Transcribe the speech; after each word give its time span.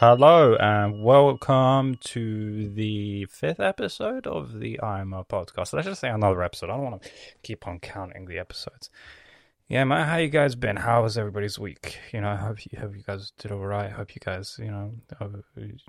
Hello 0.00 0.54
and 0.54 1.02
welcome 1.02 1.96
to 1.96 2.68
the 2.68 3.24
fifth 3.24 3.58
episode 3.58 4.28
of 4.28 4.60
the 4.60 4.80
IMO 4.80 5.26
podcast. 5.28 5.72
Let's 5.72 5.88
just 5.88 6.00
say 6.00 6.08
another 6.08 6.40
episode. 6.44 6.70
I 6.70 6.76
don't 6.76 6.84
want 6.84 7.02
to 7.02 7.10
keep 7.42 7.66
on 7.66 7.80
counting 7.80 8.26
the 8.26 8.38
episodes. 8.38 8.90
Yeah, 9.66 9.82
man, 9.82 10.06
how 10.06 10.18
you 10.18 10.28
guys 10.28 10.54
been? 10.54 10.76
How 10.76 11.02
was 11.02 11.18
everybody's 11.18 11.58
week? 11.58 11.98
You 12.12 12.20
know, 12.20 12.28
I 12.28 12.36
hope 12.36 12.64
you 12.64 12.78
hope 12.78 12.94
you 12.94 13.02
guys 13.02 13.32
did 13.38 13.50
all 13.50 13.58
right. 13.58 13.86
I 13.86 13.88
Hope 13.88 14.14
you 14.14 14.20
guys, 14.24 14.56
you 14.62 14.70
know, 14.70 14.92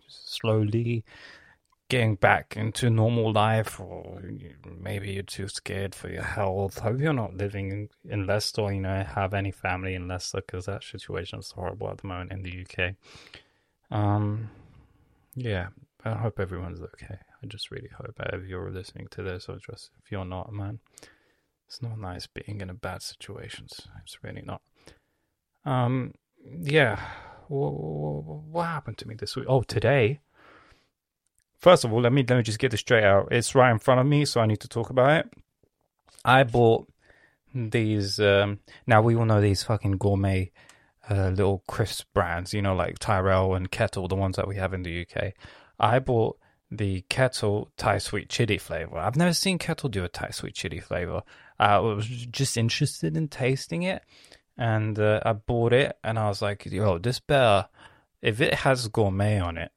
slowly 0.08 1.06
getting 1.88 2.16
back 2.16 2.58
into 2.58 2.90
normal 2.90 3.32
life, 3.32 3.80
or 3.80 4.24
maybe 4.66 5.12
you're 5.12 5.22
too 5.22 5.50
scared 5.50 5.94
for 5.94 6.10
your 6.10 6.24
health. 6.24 6.80
Hope 6.80 7.00
you're 7.00 7.14
not 7.14 7.38
living 7.38 7.70
in, 7.70 7.90
in 8.12 8.26
Leicester. 8.26 8.74
You 8.74 8.82
know, 8.82 9.04
have 9.04 9.36
any 9.36 9.52
family 9.52 9.94
in 9.94 10.08
Leicester 10.08 10.42
because 10.42 10.66
that 10.66 10.84
situation 10.84 11.38
is 11.38 11.52
horrible 11.52 11.92
at 11.92 12.00
the 12.00 12.08
moment 12.08 12.32
in 12.32 12.42
the 12.42 12.66
UK. 12.66 12.96
Um, 13.92 14.50
yeah, 15.36 15.68
I 16.04 16.14
hope 16.14 16.40
everyone's 16.40 16.82
okay. 16.82 17.20
I 17.42 17.48
just 17.48 17.72
really 17.72 17.90
hope 17.98 18.20
if 18.34 18.46
you're 18.46 18.72
listening 18.72 19.08
to 19.12 19.24
this, 19.24 19.48
or 19.48 19.58
just 19.58 19.92
if 20.04 20.12
you're 20.12 20.26
not, 20.26 20.52
man, 20.52 20.80
it's 21.68 21.82
not 21.82 22.00
nice 22.00 22.28
being 22.28 22.62
in 22.62 22.70
a 22.70 22.74
bad 22.74 23.02
situation. 23.02 23.68
It's 24.04 24.24
really 24.24 24.44
not. 24.44 24.62
Um, 25.66 26.14
yeah. 26.62 27.00
What, 27.48 27.74
what 27.74 28.66
happened 28.66 28.98
to 29.00 29.08
me 29.08 29.16
this 29.16 29.36
week? 29.36 29.46
Oh, 29.48 29.62
today. 29.62 30.20
First 31.58 31.84
of 31.84 31.92
all, 31.92 32.02
let 32.02 32.14
me 32.14 32.24
let 32.28 32.38
me 32.38 32.44
just 32.44 32.60
get 32.60 32.72
this 32.72 32.80
straight 32.80 33.04
out. 33.04 33.28
It's 33.32 33.54
right 33.54 33.72
in 33.72 33.80
front 33.80 34.00
of 34.00 34.08
me, 34.08 34.26
so 34.26 34.40
I 34.40 34.46
need 34.46 34.62
to 34.62 34.68
talk 34.70 34.90
about 34.90 35.26
it. 35.26 35.34
I 36.24 36.44
bought 36.44 36.88
these. 37.54 38.20
Um, 38.20 38.60
now 38.88 39.02
we 39.02 39.16
all 39.16 39.26
know 39.26 39.42
these 39.42 39.64
fucking 39.64 39.98
gourmet 39.98 40.52
uh, 41.10 41.30
little 41.30 41.64
crisp 41.68 42.08
brands, 42.14 42.54
you 42.54 42.62
know, 42.62 42.76
like 42.76 43.00
Tyrrell 43.00 43.56
and 43.56 43.72
Kettle, 43.72 44.08
the 44.08 44.16
ones 44.16 44.36
that 44.36 44.48
we 44.48 44.56
have 44.58 44.74
in 44.74 44.84
the 44.84 45.06
UK. 45.06 45.34
I 45.80 46.00
bought 46.00 46.38
the 46.72 47.02
Kettle 47.10 47.72
Thai 47.78 47.98
sweet 47.98 48.30
chili 48.30 48.58
flavor. 48.58 48.98
I've 48.98 49.16
never 49.16 49.34
seen 49.34 49.58
Kettle 49.58 49.90
do 49.90 50.04
a 50.04 50.08
Thai 50.08 50.30
sweet 50.30 50.54
chili 50.54 50.80
flavor. 50.80 51.24
I 51.58 51.80
was 51.80 52.06
just 52.08 52.58
interested 52.58 53.18
in 53.18 53.28
tasting 53.28 53.84
it, 53.84 54.04
and 54.58 55.00
uh, 55.00 55.22
I 55.26 55.34
bought 55.34 55.74
it, 55.74 55.98
and 56.04 56.20
I 56.20 56.28
was 56.28 56.42
like, 56.42 56.66
"Yo, 56.66 56.98
this 57.00 57.20
better 57.20 57.68
if 58.22 58.40
it 58.42 58.54
has 58.54 58.88
gourmet 58.88 59.40
on 59.40 59.58
it." 59.58 59.72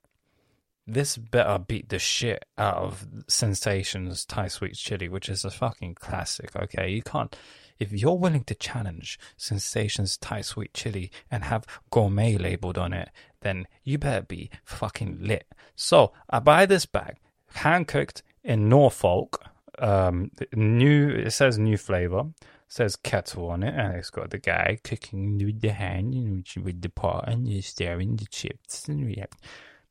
This 0.84 1.16
better 1.16 1.58
beat 1.60 1.88
the 1.90 2.00
shit 2.00 2.44
out 2.58 2.76
of 2.76 3.06
Sensations 3.28 4.24
Thai 4.24 4.48
Sweet 4.48 4.74
Chili, 4.74 5.08
which 5.08 5.28
is 5.28 5.44
a 5.44 5.50
fucking 5.50 5.94
classic. 5.94 6.54
Okay, 6.56 6.90
you 6.90 7.02
can't 7.02 7.34
if 7.82 7.92
you're 7.92 8.22
willing 8.24 8.44
to 8.44 8.54
challenge 8.54 9.18
Sensations 9.36 10.16
Thai 10.16 10.40
Sweet 10.42 10.72
Chili 10.72 11.10
and 11.30 11.44
have 11.44 11.66
gourmet 11.90 12.36
labeled 12.36 12.78
on 12.78 12.92
it, 12.92 13.10
then 13.40 13.66
you 13.82 13.98
better 13.98 14.22
be 14.22 14.50
fucking 14.64 15.18
lit. 15.20 15.46
So 15.74 16.12
I 16.30 16.38
buy 16.38 16.66
this 16.66 16.86
bag, 16.86 17.16
hand 17.54 17.88
cooked 17.88 18.22
in 18.44 18.68
Norfolk. 18.68 19.44
Um, 19.78 20.30
new. 20.52 21.08
It 21.08 21.32
says 21.32 21.58
new 21.58 21.78
flavor. 21.78 22.24
says 22.72 22.96
kettle 22.96 23.50
on 23.50 23.62
it, 23.62 23.74
and 23.74 23.96
it's 23.96 24.10
got 24.10 24.30
the 24.30 24.38
guy 24.38 24.78
cooking 24.82 25.38
with 25.38 25.60
the 25.60 25.72
hand, 25.72 26.14
know, 26.14 26.42
with 26.62 26.80
the 26.80 26.88
pot, 26.88 27.24
and 27.28 27.48
you're 27.48 27.62
staring 27.62 28.16
the 28.16 28.26
chips, 28.26 28.88
and 28.88 29.04
we 29.04 29.16
have 29.16 29.30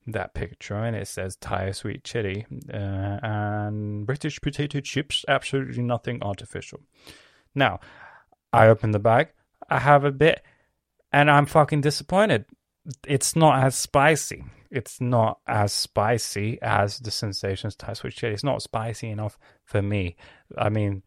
that 0.07 0.33
picture, 0.33 0.75
and 0.75 0.95
it 0.95 1.07
says 1.07 1.35
Thai 1.35 1.71
sweet 1.71 2.03
chili 2.03 2.45
uh, 2.73 3.19
and 3.21 4.05
British 4.05 4.41
potato 4.41 4.79
chips. 4.79 5.23
Absolutely 5.27 5.83
nothing 5.83 6.23
artificial. 6.23 6.81
Now, 7.55 7.79
I 8.53 8.67
open 8.67 8.91
the 8.91 8.99
bag, 8.99 9.29
I 9.69 9.79
have 9.79 10.03
a 10.03 10.11
bit, 10.11 10.41
and 11.11 11.29
I'm 11.29 11.45
fucking 11.45 11.81
disappointed. 11.81 12.45
It's 13.07 13.35
not 13.35 13.63
as 13.63 13.75
spicy. 13.75 14.43
It's 14.69 15.01
not 15.01 15.39
as 15.47 15.73
spicy 15.73 16.59
as 16.61 16.99
the 16.99 17.11
Sensations 17.11 17.75
Thai 17.75 17.93
Sweet 17.93 18.13
Chili. 18.13 18.33
It's 18.33 18.43
not 18.43 18.61
spicy 18.61 19.09
enough 19.09 19.37
for 19.65 19.81
me. 19.81 20.15
I 20.57 20.69
mean, 20.69 21.03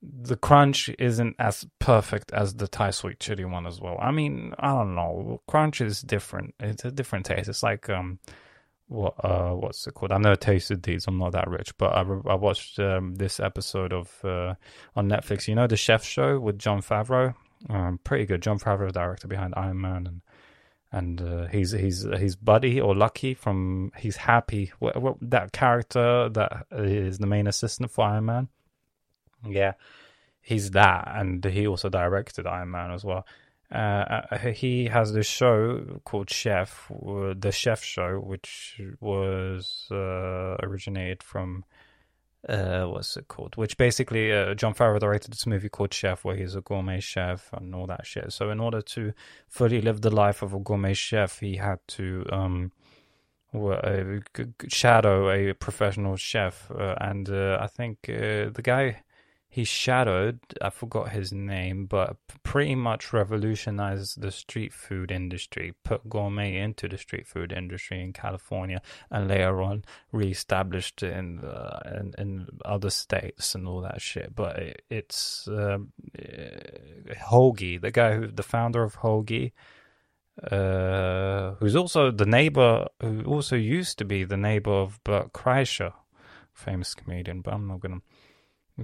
the 0.00 0.36
crunch 0.36 0.88
isn't 0.98 1.34
as 1.38 1.66
perfect 1.80 2.32
as 2.32 2.54
the 2.54 2.68
Thai 2.68 2.90
Sweet 2.90 3.18
Chili 3.18 3.44
one 3.44 3.66
as 3.66 3.80
well. 3.80 3.98
I 4.00 4.12
mean, 4.12 4.54
I 4.58 4.68
don't 4.68 4.94
know. 4.94 5.42
Crunch 5.48 5.80
is 5.80 6.00
different. 6.00 6.54
It's 6.60 6.84
a 6.84 6.92
different 6.92 7.26
taste. 7.26 7.48
It's 7.48 7.64
like 7.64 7.88
um, 7.90 8.20
what 8.88 9.22
uh 9.22 9.52
what's 9.52 9.86
it 9.86 9.94
called? 9.94 10.12
I've 10.12 10.20
never 10.20 10.36
tasted 10.36 10.82
these. 10.82 11.06
I'm 11.06 11.18
not 11.18 11.32
that 11.32 11.48
rich, 11.48 11.76
but 11.76 11.92
I, 11.92 12.00
I 12.00 12.34
watched 12.34 12.78
um, 12.78 13.14
this 13.14 13.38
episode 13.38 13.92
of 13.92 14.12
uh, 14.24 14.54
on 14.96 15.08
Netflix. 15.08 15.46
You 15.46 15.54
know 15.54 15.66
the 15.66 15.76
Chef 15.76 16.04
Show 16.04 16.40
with 16.40 16.58
Jon 16.58 16.80
Favreau. 16.80 17.34
Um, 17.68 18.00
pretty 18.02 18.24
good. 18.24 18.42
Jon 18.42 18.58
Favreau, 18.58 18.90
director 18.90 19.28
behind 19.28 19.54
Iron 19.56 19.80
Man, 19.80 20.06
and 20.06 20.20
and 20.90 21.20
uh, 21.20 21.46
he's 21.48 21.72
he's 21.72 22.06
he's 22.18 22.34
Buddy 22.36 22.80
or 22.80 22.94
Lucky 22.94 23.34
from 23.34 23.92
he's 23.96 24.16
Happy. 24.16 24.72
What, 24.78 25.00
what, 25.00 25.16
that 25.20 25.52
character 25.52 26.30
that 26.30 26.66
is 26.72 27.18
the 27.18 27.26
main 27.26 27.46
assistant 27.46 27.90
for 27.90 28.06
Iron 28.06 28.24
Man. 28.24 28.48
Yeah, 29.46 29.74
he's 30.40 30.70
that, 30.72 31.12
and 31.14 31.44
he 31.44 31.66
also 31.66 31.90
directed 31.90 32.46
Iron 32.46 32.70
Man 32.70 32.90
as 32.90 33.04
well. 33.04 33.26
Uh, 33.70 34.22
uh, 34.30 34.38
he 34.48 34.86
has 34.86 35.12
this 35.12 35.26
show 35.26 36.00
called 36.04 36.30
Chef, 36.30 36.90
the 36.90 37.52
Chef 37.52 37.82
Show, 37.82 38.18
which 38.18 38.80
was 39.00 39.86
uh, 39.90 40.56
originated 40.62 41.22
from 41.22 41.64
uh, 42.48 42.84
what's 42.84 43.16
it 43.16 43.28
called? 43.28 43.56
Which 43.56 43.76
basically 43.76 44.32
uh, 44.32 44.54
Jon 44.54 44.74
Favreau 44.74 45.00
directed 45.00 45.32
this 45.32 45.46
movie 45.46 45.68
called 45.68 45.92
Chef, 45.92 46.24
where 46.24 46.36
he's 46.36 46.54
a 46.54 46.60
gourmet 46.60 47.00
chef 47.00 47.50
and 47.52 47.74
all 47.74 47.86
that 47.86 48.06
shit. 48.06 48.32
So 48.32 48.50
in 48.50 48.60
order 48.60 48.80
to 48.80 49.12
fully 49.48 49.80
live 49.80 50.00
the 50.00 50.10
life 50.10 50.42
of 50.42 50.54
a 50.54 50.58
gourmet 50.58 50.94
chef, 50.94 51.40
he 51.40 51.56
had 51.56 51.80
to 51.88 52.24
um, 52.30 52.72
shadow 54.68 55.30
a 55.30 55.52
professional 55.54 56.16
chef, 56.16 56.70
uh, 56.70 56.94
and 57.00 57.28
uh, 57.28 57.58
I 57.60 57.66
think 57.66 57.98
uh, 58.08 58.50
the 58.50 58.62
guy 58.62 59.02
he 59.50 59.64
shadowed, 59.64 60.40
I 60.60 60.68
forgot 60.68 61.10
his 61.10 61.32
name, 61.32 61.86
but 61.86 62.16
pretty 62.42 62.74
much 62.74 63.14
revolutionized 63.14 64.20
the 64.20 64.30
street 64.30 64.74
food 64.74 65.10
industry, 65.10 65.74
put 65.84 66.08
gourmet 66.08 66.58
into 66.58 66.86
the 66.86 66.98
street 66.98 67.26
food 67.26 67.50
industry 67.50 68.02
in 68.02 68.12
California, 68.12 68.82
and 69.10 69.26
later 69.26 69.62
on 69.62 69.84
reestablished 70.12 71.02
it 71.02 71.16
in, 71.16 71.40
uh, 71.40 71.80
in, 71.98 72.14
in 72.18 72.46
other 72.66 72.90
states 72.90 73.54
and 73.54 73.66
all 73.66 73.80
that 73.80 74.02
shit. 74.02 74.34
But 74.34 74.56
it, 74.58 74.82
it's 74.90 75.48
um, 75.48 75.92
uh, 76.18 77.14
Kogi, 77.30 77.80
the 77.80 77.90
guy 77.90 78.16
who, 78.16 78.26
the 78.26 78.42
founder 78.42 78.82
of 78.82 78.98
Kogi, 78.98 79.52
uh, 80.52 81.54
who's 81.54 81.74
also 81.74 82.10
the 82.10 82.26
neighbor, 82.26 82.86
who 83.00 83.24
also 83.24 83.56
used 83.56 83.96
to 83.98 84.04
be 84.04 84.24
the 84.24 84.36
neighbor 84.36 84.72
of 84.72 85.02
Bert 85.04 85.32
Kreischer, 85.32 85.94
famous 86.52 86.94
comedian, 86.94 87.40
but 87.40 87.54
I'm 87.54 87.66
not 87.66 87.80
gonna 87.80 88.02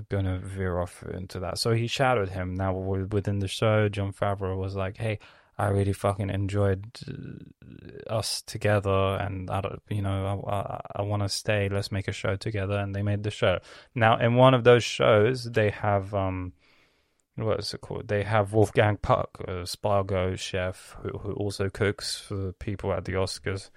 going 0.09 0.25
to 0.25 0.38
veer 0.38 0.78
off 0.78 1.03
into 1.03 1.41
that. 1.41 1.59
So 1.59 1.72
he 1.72 1.87
shadowed 1.87 2.31
him. 2.31 2.55
Now 2.55 2.72
within 2.75 3.38
the 3.38 3.49
show, 3.49 3.88
Jon 3.88 4.12
Favreau 4.12 4.56
was 4.56 4.75
like, 4.75 4.97
"Hey, 4.97 5.19
I 5.59 5.69
really 5.69 5.93
fucking 5.93 6.31
enjoyed 6.31 6.87
uh, 7.09 8.12
us 8.12 8.43
together, 8.43 8.91
and 8.91 9.50
I 9.50 9.60
don't, 9.60 9.83
you 9.88 10.03
know, 10.03 10.44
I, 10.47 10.56
I, 10.56 10.81
I 10.97 11.03
want 11.03 11.22
to 11.22 11.28
stay. 11.28 11.69
Let's 11.69 11.93
make 11.93 12.09
a 12.09 12.12
show 12.12 12.37
together." 12.37 12.78
And 12.78 12.94
they 12.94 13.03
made 13.03 13.22
the 13.22 13.31
show. 13.31 13.59
Now, 13.94 14.19
in 14.19 14.34
one 14.34 14.54
of 14.54 14.65
those 14.65 14.84
shows, 14.84 15.44
they 15.44 15.71
have 15.71 16.15
um, 16.15 16.53
what 17.37 17.59
is 17.59 17.75
it 17.75 17.81
called? 17.81 18.09
They 18.09 18.22
have 18.22 18.53
Wolfgang 18.53 18.97
Puck, 18.97 19.38
a 19.41 19.62
Spago 19.62 20.38
chef, 20.38 20.97
who 21.03 21.19
who 21.19 21.33
also 21.33 21.69
cooks 21.69 22.21
for 22.21 22.53
people 22.53 22.93
at 22.93 23.04
the 23.04 23.12
Oscars 23.12 23.71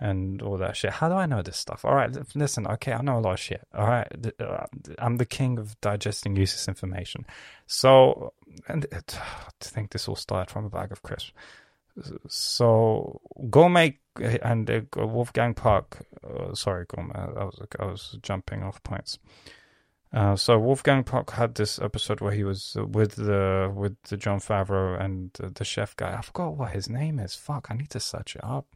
and 0.00 0.40
all 0.40 0.56
that 0.56 0.76
shit. 0.76 0.92
How 0.92 1.08
do 1.08 1.14
I 1.14 1.26
know 1.26 1.42
this 1.42 1.58
stuff? 1.58 1.84
All 1.84 1.94
right, 1.94 2.10
listen, 2.34 2.66
okay, 2.66 2.92
I 2.92 3.02
know 3.02 3.18
a 3.18 3.20
lot 3.20 3.34
of 3.34 3.40
shit. 3.40 3.60
All 3.74 3.86
right, 3.86 4.08
uh, 4.40 4.64
I'm 4.98 5.18
the 5.18 5.26
king 5.26 5.58
of 5.58 5.78
digesting 5.80 6.36
useless 6.36 6.66
information. 6.68 7.26
So, 7.66 8.32
and 8.66 8.86
it, 8.86 9.18
to 9.60 9.68
think 9.68 9.90
this 9.90 10.08
all 10.08 10.16
started 10.16 10.50
from 10.50 10.64
a 10.64 10.70
bag 10.70 10.90
of 10.90 11.02
crisps. 11.02 11.32
So, 12.28 13.20
Gourmet 13.50 13.98
and 14.42 14.70
uh, 14.70 15.06
Wolfgang 15.06 15.54
Puck, 15.54 15.98
uh, 16.24 16.54
sorry, 16.54 16.86
Gourmet, 16.88 17.14
I 17.14 17.44
was, 17.44 17.60
I 17.78 17.84
was 17.84 18.18
jumping 18.22 18.62
off 18.62 18.82
points. 18.82 19.18
Uh, 20.12 20.34
so 20.34 20.58
Wolfgang 20.58 21.04
Puck 21.04 21.30
had 21.30 21.54
this 21.54 21.78
episode 21.78 22.20
where 22.20 22.32
he 22.32 22.42
was 22.42 22.76
with 22.76 23.14
the 23.14 23.72
with 23.72 23.96
the 24.02 24.16
Jon 24.16 24.40
Favreau 24.40 25.00
and 25.00 25.30
the 25.34 25.64
chef 25.64 25.94
guy. 25.94 26.16
I 26.16 26.20
forgot 26.20 26.56
what 26.56 26.72
his 26.72 26.88
name 26.88 27.20
is. 27.20 27.36
Fuck, 27.36 27.68
I 27.70 27.74
need 27.74 27.90
to 27.90 28.00
search 28.00 28.34
it 28.34 28.42
up. 28.42 28.66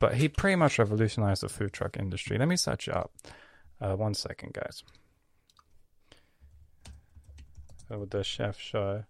But 0.00 0.16
he 0.16 0.28
pretty 0.28 0.56
much 0.56 0.80
revolutionized 0.80 1.42
the 1.42 1.48
food 1.48 1.72
truck 1.72 1.96
industry. 1.96 2.38
Let 2.38 2.48
me 2.48 2.56
search 2.56 2.88
it 2.88 2.96
up. 2.96 3.12
Uh, 3.80 3.94
one 3.94 4.14
second, 4.14 4.52
guys. 4.52 4.82
Oh, 7.90 8.04
the 8.04 8.24
chef 8.24 8.58
show. 8.58 9.04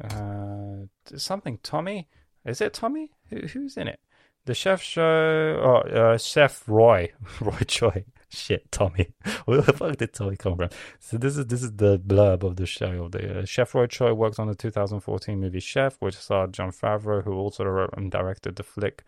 Uh, 0.00 0.86
something 1.16 1.58
Tommy. 1.64 2.08
Is 2.44 2.60
it 2.60 2.74
Tommy? 2.74 3.10
Who, 3.30 3.38
who's 3.38 3.76
in 3.76 3.88
it? 3.88 3.98
The 4.44 4.54
chef 4.54 4.82
show. 4.82 5.02
Oh, 5.02 5.88
uh, 5.88 6.18
Chef 6.18 6.62
Roy. 6.68 7.10
Roy 7.40 7.58
Choi 7.66 8.04
shit, 8.34 8.70
Tommy. 8.70 9.08
Where 9.44 9.62
the 9.62 9.72
fuck 9.72 9.96
did 9.96 10.12
Tommy 10.12 10.36
come 10.36 10.56
from? 10.56 10.70
So 11.00 11.16
this 11.16 11.36
is 11.36 11.46
this 11.46 11.62
is 11.62 11.72
the 11.76 11.98
blurb 11.98 12.42
of 12.42 12.56
the 12.56 12.66
show. 12.66 13.08
The 13.08 13.40
uh, 13.40 13.44
Chef 13.44 13.74
Roy 13.74 13.86
Choi 13.86 14.12
worked 14.12 14.38
on 14.38 14.48
the 14.48 14.54
2014 14.54 15.40
movie 15.40 15.60
Chef, 15.60 15.96
which 16.00 16.16
starred 16.16 16.52
Jon 16.52 16.70
Favreau, 16.70 17.24
who 17.24 17.32
also 17.34 17.64
wrote 17.64 17.94
and 17.96 18.10
directed 18.10 18.56
the 18.56 18.62
flick 18.62 19.04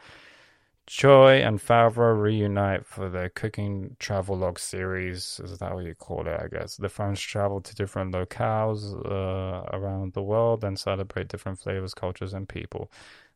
Choi 0.86 1.42
and 1.42 1.58
Favreau 1.58 2.16
reunite 2.20 2.86
for 2.86 3.08
their 3.08 3.28
cooking 3.28 3.96
travel 3.98 4.36
log 4.36 4.58
series. 4.60 5.40
Is 5.42 5.58
that 5.58 5.74
what 5.74 5.84
you 5.84 5.96
call 5.96 6.28
it? 6.28 6.40
I 6.40 6.46
guess 6.46 6.76
the 6.76 6.88
friends 6.88 7.20
travel 7.20 7.60
to 7.60 7.74
different 7.74 8.14
locales 8.14 8.94
uh, 9.04 9.64
around 9.76 10.12
the 10.12 10.22
world 10.22 10.62
and 10.62 10.78
celebrate 10.78 11.26
different 11.26 11.58
flavors, 11.58 11.92
cultures, 11.92 12.32
and 12.32 12.48
people. 12.48 12.88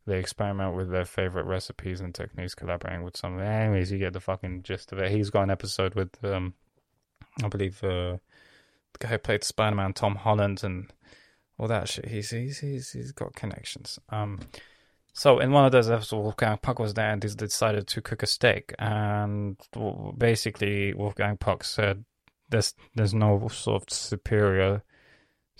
They 0.06 0.19
experiment 0.19 0.75
with 0.75 0.91
their 0.91 1.05
favorite 1.05 1.47
recipes 1.47 2.00
and 2.00 2.14
techniques, 2.14 2.55
collaborating 2.55 3.02
with 3.02 3.17
some. 3.17 3.38
Anyways, 3.38 3.93
you 3.93 3.99
get 3.99 4.12
the 4.12 4.20
fucking 4.20 4.62
gist 4.62 4.93
of 4.93 4.99
it. 4.99 5.11
He's 5.11 5.31
got 5.31 5.43
an 5.43 5.50
episode 5.50 5.94
with, 5.94 6.23
um, 6.25 6.55
I 7.43 7.49
believe, 7.49 7.82
uh, 7.85 8.17
the 8.93 8.99
guy 8.99 9.08
who 9.08 9.19
played 9.19 9.44
Spider 9.44 9.76
Man, 9.76 9.93
Tom 9.93 10.17
Holland, 10.17 10.64
and 10.64 10.91
all 11.58 11.69
that 11.69 11.88
shit. 11.88 12.06
He's 12.06 12.31
he's 12.31 12.58
he's, 12.58 12.91
he's 12.93 13.12
got 13.12 13.35
connections. 13.35 13.99
Um. 14.08 14.41
So 15.12 15.41
in 15.41 15.50
one 15.50 15.67
of 15.67 15.73
those 15.73 15.91
episodes, 15.91 16.23
Wolfgang 16.23 16.58
Puck 16.58 16.79
was 16.79 16.94
there 16.94 17.11
and 17.11 17.20
they 17.20 17.29
decided 17.29 17.88
to 17.88 18.00
cook 18.00 18.23
a 18.23 18.26
steak. 18.26 18.73
And 18.79 19.56
basically, 20.17 20.94
Wolfgang 20.94 21.37
Puck 21.37 21.64
said, 21.64 22.05
"There's 22.49 22.75
there's 22.94 23.12
no 23.12 23.49
sort 23.49 23.82
of 23.82 23.91
superior 23.91 24.82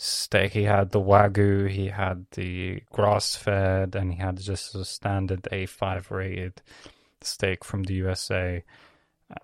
steak. 0.01 0.53
He 0.53 0.65
had 0.65 0.91
the 0.91 1.01
wagyu, 1.01 1.69
he 1.69 1.89
had 1.89 2.27
the 2.33 2.83
grass 2.91 3.37
fed, 3.37 3.95
and 3.95 4.13
he 4.13 4.19
had 4.19 4.41
just 4.41 4.75
a 4.75 4.85
standard 4.85 5.43
A5 5.53 6.11
rated 6.11 6.63
steak 7.21 7.65
from 7.65 7.83
the 7.83 7.95
USA. 7.95 8.65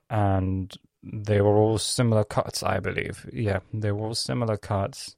And 0.08 0.74
they 1.02 1.40
were 1.42 1.56
all 1.56 1.78
similar 1.78 2.24
cuts, 2.24 2.62
I 2.62 2.80
believe. 2.80 3.28
Yeah, 3.32 3.60
they 3.72 3.92
were 3.92 4.06
all 4.06 4.14
similar 4.14 4.56
cuts. 4.56 5.16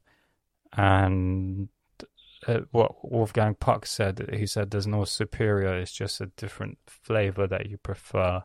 And 0.72 1.68
uh, 2.46 2.60
what 2.72 3.10
Wolfgang 3.10 3.54
Puck 3.54 3.86
said. 3.86 4.30
He 4.32 4.46
said 4.46 4.70
there's 4.70 4.86
no 4.86 5.04
superior; 5.04 5.78
it's 5.78 5.92
just 5.92 6.20
a 6.20 6.26
different 6.36 6.78
flavor 6.86 7.46
that 7.46 7.66
you 7.70 7.78
prefer. 7.78 8.42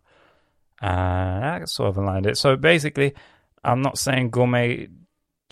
And 0.82 1.44
uh, 1.44 1.60
that 1.60 1.70
sort 1.70 1.90
of 1.90 1.98
aligned 1.98 2.28
it. 2.28 2.38
So 2.38 2.56
basically, 2.56 3.14
I'm 3.64 3.82
not 3.82 3.98
saying 3.98 4.30
gourmet 4.30 4.90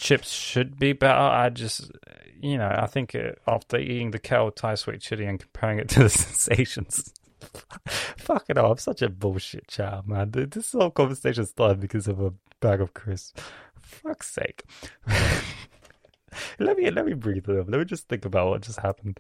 chips 0.02 0.32
should 0.32 0.80
be 0.80 0.94
better. 0.94 1.14
I 1.20 1.50
just, 1.50 1.92
you 2.42 2.58
know, 2.58 2.76
I 2.76 2.88
think 2.88 3.14
it, 3.14 3.40
after 3.48 3.78
eating 3.78 4.12
the 4.12 4.20
kale 4.20 4.52
Thai 4.52 4.76
sweet 4.76 5.00
chili 5.00 5.26
and 5.26 5.40
comparing 5.40 5.78
it 5.80 5.90
to 5.90 6.04
the 6.04 6.10
sensations. 6.10 7.14
Fuck 8.18 8.46
it 8.50 8.58
all. 8.58 8.72
I'm 8.72 8.78
such 8.78 9.04
a 9.04 9.10
bullshit 9.10 9.68
child, 9.68 10.08
man. 10.08 10.32
This 10.32 10.72
whole 10.72 10.90
conversation 10.90 11.46
started 11.46 11.80
because 11.80 12.08
of 12.08 12.20
a 12.20 12.34
bag 12.60 12.82
of 12.82 12.94
crisps. 12.94 13.42
Fuck's 13.80 14.32
sake. 14.32 14.64
let 16.60 16.78
me 16.78 16.90
let 16.90 17.06
me 17.06 17.14
breathe. 17.14 17.48
Let 17.48 17.68
me 17.68 17.86
just 17.86 18.08
think 18.08 18.26
about 18.26 18.50
what 18.50 18.62
just 18.62 18.80
happened. 18.80 19.20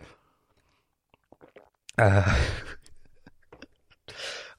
Uh, 1.97 2.39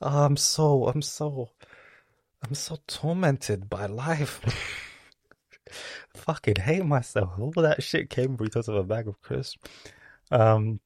oh, 0.02 0.24
I'm 0.24 0.36
so 0.36 0.86
I'm 0.86 1.02
so 1.02 1.48
I'm 2.44 2.54
so 2.54 2.78
tormented 2.86 3.69
by 3.69 3.86
life. 3.86 4.40
Fucking 6.14 6.56
hate 6.56 6.84
myself. 6.84 7.32
All 7.38 7.52
that 7.52 7.82
shit 7.82 8.10
came 8.10 8.36
because 8.36 8.68
of 8.68 8.76
a 8.76 8.82
bag 8.82 9.08
of 9.08 9.20
crisps. 9.22 9.58
Um. 10.30 10.80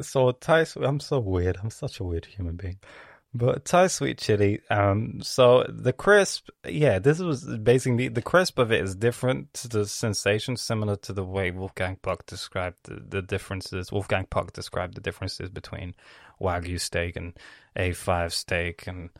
So 0.00 0.32
Tyson, 0.32 0.84
I'm 0.84 1.00
so 1.00 1.20
weird. 1.20 1.58
I'm 1.62 1.70
such 1.70 2.00
a 2.00 2.04
weird 2.04 2.26
human 2.26 2.56
being. 2.56 2.78
But 3.34 3.64
Thai 3.64 3.86
sweet 3.86 4.18
chili. 4.18 4.60
Um, 4.68 5.20
so 5.22 5.64
the 5.68 5.92
crisp, 5.94 6.50
yeah, 6.68 6.98
this 6.98 7.18
was 7.18 7.44
basically 7.44 8.08
the 8.08 8.20
crisp 8.20 8.58
of 8.58 8.70
it 8.72 8.82
is 8.82 8.94
different 8.94 9.54
to 9.54 9.68
the 9.68 9.86
sensation, 9.86 10.56
similar 10.56 10.96
to 10.96 11.14
the 11.14 11.24
way 11.24 11.50
Wolfgang 11.50 11.96
Puck 11.96 12.26
described 12.26 12.76
the, 12.84 13.02
the 13.08 13.22
differences. 13.22 13.90
Wolfgang 13.90 14.26
Puck 14.26 14.52
described 14.52 14.96
the 14.96 15.00
differences 15.00 15.48
between 15.48 15.94
Wagyu 16.42 16.80
steak 16.80 17.16
and 17.16 17.34
A5 17.76 18.32
steak 18.32 18.86
and 18.86 19.10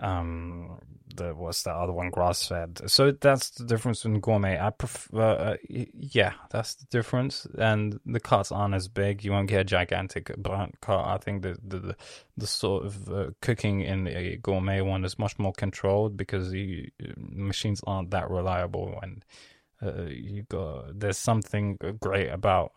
um 0.00 0.78
the 1.14 1.34
what's 1.34 1.62
the 1.62 1.70
other 1.70 1.92
one? 1.92 2.10
Grass 2.10 2.46
fed 2.48 2.80
so 2.86 3.10
that's 3.12 3.50
the 3.50 3.64
difference 3.64 4.04
in 4.04 4.20
gourmet. 4.20 4.58
I 4.58 4.70
prefer 4.70 5.20
uh, 5.20 5.56
yeah 5.68 6.32
that's 6.50 6.74
the 6.74 6.86
difference. 6.86 7.46
And 7.58 8.00
the 8.06 8.20
cuts 8.20 8.50
aren't 8.50 8.74
as 8.74 8.88
big. 8.88 9.24
You 9.24 9.32
won't 9.32 9.48
get 9.48 9.60
a 9.60 9.64
gigantic 9.64 10.30
cut. 10.80 11.06
I 11.06 11.18
think 11.18 11.42
the 11.42 11.58
the, 11.62 11.78
the 11.78 11.96
the 12.36 12.46
sort 12.46 12.86
of 12.86 13.10
uh, 13.10 13.30
cooking 13.42 13.82
in 13.82 14.08
a 14.08 14.36
gourmet 14.36 14.80
one 14.80 15.04
is 15.04 15.18
much 15.18 15.38
more 15.38 15.52
controlled 15.52 16.16
because 16.16 16.50
the 16.50 16.88
machines 17.16 17.82
aren't 17.86 18.10
that 18.10 18.30
reliable 18.30 18.98
and 19.02 19.24
uh, 19.82 20.04
you 20.04 20.44
got 20.48 20.98
there's 20.98 21.18
something 21.18 21.76
great 22.00 22.28
about 22.28 22.72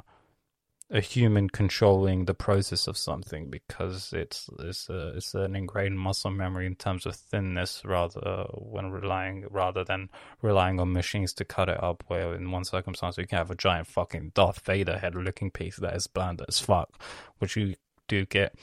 a 0.91 1.01
human 1.01 1.49
controlling 1.49 2.25
the 2.25 2.33
process 2.33 2.87
of 2.87 2.95
something 2.95 3.49
because 3.49 4.13
it's 4.13 4.47
it's 4.59 4.87
a, 4.87 5.13
it's 5.15 5.33
an 5.33 5.55
ingrained 5.55 5.97
muscle 5.97 6.29
memory 6.29 6.67
in 6.67 6.75
terms 6.75 7.07
of 7.07 7.15
thinness 7.15 7.81
rather 7.83 8.45
when 8.53 8.91
relying 8.91 9.45
rather 9.49 9.83
than 9.83 10.07
relying 10.43 10.79
on 10.79 10.93
machines 10.93 11.33
to 11.33 11.43
cut 11.43 11.69
it 11.69 11.83
up 11.83 12.03
where 12.07 12.35
in 12.35 12.51
one 12.51 12.63
circumstance 12.63 13.17
you 13.17 13.25
can 13.25 13.39
have 13.39 13.49
a 13.49 13.55
giant 13.55 13.87
fucking 13.87 14.31
Darth 14.35 14.59
Vader 14.63 14.99
head 14.99 15.15
looking 15.15 15.49
piece 15.49 15.77
that 15.77 15.95
is 15.95 16.05
bland 16.05 16.43
as 16.47 16.59
fuck 16.59 17.01
which 17.39 17.55
you 17.55 17.73
do 18.07 18.23
get 18.25 18.53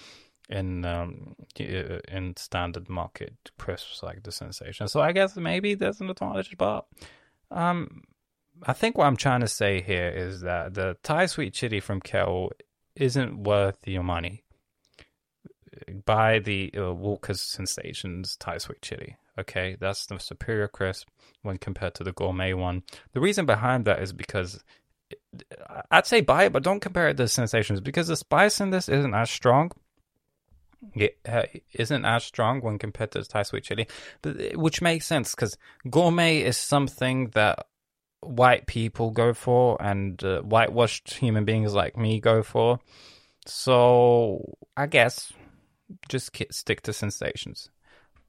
in 0.48 0.84
um, 0.84 1.34
in 1.56 2.34
standard 2.36 2.88
market 2.88 3.34
crisps 3.58 4.02
like 4.02 4.22
the 4.22 4.30
sensation. 4.30 4.86
So 4.86 5.00
I 5.00 5.10
guess 5.12 5.36
maybe 5.36 5.74
there's 5.74 6.00
an 6.00 6.10
advantage 6.10 6.56
but 6.56 6.86
um 7.50 8.02
I 8.64 8.72
think 8.72 8.96
what 8.96 9.06
I'm 9.06 9.16
trying 9.16 9.40
to 9.40 9.48
say 9.48 9.80
here 9.80 10.08
is 10.08 10.42
that 10.42 10.74
the 10.74 10.96
Thai 11.02 11.26
sweet 11.26 11.52
chili 11.52 11.80
from 11.80 12.00
Kel 12.00 12.50
isn't 12.94 13.42
worth 13.42 13.78
your 13.86 14.02
money. 14.02 14.44
Buy 16.04 16.38
the 16.38 16.72
uh, 16.76 16.92
Walker's 16.92 17.40
Sensations 17.40 18.36
Thai 18.36 18.58
sweet 18.58 18.82
chili. 18.82 19.16
Okay, 19.38 19.76
that's 19.80 20.06
the 20.06 20.18
superior 20.18 20.68
crisp 20.68 21.08
when 21.42 21.56
compared 21.56 21.94
to 21.94 22.04
the 22.04 22.12
gourmet 22.12 22.52
one. 22.52 22.82
The 23.14 23.20
reason 23.20 23.46
behind 23.46 23.86
that 23.86 24.02
is 24.02 24.12
because 24.12 24.62
I'd 25.90 26.06
say 26.06 26.20
buy 26.20 26.44
it, 26.44 26.52
but 26.52 26.62
don't 26.62 26.80
compare 26.80 27.08
it 27.08 27.14
to 27.14 27.24
the 27.24 27.28
Sensations 27.28 27.80
because 27.80 28.08
the 28.08 28.16
spice 28.16 28.60
in 28.60 28.70
this 28.70 28.88
isn't 28.88 29.14
as 29.14 29.30
strong. 29.30 29.72
It 30.94 31.18
uh, 31.26 31.44
isn't 31.72 32.04
as 32.04 32.24
strong 32.24 32.60
when 32.60 32.78
compared 32.78 33.12
to 33.12 33.20
the 33.20 33.24
Thai 33.24 33.44
sweet 33.44 33.64
chili, 33.64 33.88
but, 34.20 34.56
which 34.56 34.82
makes 34.82 35.06
sense 35.06 35.34
because 35.34 35.56
gourmet 35.88 36.42
is 36.42 36.56
something 36.56 37.28
that 37.30 37.66
white 38.22 38.66
people 38.66 39.10
go 39.10 39.34
for 39.34 39.80
and 39.80 40.22
uh, 40.24 40.40
whitewashed 40.40 41.14
human 41.14 41.44
beings 41.44 41.74
like 41.74 41.96
me 41.96 42.20
go 42.20 42.42
for. 42.42 42.78
So 43.46 44.56
I 44.76 44.86
guess 44.86 45.32
just 46.08 46.36
stick 46.50 46.82
to 46.82 46.92
sensations. 46.92 47.70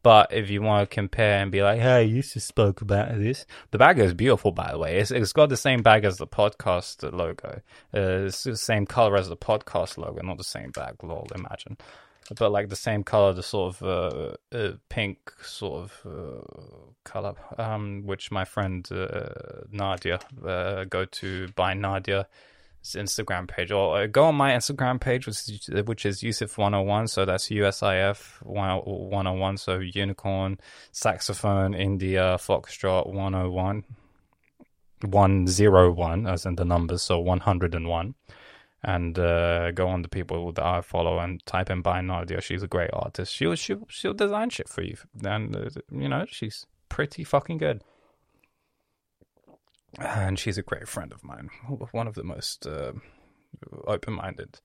But 0.01 0.33
if 0.33 0.49
you 0.49 0.61
want 0.61 0.89
to 0.89 0.93
compare 0.93 1.41
and 1.41 1.49
be 1.49 1.63
like, 1.63 1.79
hey, 1.79 2.03
you 2.03 2.21
just 2.21 2.45
spoke 2.45 2.81
about 2.81 3.17
this. 3.17 3.45
The 3.71 3.77
bag 3.77 3.99
is 3.99 4.13
beautiful, 4.13 4.51
by 4.51 4.71
the 4.71 4.77
way. 4.77 4.97
It's, 4.97 5.11
it's 5.11 5.31
got 5.31 5.47
the 5.47 5.55
same 5.55 5.81
bag 5.81 6.03
as 6.03 6.17
the 6.17 6.27
podcast 6.27 7.09
logo. 7.17 7.61
Uh, 7.95 8.25
it's 8.25 8.43
the 8.43 8.57
same 8.57 8.85
color 8.85 9.15
as 9.15 9.29
the 9.29 9.37
podcast 9.37 9.97
logo, 9.97 10.21
not 10.21 10.37
the 10.37 10.43
same 10.43 10.71
bag, 10.71 10.95
lol, 11.03 11.27
imagine 11.33 11.77
but 12.37 12.51
like 12.51 12.69
the 12.69 12.75
same 12.75 13.03
color, 13.03 13.33
the 13.33 13.43
sort 13.43 13.75
of 13.75 13.83
uh, 13.83 14.57
uh, 14.57 14.71
pink 14.89 15.31
sort 15.41 15.83
of 15.83 16.01
uh, 16.05 16.91
color, 17.03 17.33
um, 17.57 18.03
which 18.05 18.31
my 18.31 18.45
friend 18.45 18.87
uh, 18.91 19.61
Nadia 19.71 20.19
uh, 20.45 20.85
go 20.85 21.05
to 21.05 21.47
buy 21.55 21.73
Nadia's 21.73 22.25
Instagram 22.83 23.47
page, 23.47 23.71
or 23.71 23.97
uh, 23.97 24.07
go 24.07 24.25
on 24.25 24.35
my 24.35 24.51
Instagram 24.51 24.99
page, 24.99 25.27
which 25.27 25.49
is, 25.49 25.69
which 25.85 26.05
is 26.05 26.23
Yusuf 26.23 26.57
one 26.57 26.73
hundred 26.73 26.81
and 26.81 26.89
one. 26.89 27.07
So 27.07 27.25
that's 27.25 27.49
USIF 27.49 28.41
one 28.43 28.69
hundred 28.69 29.29
and 29.29 29.39
one. 29.39 29.57
So 29.57 29.79
unicorn, 29.79 30.59
saxophone, 30.91 31.73
India, 31.73 32.37
foxtrot 32.39 33.11
one 33.11 33.33
hundred 33.33 33.49
one. 33.49 33.83
101 35.05 36.27
as 36.27 36.45
in 36.45 36.55
the 36.55 36.63
numbers 36.63 37.01
so 37.01 37.19
101 37.19 38.15
and 38.83 39.17
uh, 39.17 39.71
go 39.71 39.87
on 39.87 40.01
the 40.01 40.09
people 40.09 40.51
that 40.51 40.65
I 40.65 40.81
follow 40.81 41.19
and 41.19 41.43
type 41.45 41.69
in 41.69 41.81
by 41.81 42.01
Nadia. 42.01 42.41
She's 42.41 42.63
a 42.63 42.67
great 42.67 42.89
artist. 42.93 43.33
She'll 43.33 43.55
she'll 43.55 43.85
she'll 43.89 44.13
design 44.13 44.49
shit 44.49 44.69
for 44.69 44.81
you, 44.81 44.97
and 45.23 45.55
uh, 45.55 45.69
you 45.91 46.09
know 46.09 46.25
she's 46.29 46.65
pretty 46.89 47.23
fucking 47.23 47.57
good. 47.57 47.83
And 49.99 50.39
she's 50.39 50.57
a 50.57 50.63
great 50.63 50.87
friend 50.87 51.13
of 51.13 51.23
mine, 51.23 51.49
one 51.91 52.07
of 52.07 52.15
the 52.15 52.23
most 52.23 52.65
uh, 52.65 52.93
open-minded, 53.85 54.59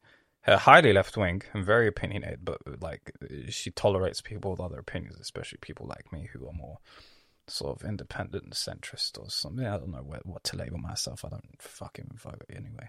highly 0.47 0.95
left-wing 0.95 1.43
and 1.53 1.67
very 1.67 1.87
opinionated. 1.87 2.47
But 2.47 2.63
like, 2.81 3.13
she 3.51 3.71
tolerates 3.71 4.23
people 4.23 4.53
with 4.53 4.61
other 4.61 4.79
opinions, 4.79 5.21
especially 5.21 5.59
people 5.61 5.87
like 5.87 6.11
me 6.15 6.31
who 6.33 6.47
are 6.47 6.55
more 6.55 6.79
sort 7.47 7.79
of 7.79 7.87
independent 7.87 8.45
and 8.45 8.55
centrist 8.55 9.19
or 9.23 9.29
something. 9.29 9.67
I 9.67 9.77
don't 9.77 9.91
know 9.91 9.99
what, 10.03 10.25
what 10.25 10.45
to 10.45 10.57
label 10.57 10.79
myself. 10.79 11.27
I 11.27 11.29
don't 11.29 11.61
fucking 11.61 12.13
vote 12.15 12.45
anyway. 12.49 12.89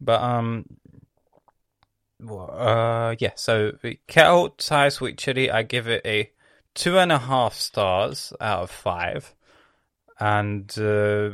But 0.00 0.22
um, 0.22 0.64
uh, 2.28 3.14
yeah. 3.18 3.32
So 3.34 3.72
kettle 4.06 4.50
Thai 4.50 4.88
sweet 4.88 5.18
chili, 5.18 5.50
I 5.50 5.62
give 5.62 5.88
it 5.88 6.02
a 6.04 6.30
two 6.74 6.98
and 6.98 7.12
a 7.12 7.18
half 7.18 7.54
stars 7.54 8.32
out 8.40 8.62
of 8.62 8.70
five, 8.70 9.34
and 10.18 10.70
uh, 10.78 11.30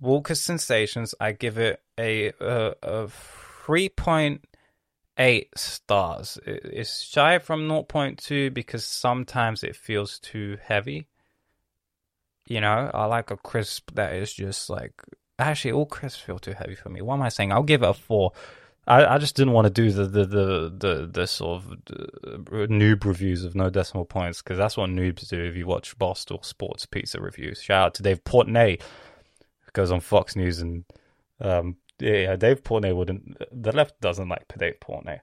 Walker's 0.00 0.40
Sensations, 0.40 1.14
I 1.20 1.32
give 1.32 1.58
it 1.58 1.82
a 1.98 2.32
a, 2.40 2.74
a 2.82 3.08
three 3.08 3.88
point 3.88 4.44
eight 5.18 5.48
stars. 5.56 6.38
It's 6.46 7.02
shy 7.02 7.38
from 7.38 7.68
0.2 7.68 8.52
because 8.52 8.84
sometimes 8.84 9.62
it 9.62 9.76
feels 9.76 10.18
too 10.18 10.58
heavy. 10.62 11.06
You 12.46 12.60
know, 12.60 12.90
I 12.92 13.06
like 13.06 13.30
a 13.30 13.36
crisp 13.36 13.92
that 13.94 14.14
is 14.14 14.32
just 14.32 14.68
like 14.68 15.02
actually 15.38 15.72
all 15.72 15.86
crisps 15.86 16.22
feel 16.22 16.38
too 16.38 16.52
heavy 16.52 16.74
for 16.74 16.88
me. 16.88 17.02
What 17.02 17.14
am 17.14 17.22
I 17.22 17.28
saying? 17.28 17.52
I'll 17.52 17.62
give 17.62 17.82
it 17.82 17.88
a 17.88 17.94
four. 17.94 18.32
I, 18.86 19.06
I 19.06 19.18
just 19.18 19.34
didn't 19.34 19.54
want 19.54 19.66
to 19.66 19.70
do 19.70 19.90
the 19.90 20.04
the 20.04 20.24
the 20.24 20.74
the, 20.76 21.10
the 21.10 21.26
sort 21.26 21.62
of 21.62 21.72
uh, 21.72 22.66
noob 22.66 23.04
reviews 23.04 23.44
of 23.44 23.54
no 23.54 23.70
decimal 23.70 24.04
points 24.04 24.42
because 24.42 24.58
that's 24.58 24.76
what 24.76 24.90
noobs 24.90 25.28
do 25.28 25.42
if 25.42 25.56
you 25.56 25.66
watch 25.66 25.98
Barstool 25.98 26.44
Sports 26.44 26.86
Pizza 26.86 27.20
reviews. 27.20 27.62
Shout 27.62 27.86
out 27.86 27.94
to 27.94 28.02
Dave 28.02 28.22
Portnoy, 28.24 28.80
goes 29.72 29.90
on 29.90 30.00
Fox 30.00 30.36
News 30.36 30.60
and 30.60 30.84
um, 31.40 31.76
yeah, 31.98 32.36
Dave 32.36 32.62
Portnoy 32.62 32.94
wouldn't. 32.94 33.36
The 33.52 33.72
left 33.72 34.00
doesn't 34.00 34.28
like 34.28 34.44
Dave 34.58 34.80
Portnoy, 34.80 35.20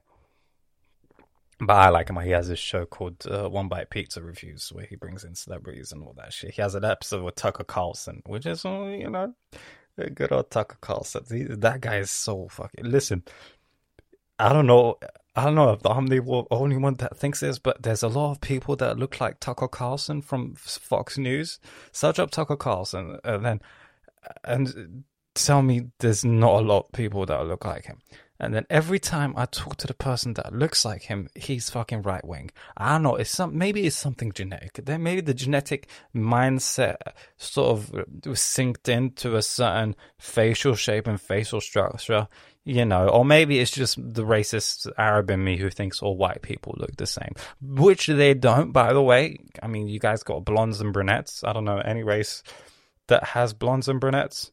but 1.60 1.76
I 1.76 1.90
like 1.90 2.10
him. 2.10 2.18
He 2.18 2.30
has 2.30 2.48
this 2.48 2.58
show 2.58 2.84
called 2.84 3.24
uh, 3.30 3.48
One 3.48 3.68
Bite 3.68 3.90
Pizza 3.90 4.22
Reviews 4.22 4.72
where 4.72 4.86
he 4.86 4.96
brings 4.96 5.22
in 5.22 5.36
celebrities 5.36 5.92
and 5.92 6.02
all 6.02 6.14
that 6.16 6.32
shit. 6.32 6.54
He 6.54 6.62
has 6.62 6.74
an 6.74 6.84
episode 6.84 7.22
with 7.22 7.36
Tucker 7.36 7.64
Carlson, 7.64 8.22
which 8.26 8.46
is 8.46 8.64
uh, 8.64 8.86
you 8.98 9.08
know, 9.08 9.34
good 9.96 10.32
old 10.32 10.50
Tucker 10.50 10.78
Carlson. 10.80 11.24
He, 11.28 11.44
that 11.44 11.80
guy 11.80 11.98
is 11.98 12.10
so 12.10 12.48
fucking. 12.48 12.84
Listen, 12.84 13.22
I 14.38 14.52
don't 14.52 14.66
know. 14.66 14.96
I 15.34 15.44
don't 15.44 15.54
know 15.54 15.70
if 15.70 15.86
I'm 15.86 16.08
the 16.08 16.46
only 16.50 16.76
one 16.76 16.94
that 16.94 17.16
thinks 17.16 17.40
this, 17.40 17.58
but 17.58 17.82
there's 17.82 18.02
a 18.02 18.08
lot 18.08 18.32
of 18.32 18.40
people 18.40 18.76
that 18.76 18.98
look 18.98 19.20
like 19.20 19.40
Tucker 19.40 19.68
Carlson 19.68 20.20
from 20.20 20.54
Fox 20.56 21.16
News. 21.16 21.58
Search 21.90 22.18
up 22.18 22.30
Tucker 22.30 22.56
Carlson, 22.56 23.18
and 23.24 23.44
then 23.44 23.60
and 24.44 25.04
tell 25.34 25.62
me 25.62 25.88
there's 25.98 26.24
not 26.24 26.60
a 26.60 26.66
lot 26.66 26.86
of 26.86 26.92
people 26.92 27.24
that 27.26 27.46
look 27.46 27.64
like 27.64 27.86
him. 27.86 27.98
And 28.42 28.52
then 28.52 28.66
every 28.68 28.98
time 28.98 29.34
I 29.36 29.46
talk 29.46 29.76
to 29.76 29.86
the 29.86 29.94
person 29.94 30.34
that 30.34 30.52
looks 30.52 30.84
like 30.84 31.02
him, 31.02 31.28
he's 31.36 31.70
fucking 31.70 32.02
right 32.02 32.24
wing. 32.24 32.50
I 32.76 32.90
don't 32.90 33.04
know. 33.04 33.14
It's 33.14 33.30
some 33.30 33.56
maybe 33.56 33.86
it's 33.86 33.96
something 33.96 34.32
genetic. 34.32 34.80
Then 34.84 35.04
maybe 35.04 35.20
the 35.20 35.32
genetic 35.32 35.88
mindset 36.14 36.96
sort 37.38 37.70
of 37.70 37.90
synced 38.30 38.88
into 38.88 39.36
a 39.36 39.42
certain 39.42 39.94
facial 40.18 40.74
shape 40.74 41.06
and 41.06 41.20
facial 41.20 41.60
structure, 41.60 42.26
you 42.64 42.84
know. 42.84 43.08
Or 43.08 43.24
maybe 43.24 43.60
it's 43.60 43.70
just 43.70 43.96
the 43.96 44.24
racist 44.24 44.90
Arab 44.98 45.30
in 45.30 45.44
me 45.44 45.56
who 45.56 45.70
thinks 45.70 46.02
all 46.02 46.16
white 46.16 46.42
people 46.42 46.74
look 46.76 46.96
the 46.96 47.06
same, 47.06 47.34
which 47.60 48.08
they 48.08 48.34
don't. 48.34 48.72
By 48.72 48.92
the 48.92 49.02
way, 49.02 49.38
I 49.62 49.68
mean 49.68 49.86
you 49.86 50.00
guys 50.00 50.24
got 50.24 50.44
blondes 50.44 50.80
and 50.80 50.92
brunettes. 50.92 51.44
I 51.44 51.52
don't 51.52 51.64
know 51.64 51.78
any 51.78 52.02
race 52.02 52.42
that 53.06 53.22
has 53.22 53.52
blondes 53.52 53.88
and 53.88 54.00
brunettes. 54.00 54.50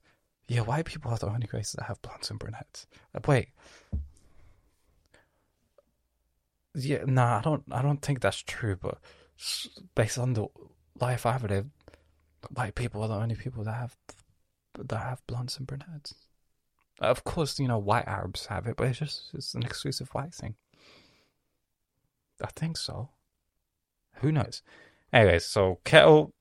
Yeah, 0.50 0.62
white 0.62 0.86
people 0.86 1.12
are 1.12 1.18
the 1.18 1.28
only 1.28 1.48
races 1.54 1.74
that 1.74 1.86
have 1.86 2.02
blondes 2.02 2.32
and 2.32 2.40
brunettes. 2.40 2.88
Uh, 3.14 3.20
wait. 3.28 3.50
Yeah, 6.74 7.04
no, 7.06 7.14
nah, 7.14 7.38
I 7.38 7.42
don't. 7.42 7.64
I 7.72 7.82
don't 7.84 8.02
think 8.02 8.20
that's 8.20 8.42
true. 8.42 8.76
But 8.76 8.98
based 9.94 10.18
on 10.18 10.34
the 10.34 10.48
life 11.00 11.28
I've 11.28 11.44
lived, 11.44 11.70
white 12.52 12.74
people 12.74 13.04
are 13.04 13.08
the 13.08 13.14
only 13.14 13.36
people 13.36 13.64
that 13.64 13.76
have 13.76 13.96
that 14.76 14.98
have 14.98 15.22
blondes 15.28 15.58
and 15.60 15.68
brunettes. 15.68 16.16
Of 17.00 17.24
course, 17.24 17.60
you 17.60 17.68
know, 17.68 17.78
white 17.78 18.08
Arabs 18.08 18.48
have 18.48 18.66
it, 18.66 18.76
but 18.76 18.88
it's 18.88 19.00
just 19.00 19.30
it's 19.36 19.54
an 19.54 19.62
exclusive 19.62 20.10
white 20.16 20.34
thing. 20.34 20.56
I 22.44 22.48
think 22.56 22.78
so. 22.78 23.10
Who 24.16 24.32
knows? 24.32 24.64
Anyways, 25.14 25.46
so 25.46 25.80
Kettle 25.84 26.34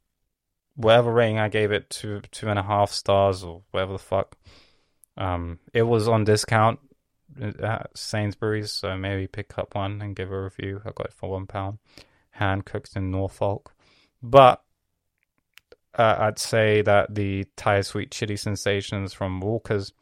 whatever 0.79 1.13
rating 1.13 1.41
I 1.41 1.49
gave 1.49 1.73
it, 1.73 1.91
two 1.91 2.21
two 2.31 2.49
and 2.49 2.59
a 2.59 2.63
half 2.63 2.93
stars 2.93 3.43
or 3.43 3.63
whatever 3.73 3.93
the 3.93 3.99
fuck. 3.99 4.37
Um, 5.17 5.59
it 5.75 5.83
was 5.83 6.07
on 6.07 6.25
discount 6.25 6.79
at 7.61 7.91
Sainsbury's, 7.95 8.71
so 8.71 8.97
maybe 8.97 9.27
pick 9.27 9.59
up 9.59 9.75
one 9.75 10.01
and 10.01 10.15
give 10.15 10.31
a 10.31 10.43
review. 10.43 10.81
I 10.85 10.91
got 10.95 11.09
it 11.09 11.13
for 11.13 11.31
one 11.31 11.47
pound, 11.47 11.79
hand 12.31 12.65
cooked 12.65 12.95
in 12.95 13.11
Norfolk. 13.11 13.75
But 14.23 14.63
uh, 15.95 16.17
I'd 16.21 16.39
say 16.39 16.83
that 16.83 17.13
the 17.13 17.47
Thai 17.57 17.81
sweet 17.81 18.13
chili 18.13 18.37
sensations 18.37 19.13
from 19.13 19.41
Walker's 19.41 19.93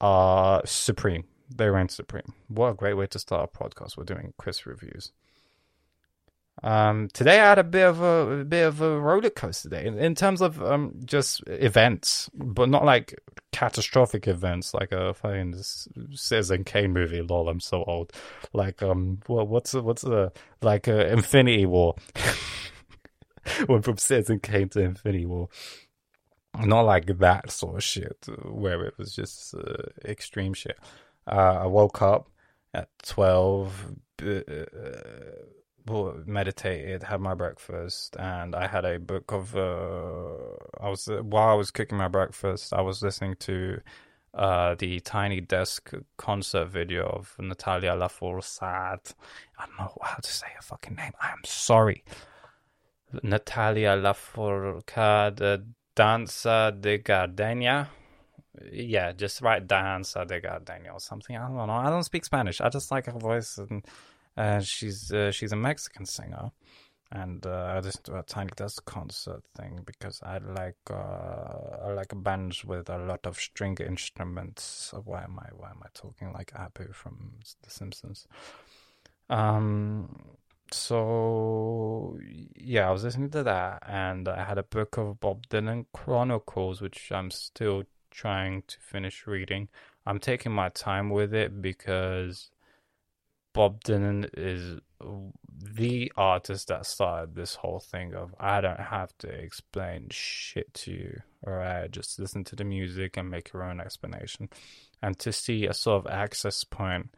are 0.00 0.60
supreme. 0.64 1.24
They 1.54 1.68
reign 1.68 1.88
supreme. 1.88 2.34
What 2.48 2.70
a 2.70 2.74
great 2.74 2.94
way 2.94 3.06
to 3.06 3.18
start 3.20 3.50
a 3.54 3.58
podcast. 3.58 3.96
We're 3.96 4.04
doing 4.04 4.34
quiz 4.38 4.66
reviews. 4.66 5.12
Um, 6.64 7.08
today 7.12 7.40
I 7.40 7.50
had 7.50 7.58
a 7.58 7.64
bit 7.64 7.84
of 7.84 8.00
a, 8.00 8.40
a, 8.40 8.44
bit 8.44 8.66
of 8.66 8.80
a 8.80 8.98
roller 8.98 9.28
coaster 9.28 9.68
day 9.68 9.84
in, 9.84 9.98
in 9.98 10.14
terms 10.14 10.40
of 10.40 10.62
um, 10.62 10.94
just 11.04 11.42
events, 11.46 12.30
but 12.32 12.70
not 12.70 12.86
like 12.86 13.20
catastrophic 13.52 14.26
events 14.26 14.72
like 14.72 14.90
a 14.90 15.12
fucking 15.12 15.56
Citizen 16.14 16.64
Kane 16.64 16.94
movie. 16.94 17.20
Lol, 17.20 17.50
I'm 17.50 17.60
so 17.60 17.84
old. 17.84 18.12
Like 18.54 18.82
um, 18.82 19.18
what's 19.26 19.72
the, 19.72 19.82
what's 19.82 20.00
the 20.00 20.32
like 20.62 20.88
uh, 20.88 21.04
Infinity 21.04 21.66
War? 21.66 21.96
Went 23.68 23.84
from 23.84 23.98
Citizen 23.98 24.40
Kane 24.40 24.70
to 24.70 24.80
Infinity 24.80 25.26
War. 25.26 25.50
Not 26.58 26.86
like 26.86 27.18
that 27.18 27.50
sort 27.50 27.76
of 27.76 27.84
shit 27.84 28.26
where 28.42 28.86
it 28.86 28.94
was 28.96 29.14
just 29.14 29.54
uh, 29.54 29.82
extreme 30.02 30.54
shit. 30.54 30.78
Uh, 31.26 31.58
I 31.60 31.66
woke 31.66 32.00
up 32.00 32.30
at 32.72 32.88
twelve. 33.02 33.96
Uh, 34.22 34.44
meditated, 35.86 37.02
had 37.02 37.20
my 37.20 37.34
breakfast, 37.34 38.16
and 38.18 38.54
I 38.54 38.66
had 38.66 38.84
a 38.84 38.98
book 38.98 39.32
of. 39.32 39.54
Uh, 39.56 40.56
I 40.80 40.88
was 40.88 41.08
while 41.22 41.48
I 41.48 41.54
was 41.54 41.70
cooking 41.70 41.98
my 41.98 42.08
breakfast, 42.08 42.72
I 42.72 42.80
was 42.80 43.02
listening 43.02 43.36
to 43.40 43.80
uh, 44.34 44.74
the 44.76 45.00
Tiny 45.00 45.40
Desk 45.40 45.92
concert 46.16 46.66
video 46.66 47.06
of 47.06 47.34
Natalia 47.38 47.92
Lafourcade. 47.92 49.14
I 49.58 49.66
don't 49.66 49.78
know 49.78 49.96
how 50.02 50.16
to 50.16 50.30
say 50.30 50.46
her 50.54 50.62
fucking 50.62 50.96
name. 50.96 51.12
I 51.20 51.30
am 51.30 51.42
sorry. 51.44 52.04
Natalia 53.22 53.96
Lafourcade, 53.96 55.64
Danza 55.94 56.76
de 56.78 56.98
Gardenia. 56.98 57.88
Yeah, 58.72 59.12
just 59.12 59.42
write 59.42 59.66
Danza 59.66 60.24
de 60.24 60.40
Gardenia 60.40 60.92
or 60.92 61.00
something. 61.00 61.36
I 61.36 61.46
don't 61.46 61.56
know. 61.56 61.70
I 61.70 61.90
don't 61.90 62.04
speak 62.04 62.24
Spanish. 62.24 62.60
I 62.60 62.68
just 62.68 62.90
like 62.90 63.06
her 63.06 63.12
voice 63.12 63.58
and 63.58 63.84
uh, 64.36 64.60
she's 64.60 65.12
uh, 65.12 65.30
she's 65.30 65.52
a 65.52 65.56
Mexican 65.56 66.06
singer, 66.06 66.50
and 67.12 67.44
uh, 67.46 67.74
I 67.76 67.80
listened 67.80 68.04
to 68.06 68.18
a 68.18 68.22
Tiny 68.22 68.50
Desk 68.56 68.84
concert 68.84 69.42
thing 69.56 69.82
because 69.84 70.20
I 70.22 70.38
like 70.38 70.76
uh, 70.90 71.86
I 71.86 71.92
like 71.92 72.12
bands 72.14 72.64
with 72.64 72.90
a 72.90 72.98
lot 72.98 73.26
of 73.26 73.38
string 73.38 73.76
instruments. 73.80 74.92
Why 75.04 75.24
am 75.24 75.38
I 75.38 75.48
why 75.56 75.70
am 75.70 75.80
I 75.82 75.88
talking 75.94 76.32
like 76.32 76.52
Apu 76.52 76.94
from 76.94 77.34
The 77.62 77.70
Simpsons? 77.70 78.26
Um. 79.30 80.36
So 80.72 82.18
yeah, 82.56 82.88
I 82.88 82.90
was 82.90 83.04
listening 83.04 83.30
to 83.30 83.42
that, 83.44 83.82
and 83.86 84.28
I 84.28 84.44
had 84.44 84.58
a 84.58 84.62
book 84.64 84.96
of 84.96 85.20
Bob 85.20 85.46
Dylan 85.48 85.86
Chronicles, 85.92 86.80
which 86.80 87.12
I'm 87.12 87.30
still 87.30 87.84
trying 88.10 88.62
to 88.66 88.80
finish 88.80 89.26
reading. 89.26 89.68
I'm 90.06 90.18
taking 90.18 90.52
my 90.52 90.70
time 90.70 91.10
with 91.10 91.34
it 91.34 91.62
because 91.62 92.50
Bob 93.54 93.82
Dylan 93.84 94.28
is 94.34 94.80
the 95.62 96.12
artist 96.16 96.68
that 96.68 96.84
started 96.84 97.34
this 97.34 97.54
whole 97.54 97.78
thing 97.78 98.14
of 98.14 98.34
I 98.38 98.60
don't 98.60 98.80
have 98.80 99.16
to 99.18 99.28
explain 99.28 100.08
shit 100.10 100.74
to 100.74 100.90
you, 100.92 101.22
alright? 101.46 101.90
Just 101.90 102.18
listen 102.18 102.44
to 102.44 102.56
the 102.56 102.64
music 102.64 103.16
and 103.16 103.30
make 103.30 103.52
your 103.52 103.62
own 103.62 103.80
explanation. 103.80 104.50
And 105.00 105.18
to 105.20 105.32
see 105.32 105.66
a 105.66 105.72
sort 105.72 106.04
of 106.04 106.12
access 106.12 106.64
point 106.64 107.14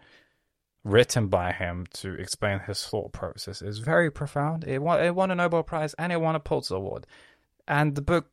written 0.84 1.28
by 1.28 1.52
him 1.52 1.86
to 1.94 2.12
explain 2.14 2.60
his 2.60 2.84
thought 2.86 3.12
process 3.12 3.62
is 3.62 3.78
very 3.78 4.10
profound. 4.10 4.64
It 4.64 4.80
won, 4.80 5.02
it 5.02 5.14
won 5.14 5.30
a 5.30 5.34
Nobel 5.34 5.62
Prize 5.62 5.94
and 5.94 6.12
it 6.12 6.20
won 6.20 6.36
a 6.36 6.40
Pulitzer 6.40 6.76
Award. 6.76 7.06
And 7.66 7.94
the 7.94 8.02
book, 8.02 8.30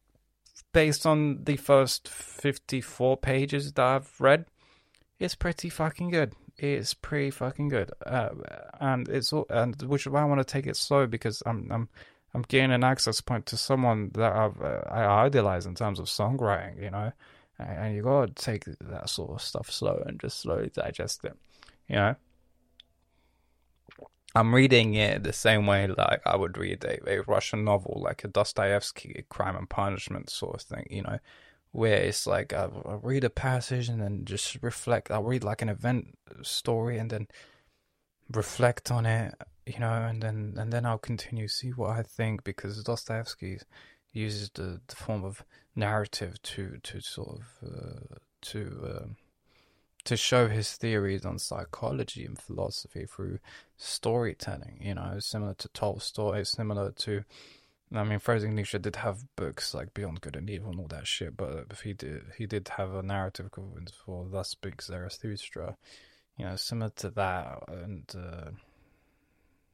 based 0.74 1.06
on 1.06 1.46
the 1.46 1.56
first 1.56 2.10
54 2.10 3.18
pages 3.18 3.72
that 3.72 3.84
I've 3.84 4.20
read, 4.20 4.46
is 5.20 5.36
pretty 5.36 5.70
fucking 5.70 6.10
good 6.10 6.34
it's 6.58 6.94
pretty 6.94 7.32
fucking 7.32 7.70
good. 7.70 7.92
Uh, 8.06 8.30
and 8.80 9.08
it's 9.10 9.34
all, 9.34 9.46
and 9.50 9.80
which 9.84 10.06
is 10.06 10.12
why 10.12 10.22
I 10.22 10.26
want 10.26 10.40
to 10.40 10.46
take 10.46 10.68
it 10.68 10.78
slow 10.78 11.08
because 11.08 11.42
I'm 11.46 11.72
I'm 11.72 11.90
I'm 12.34 12.44
getting 12.44 12.72
an 12.72 12.84
access 12.84 13.22
point 13.22 13.46
to 13.48 13.58
someone 13.58 14.12
that 14.14 14.34
I've 14.34 14.62
uh, 14.62 14.82
I 14.90 15.26
idolize 15.26 15.66
in 15.66 15.76
terms 15.76 16.00
of 16.00 16.06
songwriting, 16.06 16.82
you 16.82 16.92
know, 16.92 17.12
and, 17.60 17.70
and 17.70 17.96
you 17.96 18.04
gotta 18.04 18.32
take 18.34 18.66
that 18.66 19.10
sort 19.10 19.32
of 19.32 19.42
stuff 19.42 19.72
slow 19.72 20.04
and 20.06 20.20
just 20.20 20.40
slowly 20.40 20.70
digest 20.74 21.26
it, 21.26 21.38
you 21.88 21.96
know. 21.96 22.16
I'm 24.36 24.56
reading 24.56 24.96
it 24.96 25.22
the 25.22 25.34
same 25.34 25.68
way 25.68 25.86
like 25.86 26.22
I 26.26 26.36
would 26.36 26.58
read 26.58 26.84
a, 26.84 27.08
a 27.08 27.22
Russian 27.22 27.64
novel, 27.64 28.02
like 28.04 28.24
a 28.24 28.28
Dostoevsky 28.28 29.26
Crime 29.30 29.56
and 29.56 29.70
Punishment 29.70 30.32
sort 30.32 30.56
of 30.56 30.62
thing, 30.62 30.88
you 30.90 31.04
know 31.04 31.20
where 31.74 31.98
it's 31.98 32.26
like 32.26 32.54
I'll, 32.54 32.84
I'll, 32.86 33.00
read 33.00 33.24
a 33.24 33.30
passage 33.30 33.90
and 33.90 34.00
then 34.00 34.26
just 34.26 34.58
reflect. 34.62 35.12
I'll 35.12 35.24
read 35.24 35.44
like 35.44 35.62
an 35.62 35.70
event 35.70 36.18
story 36.44 37.00
and 37.00 37.10
then 37.10 37.28
reflect 38.32 38.92
on 38.92 39.06
it, 39.08 39.34
you 39.66 39.80
know, 39.80 39.92
and 39.92 40.22
then 40.22 40.54
and 40.58 40.72
then 40.72 40.86
I'll 40.86 41.00
continue 41.00 41.48
see 41.48 41.72
what 41.72 41.90
I 41.90 42.04
think 42.04 42.44
because 42.44 42.82
Dostoevsky 42.84 43.60
uses 44.14 44.52
the, 44.54 44.82
the 44.88 44.96
form 44.96 45.26
of 45.26 45.44
narrative 45.76 46.42
to 46.44 46.78
to 46.84 47.02
sort 47.02 47.40
of 47.40 47.68
uh, 47.68 48.16
to 48.44 48.88
uh, 48.88 49.06
to 50.06 50.16
show 50.16 50.48
his 50.48 50.74
theories 50.74 51.26
on 51.26 51.40
psychology 51.40 52.24
and 52.24 52.40
philosophy 52.40 53.08
through 53.08 53.40
storytelling. 53.78 54.78
You 54.80 54.94
know, 54.94 55.16
similar 55.20 55.56
to 55.56 55.70
Tolstoy, 55.70 56.44
similar 56.44 56.92
to. 56.92 57.24
I 57.94 58.04
mean, 58.04 58.20
Friedrich 58.20 58.52
Nietzsche 58.52 58.80
did 58.80 58.96
have 58.98 59.24
books 59.36 59.74
like 59.74 59.94
Beyond 59.94 60.22
Good 60.22 60.36
and 60.36 60.50
Evil 60.50 60.72
and 60.72 60.80
all 60.80 60.88
that 60.88 61.06
shit, 61.06 61.38
but 61.38 61.72
he 61.84 61.94
did 61.94 62.24
he 62.38 62.46
did 62.48 62.70
have 62.70 62.94
a 62.94 63.04
narrative 63.04 63.48
equivalent 63.48 63.92
for 64.06 64.26
Thus 64.28 64.50
Speaks 64.50 64.88
Zarathustra, 64.88 65.78
you 66.38 66.46
know, 66.46 66.56
similar 66.56 66.92
to 66.98 67.10
that, 67.12 67.64
and 67.68 68.12
uh, 68.18 68.50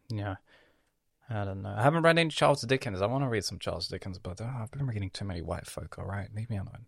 yeah, 0.09 0.35
I 1.29 1.45
don't 1.45 1.61
know. 1.61 1.73
I 1.77 1.83
haven't 1.83 2.03
read 2.03 2.17
any 2.17 2.29
Charles 2.29 2.61
Dickens. 2.61 3.01
I 3.01 3.05
want 3.05 3.23
to 3.23 3.29
read 3.29 3.45
some 3.45 3.59
Charles 3.59 3.87
Dickens, 3.87 4.17
but 4.17 4.41
uh, 4.41 4.49
I've 4.61 4.71
been 4.71 4.87
reading 4.87 5.11
too 5.11 5.25
many 5.25 5.41
white 5.41 5.67
folk. 5.67 5.97
All 5.97 6.05
right, 6.05 6.27
leave 6.35 6.49
me 6.49 6.57
alone. 6.57 6.87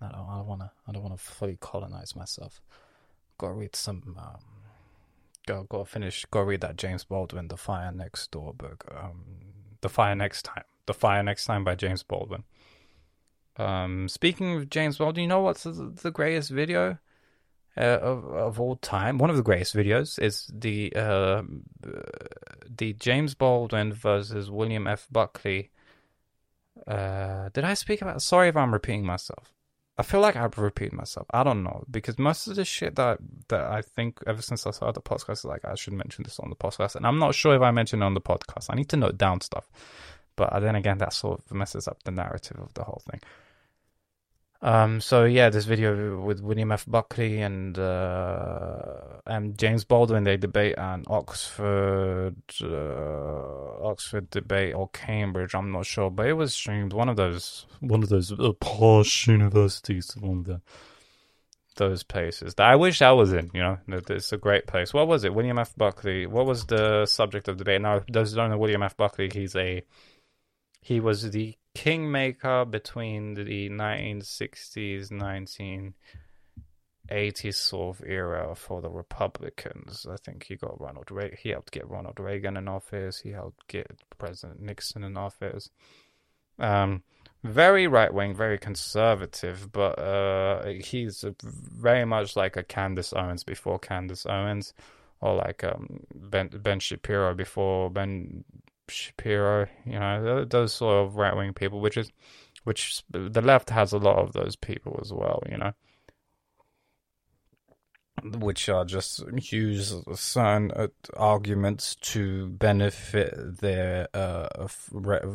I 0.00 0.10
don't. 0.10 0.46
Want 0.46 0.60
to. 0.60 0.70
I 0.86 0.92
don't 0.92 1.02
want 1.02 1.16
to 1.16 1.22
fully 1.22 1.56
colonize 1.60 2.14
myself. 2.14 2.60
Got 3.38 3.48
to 3.48 3.54
read 3.54 3.74
some. 3.74 4.16
Um, 4.18 4.40
go. 5.46 5.64
Got 5.64 5.78
to 5.78 5.84
finish. 5.86 6.24
Got 6.26 6.40
to 6.40 6.46
read 6.46 6.60
that 6.60 6.76
James 6.76 7.04
Baldwin, 7.04 7.48
The 7.48 7.56
Fire 7.56 7.90
Next 7.92 8.30
Door 8.30 8.54
book. 8.54 8.84
Um, 8.94 9.51
The 9.82 9.88
Fire 9.88 10.14
Next 10.14 10.44
Time. 10.44 10.64
The 10.86 10.94
Fire 10.94 11.22
Next 11.22 11.44
Time 11.44 11.62
by 11.64 11.74
James 11.74 12.02
Baldwin. 12.02 12.44
Um, 13.56 14.08
speaking 14.08 14.56
of 14.56 14.70
James 14.70 14.96
Baldwin, 14.96 15.22
you 15.22 15.28
know 15.28 15.42
what's 15.42 15.64
the, 15.64 15.92
the 16.02 16.10
greatest 16.10 16.50
video 16.50 16.98
uh, 17.76 17.80
of 17.80 18.24
of 18.24 18.60
all 18.60 18.76
time? 18.76 19.18
One 19.18 19.30
of 19.30 19.36
the 19.36 19.42
greatest 19.42 19.76
videos 19.76 20.18
is 20.18 20.50
the 20.52 20.92
uh, 20.96 21.42
the 22.68 22.94
James 22.94 23.34
Baldwin 23.34 23.92
versus 23.92 24.50
William 24.50 24.86
F. 24.86 25.06
Buckley. 25.12 25.70
Uh, 26.86 27.50
did 27.52 27.64
I 27.64 27.74
speak 27.74 28.00
about? 28.00 28.22
Sorry 28.22 28.48
if 28.48 28.56
I'm 28.56 28.72
repeating 28.72 29.04
myself. 29.04 29.52
I 30.02 30.04
feel 30.04 30.18
like 30.18 30.34
I've 30.34 30.58
repeated 30.58 30.94
myself. 30.94 31.28
I 31.32 31.44
don't 31.44 31.62
know 31.62 31.84
because 31.88 32.18
most 32.18 32.48
of 32.48 32.56
the 32.56 32.64
shit 32.64 32.96
that 32.96 33.18
that 33.50 33.60
I 33.70 33.82
think 33.82 34.18
ever 34.26 34.42
since 34.42 34.66
I 34.66 34.72
started 34.72 34.96
the 34.96 35.08
podcast 35.08 35.30
is 35.30 35.44
like 35.44 35.64
I 35.64 35.76
should 35.76 35.92
mention 35.92 36.24
this 36.24 36.40
on 36.40 36.50
the 36.50 36.56
podcast, 36.56 36.96
and 36.96 37.06
I'm 37.06 37.20
not 37.20 37.36
sure 37.36 37.54
if 37.54 37.62
I 37.62 37.70
mentioned 37.70 38.02
it 38.02 38.06
on 38.06 38.14
the 38.14 38.20
podcast. 38.20 38.66
I 38.68 38.74
need 38.74 38.88
to 38.88 38.96
note 38.96 39.16
down 39.16 39.40
stuff, 39.42 39.70
but 40.34 40.58
then 40.58 40.74
again, 40.74 40.98
that 40.98 41.12
sort 41.12 41.38
of 41.38 41.52
messes 41.52 41.86
up 41.86 42.02
the 42.02 42.10
narrative 42.10 42.58
of 42.58 42.74
the 42.74 42.82
whole 42.82 43.00
thing. 43.08 43.20
Um, 44.62 45.00
so 45.00 45.24
yeah, 45.24 45.50
this 45.50 45.64
video 45.64 46.20
with 46.20 46.40
William 46.40 46.70
F. 46.70 46.86
Buckley 46.86 47.40
and 47.40 47.76
uh, 47.76 49.18
and 49.26 49.58
James 49.58 49.84
Baldwin 49.84 50.22
they 50.22 50.36
debate 50.36 50.76
an 50.78 51.02
Oxford 51.08 52.36
uh, 52.62 53.84
Oxford 53.84 54.30
debate 54.30 54.76
or 54.76 54.88
Cambridge, 54.90 55.56
I'm 55.56 55.72
not 55.72 55.86
sure, 55.86 56.10
but 56.10 56.28
it 56.28 56.34
was 56.34 56.54
streamed 56.54 56.92
one 56.92 57.08
of 57.08 57.16
those 57.16 57.66
one 57.80 58.04
of 58.04 58.08
those 58.08 58.30
uh, 58.30 58.52
posh 58.60 59.26
universities, 59.26 60.16
one 60.20 60.38
of 60.38 60.44
the 60.44 60.60
those 61.74 62.04
places 62.04 62.54
that 62.54 62.66
I 62.66 62.76
wish 62.76 63.02
I 63.02 63.10
was 63.10 63.32
in. 63.32 63.50
You 63.52 63.62
know, 63.62 63.78
it's 63.88 64.32
a 64.32 64.36
great 64.36 64.68
place. 64.68 64.94
What 64.94 65.08
was 65.08 65.24
it? 65.24 65.34
William 65.34 65.58
F. 65.58 65.74
Buckley. 65.74 66.26
What 66.26 66.46
was 66.46 66.66
the 66.66 67.06
subject 67.06 67.48
of 67.48 67.56
debate? 67.56 67.80
Now, 67.80 68.02
those 68.08 68.32
don't 68.32 68.50
know 68.50 68.58
William 68.58 68.84
F. 68.84 68.96
Buckley, 68.96 69.28
he's 69.32 69.56
a 69.56 69.82
he 70.82 71.00
was 71.00 71.30
the 71.32 71.56
kingmaker 71.74 72.64
between 72.64 73.34
the 73.34 73.68
1960s, 73.68 75.10
1980s 77.10 77.54
sort 77.54 77.96
of 77.96 78.06
era 78.06 78.54
for 78.54 78.80
the 78.80 78.90
Republicans. 78.90 80.06
I 80.10 80.16
think 80.16 80.44
he 80.44 80.56
got 80.56 80.80
Ronald. 80.80 81.10
He 81.38 81.50
helped 81.50 81.72
get 81.72 81.88
Ronald 81.88 82.18
Reagan 82.20 82.56
in 82.56 82.68
office. 82.68 83.20
He 83.20 83.30
helped 83.30 83.66
get 83.68 83.90
President 84.18 84.60
Nixon 84.60 85.04
in 85.04 85.16
office. 85.16 85.70
Um, 86.58 87.02
very 87.44 87.88
right 87.88 88.12
wing, 88.12 88.34
very 88.34 88.58
conservative, 88.58 89.72
but 89.72 89.98
uh, 89.98 90.64
he's 90.66 91.24
very 91.42 92.04
much 92.04 92.36
like 92.36 92.56
a 92.56 92.62
Candace 92.62 93.12
Owens 93.12 93.42
before 93.42 93.80
Candace 93.80 94.26
Owens, 94.26 94.74
or 95.20 95.34
like 95.34 95.64
um, 95.64 96.04
Ben 96.14 96.48
Ben 96.48 96.78
Shapiro 96.78 97.34
before 97.34 97.90
Ben 97.90 98.44
Shapiro, 98.88 99.66
you 99.84 99.98
know, 99.98 100.44
those 100.44 100.74
sort 100.74 101.06
of 101.06 101.16
right 101.16 101.36
wing 101.36 101.52
people, 101.52 101.80
which 101.80 101.96
is, 101.96 102.10
which 102.64 103.02
the 103.10 103.40
left 103.40 103.70
has 103.70 103.92
a 103.92 103.98
lot 103.98 104.18
of 104.18 104.32
those 104.32 104.56
people 104.56 104.98
as 105.02 105.12
well, 105.12 105.42
you 105.50 105.56
know, 105.56 105.72
which 108.22 108.68
are 108.68 108.84
just 108.84 109.22
use 109.50 109.94
certain 110.14 110.70
uh, 110.72 110.88
arguments 111.16 111.96
to 111.96 112.48
benefit 112.48 113.60
their 113.60 114.08
uh 114.14 114.68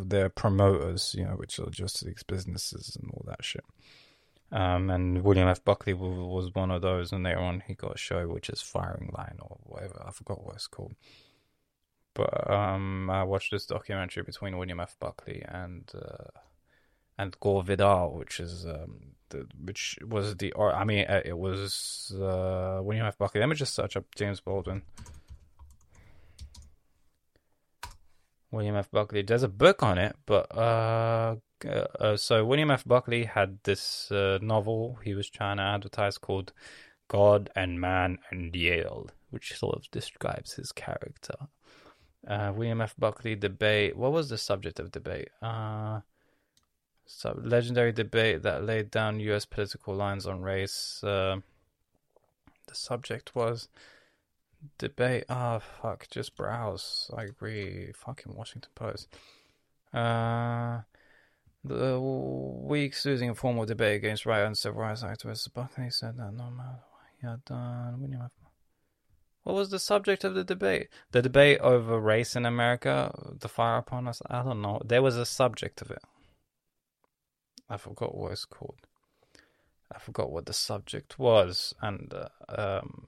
their 0.05 0.29
promoters, 0.29 1.15
you 1.17 1.25
know, 1.25 1.31
which 1.31 1.59
are 1.59 1.69
just 1.69 2.05
these 2.05 2.23
businesses 2.23 2.97
and 3.01 3.09
all 3.13 3.25
that 3.27 3.43
shit. 3.43 3.63
Um, 4.49 4.89
and 4.89 5.23
William 5.23 5.49
F. 5.49 5.63
Buckley 5.65 5.93
was 5.93 6.53
one 6.53 6.71
of 6.71 6.81
those, 6.81 7.11
and 7.11 7.23
later 7.23 7.39
on 7.39 7.63
he 7.67 7.73
got 7.73 7.95
a 7.95 7.97
show 7.97 8.27
which 8.27 8.49
is 8.49 8.61
Firing 8.61 9.11
Line 9.17 9.37
or 9.41 9.57
whatever. 9.63 10.01
I 10.07 10.11
forgot 10.11 10.45
what 10.45 10.55
it's 10.55 10.67
called. 10.67 10.95
But 12.17 12.49
um, 12.49 13.11
I 13.11 13.23
watched 13.23 13.51
this 13.51 13.67
documentary 13.67 14.23
between 14.23 14.57
William 14.57 14.79
F. 14.79 14.97
Buckley 14.99 15.43
and 15.47 15.83
uh, 15.93 16.39
and 17.15 17.39
Gore 17.39 17.61
Vidal, 17.63 18.17
which 18.17 18.39
is 18.39 18.65
um, 18.65 19.11
the, 19.29 19.45
which 19.63 19.99
was 20.01 20.35
the 20.37 20.51
or 20.53 20.73
I 20.73 20.83
mean 20.83 21.05
uh, 21.07 21.21
it 21.23 21.37
was 21.37 22.11
uh, 22.15 22.79
William 22.81 23.05
F. 23.05 23.19
Buckley. 23.19 23.39
Let 23.39 23.49
me 23.49 23.55
just 23.55 23.75
search 23.75 23.95
up 23.95 24.05
James 24.15 24.41
Baldwin. 24.41 24.81
William 28.49 28.75
F. 28.77 28.89
Buckley. 28.89 29.21
There's 29.21 29.43
a 29.43 29.47
book 29.47 29.83
on 29.83 29.99
it, 29.99 30.15
but 30.25 30.57
uh, 30.57 31.35
uh, 31.69 32.17
so 32.17 32.43
William 32.45 32.71
F. 32.71 32.83
Buckley 32.83 33.25
had 33.25 33.59
this 33.63 34.11
uh, 34.11 34.39
novel 34.41 34.97
he 35.03 35.13
was 35.13 35.29
trying 35.29 35.57
to 35.57 35.63
advertise 35.63 36.17
called 36.17 36.51
God 37.09 37.51
and 37.55 37.79
Man 37.79 38.17
and 38.31 38.55
Yale, 38.55 39.11
which 39.29 39.55
sort 39.55 39.75
of 39.75 39.91
describes 39.91 40.53
his 40.53 40.71
character. 40.71 41.35
Uh, 42.27 42.51
William 42.53 42.81
F. 42.81 42.93
Buckley 42.97 43.35
debate. 43.35 43.95
What 43.95 44.11
was 44.11 44.29
the 44.29 44.37
subject 44.37 44.79
of 44.79 44.91
debate? 44.91 45.29
Uh, 45.41 46.01
so 47.05 47.39
legendary 47.41 47.93
debate 47.93 48.43
that 48.43 48.65
laid 48.65 48.91
down 48.91 49.21
U.S. 49.21 49.45
political 49.45 49.95
lines 49.95 50.27
on 50.27 50.41
race. 50.41 51.01
Uh, 51.03 51.37
the 52.67 52.75
subject 52.75 53.33
was 53.33 53.69
debate. 54.77 55.23
Ah, 55.29 55.55
oh, 55.55 55.59
fuck. 55.81 56.09
Just 56.09 56.35
browse. 56.35 57.09
I 57.15 57.23
agree. 57.23 57.93
Fucking 57.93 58.35
Washington 58.35 58.71
Post. 58.75 59.07
Uh, 59.93 60.81
the 61.63 61.99
week's 61.99 63.05
losing 63.05 63.29
a 63.29 63.35
formal 63.35 63.65
debate 63.65 63.95
against 63.95 64.25
right 64.25 64.41
and 64.41 64.57
civil 64.57 64.81
rights 64.81 65.03
activists. 65.03 65.51
Buckley 65.53 65.89
said 65.89 66.17
that 66.17 66.33
no 66.33 66.51
matter 66.51 66.79
what 66.91 67.03
he 67.21 67.25
had 67.25 67.45
done, 67.45 68.01
William 68.01 68.21
F. 68.23 68.31
What 69.47 69.55
was 69.55 69.69
the 69.69 69.79
subject 69.79 70.25
of 70.25 70.35
the 70.35 70.43
debate? 70.43 70.89
The 71.13 71.21
debate 71.21 71.59
over 71.61 71.97
race 72.01 72.35
in 72.35 72.45
America, 72.45 73.13
the 73.39 73.47
fire 73.47 73.77
upon 73.77 74.05
us? 74.05 74.21
I 74.29 74.43
don't 74.43 74.61
know. 74.61 74.81
There 74.83 75.01
was 75.01 75.15
a 75.15 75.25
subject 75.25 75.81
of 75.81 75.89
it. 75.89 76.01
I 77.69 77.77
forgot 77.77 78.13
what 78.13 78.33
it's 78.33 78.43
called. 78.43 78.75
I 79.89 79.99
forgot 79.99 80.31
what 80.31 80.47
the 80.47 80.53
subject 80.53 81.17
was. 81.17 81.73
And 81.81 82.13
uh, 82.13 82.27
um, 82.49 83.07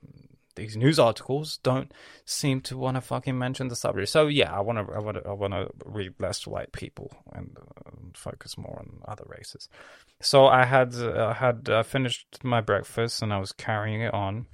these 0.56 0.78
news 0.78 0.98
articles 0.98 1.58
don't 1.62 1.94
seem 2.24 2.62
to 2.62 2.78
want 2.78 2.96
to 2.96 3.02
fucking 3.02 3.38
mention 3.38 3.68
the 3.68 3.76
subject. 3.76 4.08
So 4.08 4.28
yeah, 4.28 4.56
I 4.56 4.62
want 4.62 4.78
to, 4.78 4.94
I 4.94 5.00
want 5.00 5.18
to, 5.18 5.28
I 5.28 5.34
want 5.34 5.52
to 5.52 5.68
read 5.84 6.14
less 6.20 6.48
white 6.48 6.72
people 6.72 7.12
and 7.34 7.58
uh, 7.60 7.90
focus 8.14 8.58
more 8.58 8.80
on 8.80 9.02
other 9.06 9.26
races. 9.28 9.68
So 10.22 10.48
I 10.48 10.64
had, 10.64 10.96
uh, 10.96 11.28
I 11.28 11.34
had 11.34 11.68
uh, 11.68 11.84
finished 11.84 12.46
my 12.46 12.62
breakfast 12.62 13.22
and 13.22 13.34
I 13.34 13.40
was 13.40 13.52
carrying 13.52 14.00
it 14.00 14.14
on. 14.14 14.46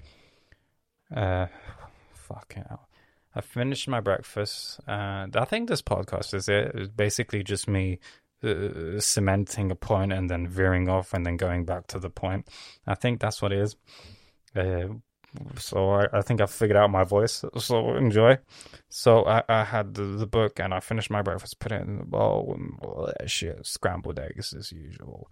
Uh, 1.15 1.47
fucking 2.13 2.63
hell. 2.67 2.87
I 3.35 3.41
finished 3.41 3.87
my 3.87 3.99
breakfast, 3.99 4.79
and 4.87 5.35
I 5.35 5.45
think 5.45 5.67
this 5.67 5.81
podcast 5.81 6.33
is 6.33 6.47
it. 6.47 6.71
It's 6.73 6.89
basically 6.89 7.43
just 7.43 7.67
me 7.67 7.99
uh, 8.43 8.99
cementing 8.99 9.71
a 9.71 9.75
point 9.75 10.13
and 10.13 10.29
then 10.29 10.47
veering 10.47 10.87
off 10.87 11.13
and 11.13 11.25
then 11.25 11.35
going 11.35 11.65
back 11.65 11.87
to 11.87 11.99
the 11.99 12.09
point. 12.09 12.47
I 12.87 12.95
think 12.95 13.19
that's 13.19 13.41
what 13.41 13.51
it 13.51 13.59
is. 13.59 13.75
Uh, 14.55 14.87
so 15.57 15.89
I, 15.89 16.07
I 16.13 16.21
think 16.21 16.39
I 16.39 16.45
figured 16.45 16.77
out 16.77 16.89
my 16.89 17.03
voice. 17.03 17.43
So 17.57 17.95
enjoy. 17.95 18.37
So 18.87 19.25
I, 19.25 19.43
I 19.49 19.63
had 19.65 19.95
the, 19.95 20.03
the 20.03 20.27
book 20.27 20.59
and 20.59 20.73
I 20.73 20.79
finished 20.79 21.09
my 21.09 21.21
breakfast, 21.21 21.59
put 21.59 21.73
it 21.73 21.81
in 21.81 21.97
the 21.97 22.05
bowl, 22.05 22.57
and 23.19 23.29
shit, 23.29 23.65
scrambled 23.65 24.19
eggs 24.19 24.53
as 24.53 24.71
usual 24.71 25.29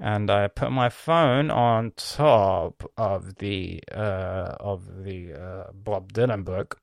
and 0.00 0.30
I 0.30 0.48
put 0.48 0.70
my 0.72 0.88
phone 0.88 1.50
on 1.50 1.92
top 1.96 2.90
of 2.96 3.36
the 3.36 3.82
uh, 3.92 4.56
of 4.60 5.04
the 5.04 5.32
uh, 5.34 5.72
Bob 5.72 6.12
Dylan 6.12 6.44
book, 6.44 6.80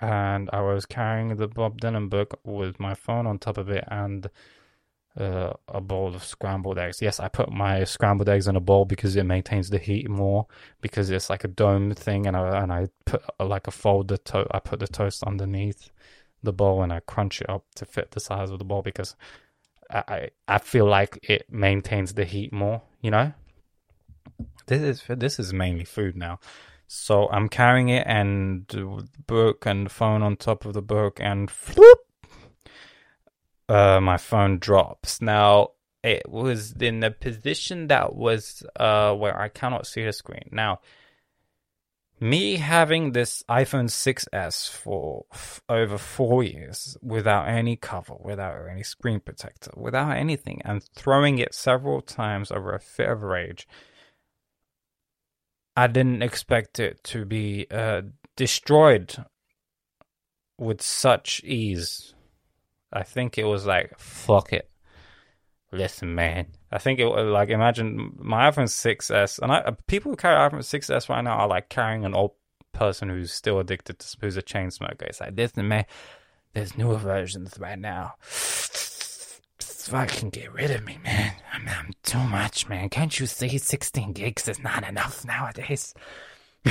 and 0.00 0.48
I 0.52 0.60
was 0.62 0.86
carrying 0.86 1.36
the 1.36 1.48
Bob 1.48 1.80
Dylan 1.80 2.08
book 2.08 2.38
with 2.44 2.80
my 2.80 2.94
phone 2.94 3.26
on 3.26 3.38
top 3.38 3.58
of 3.58 3.68
it 3.68 3.84
and 3.88 4.28
uh, 5.18 5.52
a 5.68 5.80
bowl 5.80 6.14
of 6.14 6.24
scrambled 6.24 6.78
eggs. 6.78 7.02
Yes, 7.02 7.20
I 7.20 7.28
put 7.28 7.52
my 7.52 7.84
scrambled 7.84 8.28
eggs 8.28 8.48
in 8.48 8.56
a 8.56 8.60
bowl 8.60 8.86
because 8.86 9.14
it 9.16 9.24
maintains 9.24 9.68
the 9.68 9.78
heat 9.78 10.08
more 10.08 10.46
because 10.80 11.10
it's 11.10 11.28
like 11.28 11.44
a 11.44 11.48
dome 11.48 11.94
thing, 11.94 12.26
and 12.26 12.36
I 12.36 12.62
and 12.62 12.72
I 12.72 12.88
put 13.04 13.22
uh, 13.38 13.44
like 13.44 13.66
a 13.66 13.70
fold 13.70 14.08
the 14.08 14.46
I 14.50 14.58
put 14.58 14.80
the 14.80 14.88
toast 14.88 15.22
underneath 15.24 15.90
the 16.42 16.52
bowl 16.52 16.82
and 16.82 16.92
I 16.92 17.00
crunch 17.00 17.40
it 17.40 17.48
up 17.48 17.64
to 17.76 17.84
fit 17.84 18.10
the 18.12 18.20
size 18.20 18.50
of 18.50 18.58
the 18.58 18.64
bowl 18.64 18.82
because 18.82 19.14
I 19.92 20.30
I 20.48 20.58
feel 20.58 20.86
like 20.86 21.18
it 21.28 21.46
maintains 21.50 22.14
the 22.14 22.24
heat 22.24 22.52
more, 22.52 22.82
you 23.00 23.10
know. 23.10 23.32
this 24.66 24.82
is 24.82 25.02
this 25.08 25.38
is 25.38 25.52
mainly 25.52 25.84
food 25.84 26.16
now. 26.16 26.38
So 26.86 27.28
I'm 27.30 27.48
carrying 27.48 27.88
it 27.88 28.06
and 28.06 28.66
the 28.68 29.08
book 29.26 29.66
and 29.66 29.86
the 29.86 29.90
phone 29.90 30.22
on 30.22 30.36
top 30.36 30.64
of 30.66 30.74
the 30.74 30.82
book 30.82 31.18
and 31.20 31.48
floop, 31.48 31.96
uh, 33.68 34.00
my 34.00 34.18
phone 34.18 34.58
drops. 34.58 35.22
Now 35.22 35.68
it 36.02 36.28
was 36.28 36.72
in 36.72 37.02
a 37.02 37.10
position 37.10 37.86
that 37.86 38.14
was 38.14 38.62
uh 38.76 39.14
where 39.14 39.38
I 39.38 39.48
cannot 39.48 39.86
see 39.86 40.04
the 40.04 40.12
screen. 40.12 40.48
Now 40.50 40.80
me 42.22 42.56
having 42.56 43.12
this 43.12 43.42
iPhone 43.50 43.90
6s 43.90 44.70
for 44.70 45.26
f- 45.32 45.60
over 45.68 45.98
four 45.98 46.44
years 46.44 46.96
without 47.02 47.48
any 47.48 47.74
cover, 47.74 48.14
without 48.20 48.68
any 48.70 48.84
screen 48.84 49.18
protector, 49.18 49.72
without 49.76 50.16
anything, 50.16 50.62
and 50.64 50.84
throwing 50.94 51.38
it 51.38 51.52
several 51.52 52.00
times 52.00 52.52
over 52.52 52.72
a 52.72 52.78
fit 52.78 53.08
of 53.08 53.22
rage, 53.22 53.66
I 55.76 55.88
didn't 55.88 56.22
expect 56.22 56.78
it 56.78 57.02
to 57.04 57.24
be 57.24 57.66
uh, 57.70 58.02
destroyed 58.36 59.24
with 60.58 60.80
such 60.80 61.42
ease. 61.42 62.14
I 62.92 63.02
think 63.02 63.36
it 63.36 63.44
was 63.44 63.66
like, 63.66 63.98
fuck 63.98 64.52
it. 64.52 64.70
Listen, 65.72 66.14
man. 66.14 66.46
I 66.72 66.78
think 66.78 66.98
it 66.98 67.04
was 67.06 67.26
like 67.26 67.50
imagine 67.50 68.12
my 68.18 68.50
iPhone 68.50 68.64
6s, 68.64 69.38
and 69.40 69.52
I 69.52 69.58
uh, 69.58 69.72
people 69.86 70.10
who 70.10 70.16
carry 70.16 70.36
iPhone 70.36 70.60
6s 70.60 71.08
right 71.08 71.22
now 71.22 71.36
are 71.38 71.48
like 71.48 71.68
carrying 71.68 72.04
an 72.04 72.14
old 72.14 72.32
person 72.72 73.08
who's 73.10 73.32
still 73.32 73.58
addicted 73.60 73.98
to 73.98 74.16
who's 74.20 74.36
a 74.36 74.42
chain 74.42 74.70
smoker. 74.70 75.04
It's 75.04 75.20
like 75.20 75.36
listen, 75.36 75.68
man. 75.68 75.84
There's 76.54 76.76
newer 76.76 76.98
versions 76.98 77.56
right 77.58 77.78
now. 77.78 78.14
Fucking 79.82 80.30
get 80.30 80.52
rid 80.52 80.70
of 80.70 80.84
me, 80.84 80.98
man. 81.02 81.32
I'm, 81.52 81.68
I'm 81.68 81.90
too 82.02 82.18
much, 82.18 82.68
man. 82.68 82.88
Can't 82.88 83.18
you 83.18 83.26
see 83.26 83.58
16 83.58 84.12
gigs 84.12 84.46
is 84.48 84.60
not 84.60 84.88
enough 84.88 85.24
nowadays? 85.24 85.92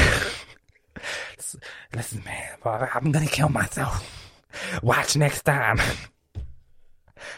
Listen, 1.94 2.24
man. 2.24 2.50
I'm 2.64 3.12
gonna 3.12 3.26
kill 3.28 3.50
myself. 3.50 4.08
Watch 4.82 5.16
next 5.18 5.42
time 5.44 5.80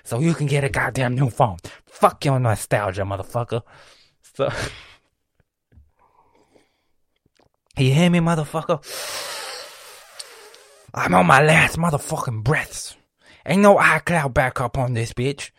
so 0.04 0.20
you 0.20 0.34
can 0.34 0.48
get 0.48 0.64
a 0.64 0.70
goddamn 0.70 1.16
new 1.16 1.30
phone. 1.30 1.58
Fuck 1.86 2.26
your 2.26 2.40
nostalgia, 2.40 3.04
motherfucker. 3.04 3.62
So, 4.36 4.46
you 7.78 7.94
hear 7.94 8.10
me, 8.10 8.20
motherfucker? 8.20 8.82
I'm 10.94 11.16
on 11.16 11.26
my 11.26 11.44
last 11.44 11.78
motherfucking 11.78 12.44
breaths. 12.44 12.96
Ain't 13.46 13.62
no 13.62 13.78
iCloud 13.78 14.34
backup 14.34 14.78
on 14.78 14.94
this 14.94 15.14
bitch. 15.14 15.52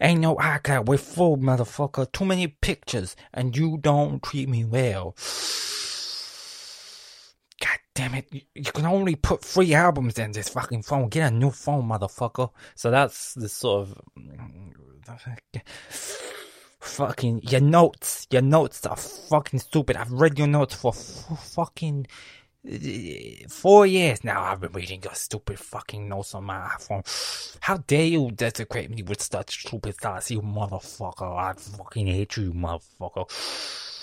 Ain't 0.00 0.20
no 0.20 0.36
iCloud. 0.36 0.86
We're 0.86 0.98
full, 0.98 1.36
motherfucker. 1.36 2.10
Too 2.12 2.24
many 2.24 2.46
pictures, 2.46 3.16
and 3.34 3.56
you 3.56 3.78
don't 3.78 4.22
treat 4.22 4.48
me 4.48 4.64
well 4.64 5.16
damn 7.98 8.14
it, 8.14 8.28
you, 8.30 8.40
you, 8.54 8.70
can 8.70 8.86
only 8.86 9.16
put 9.16 9.44
three 9.44 9.74
albums 9.74 10.20
in 10.20 10.30
this 10.30 10.48
fucking 10.50 10.82
phone. 10.82 11.08
Get 11.08 11.32
a 11.32 11.34
new 11.34 11.50
phone, 11.50 11.88
motherfucker. 11.88 12.50
So 12.76 12.92
that's 12.92 13.34
the 13.34 13.48
sort 13.48 13.88
of 13.88 14.00
fucking 16.78 17.40
your 17.42 17.60
notes. 17.60 18.28
Your 18.30 18.42
notes 18.42 18.86
are 18.86 18.96
fucking 18.96 19.58
stupid. 19.58 19.96
I've 19.96 20.12
read 20.12 20.38
your 20.38 20.46
notes 20.46 20.76
for 20.76 20.92
f- 20.94 21.54
fucking 21.56 22.06
uh, 22.70 23.48
four 23.48 23.84
years 23.84 24.22
now. 24.22 24.44
I've 24.44 24.60
been 24.60 24.72
reading 24.72 25.02
your 25.02 25.14
stupid 25.14 25.58
fucking 25.58 26.08
notes 26.08 26.36
on 26.36 26.44
my 26.44 26.68
iPhone. 26.68 27.58
How 27.62 27.78
dare 27.78 28.04
you 28.04 28.30
desecrate 28.30 28.90
me 28.90 29.02
with 29.02 29.20
such 29.20 29.66
stupid 29.66 29.96
thoughts, 29.96 30.30
you 30.30 30.40
motherfucker? 30.40 31.36
I 31.36 31.52
fucking 31.54 32.06
hate 32.06 32.36
you, 32.36 32.52
motherfucker. 32.52 33.94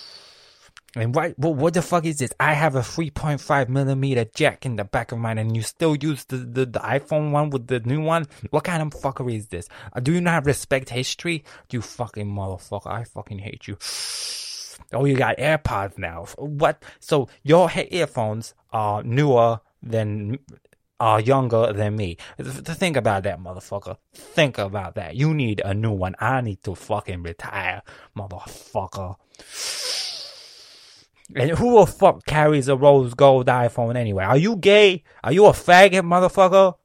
And 0.96 1.14
what, 1.14 1.38
well, 1.38 1.54
what 1.54 1.74
the 1.74 1.82
fuck 1.82 2.06
is 2.06 2.20
this? 2.20 2.32
I 2.40 2.54
have 2.54 2.76
a 2.76 2.80
3.5 2.80 3.70
millimeter 3.70 4.26
jack 4.34 4.66
in 4.66 4.78
the 4.78 4.86
back 4.86 5.12
of 5.12 5.20
mine, 5.20 5.38
and 5.38 5.56
you 5.56 5.62
still 5.62 5.96
use 5.96 6.24
the, 6.26 6.38
the, 6.38 6.66
the 6.66 6.80
iPhone 6.80 7.32
one 7.32 7.50
with 7.50 7.68
the 7.68 7.82
new 7.82 8.02
one? 8.02 8.28
What 8.50 8.64
kind 8.64 8.82
of 8.82 9.02
fuckery 9.02 9.38
is 9.38 9.48
this? 9.48 9.68
Uh, 9.92 10.00
do 10.00 10.14
you 10.14 10.22
not 10.22 10.46
respect 10.46 10.90
history? 10.90 11.44
You 11.70 11.82
fucking 11.82 12.28
motherfucker. 12.28 12.88
I 12.88 13.04
fucking 13.04 13.40
hate 13.40 13.68
you. 13.68 13.78
Oh, 14.92 15.06
you 15.06 15.16
got 15.16 15.38
AirPods 15.38 15.98
now. 15.98 16.26
What? 16.38 16.84
So 17.00 17.30
your 17.44 17.72
earphones 17.74 18.54
are 18.74 19.02
newer 19.04 19.62
than 19.82 20.38
are 21.00 21.20
younger 21.20 21.74
than 21.74 21.96
me. 21.96 22.18
Think 22.40 22.98
about 22.98 23.24
that, 23.24 23.40
motherfucker. 23.40 23.98
Think 24.14 24.58
about 24.58 24.96
that. 24.96 25.16
You 25.16 25.34
need 25.34 25.62
a 25.64 25.74
new 25.74 25.92
one. 25.92 26.16
I 26.20 26.42
need 26.42 26.64
to 26.64 26.76
fucking 26.76 27.24
retire, 27.24 27.82
motherfucker. 28.18 29.16
And 31.34 31.52
who 31.52 31.80
the 31.80 31.88
fuck 31.88 32.26
carries 32.26 32.68
a 32.68 32.76
rose 32.76 33.14
gold 33.16 33.48
iPhone 33.48 33.96
anyway? 33.96 34.26
Are 34.26 34.38
you 34.38 34.58
gay? 34.58 35.04
Are 35.24 35.32
you 35.32 35.46
a 35.46 35.52
faggot, 35.52 36.02
motherfucker? 36.02 36.76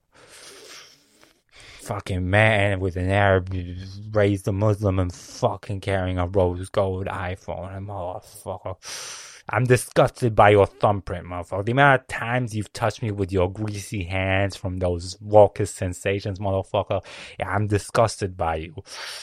Fucking 1.83 2.31
man 2.31 2.81
with 2.81 2.97
an 2.97 3.11
Arab 3.11 3.55
raised 4.13 4.49
a 4.49 4.53
Muslim 4.53 4.99
and 4.99 5.13
fucking 5.13 5.81
carrying 5.81 6.19
a 6.19 6.27
rose 6.27 6.71
gold 6.71 7.07
iPhone, 7.07 7.87
motherfucker. 7.87 8.77
I'm 9.53 9.65
disgusted 9.65 10.37
by 10.37 10.51
your 10.51 10.67
thumbprint, 10.67 11.27
motherfucker. 11.27 11.65
The 11.65 11.73
amount 11.73 12.03
of 12.03 12.07
times 12.07 12.55
you've 12.55 12.73
touched 12.73 13.03
me 13.03 13.11
with 13.11 13.33
your 13.33 13.51
greasy 13.53 14.05
hands 14.05 14.55
from 14.55 14.79
those 14.79 15.17
raucous 15.21 15.73
sensations, 15.73 16.39
motherfucker. 16.39 17.03
Yeah, 17.39 17.51
I'm 17.51 17.67
disgusted 17.67 18.37
by 18.37 18.57
you. 18.57 18.77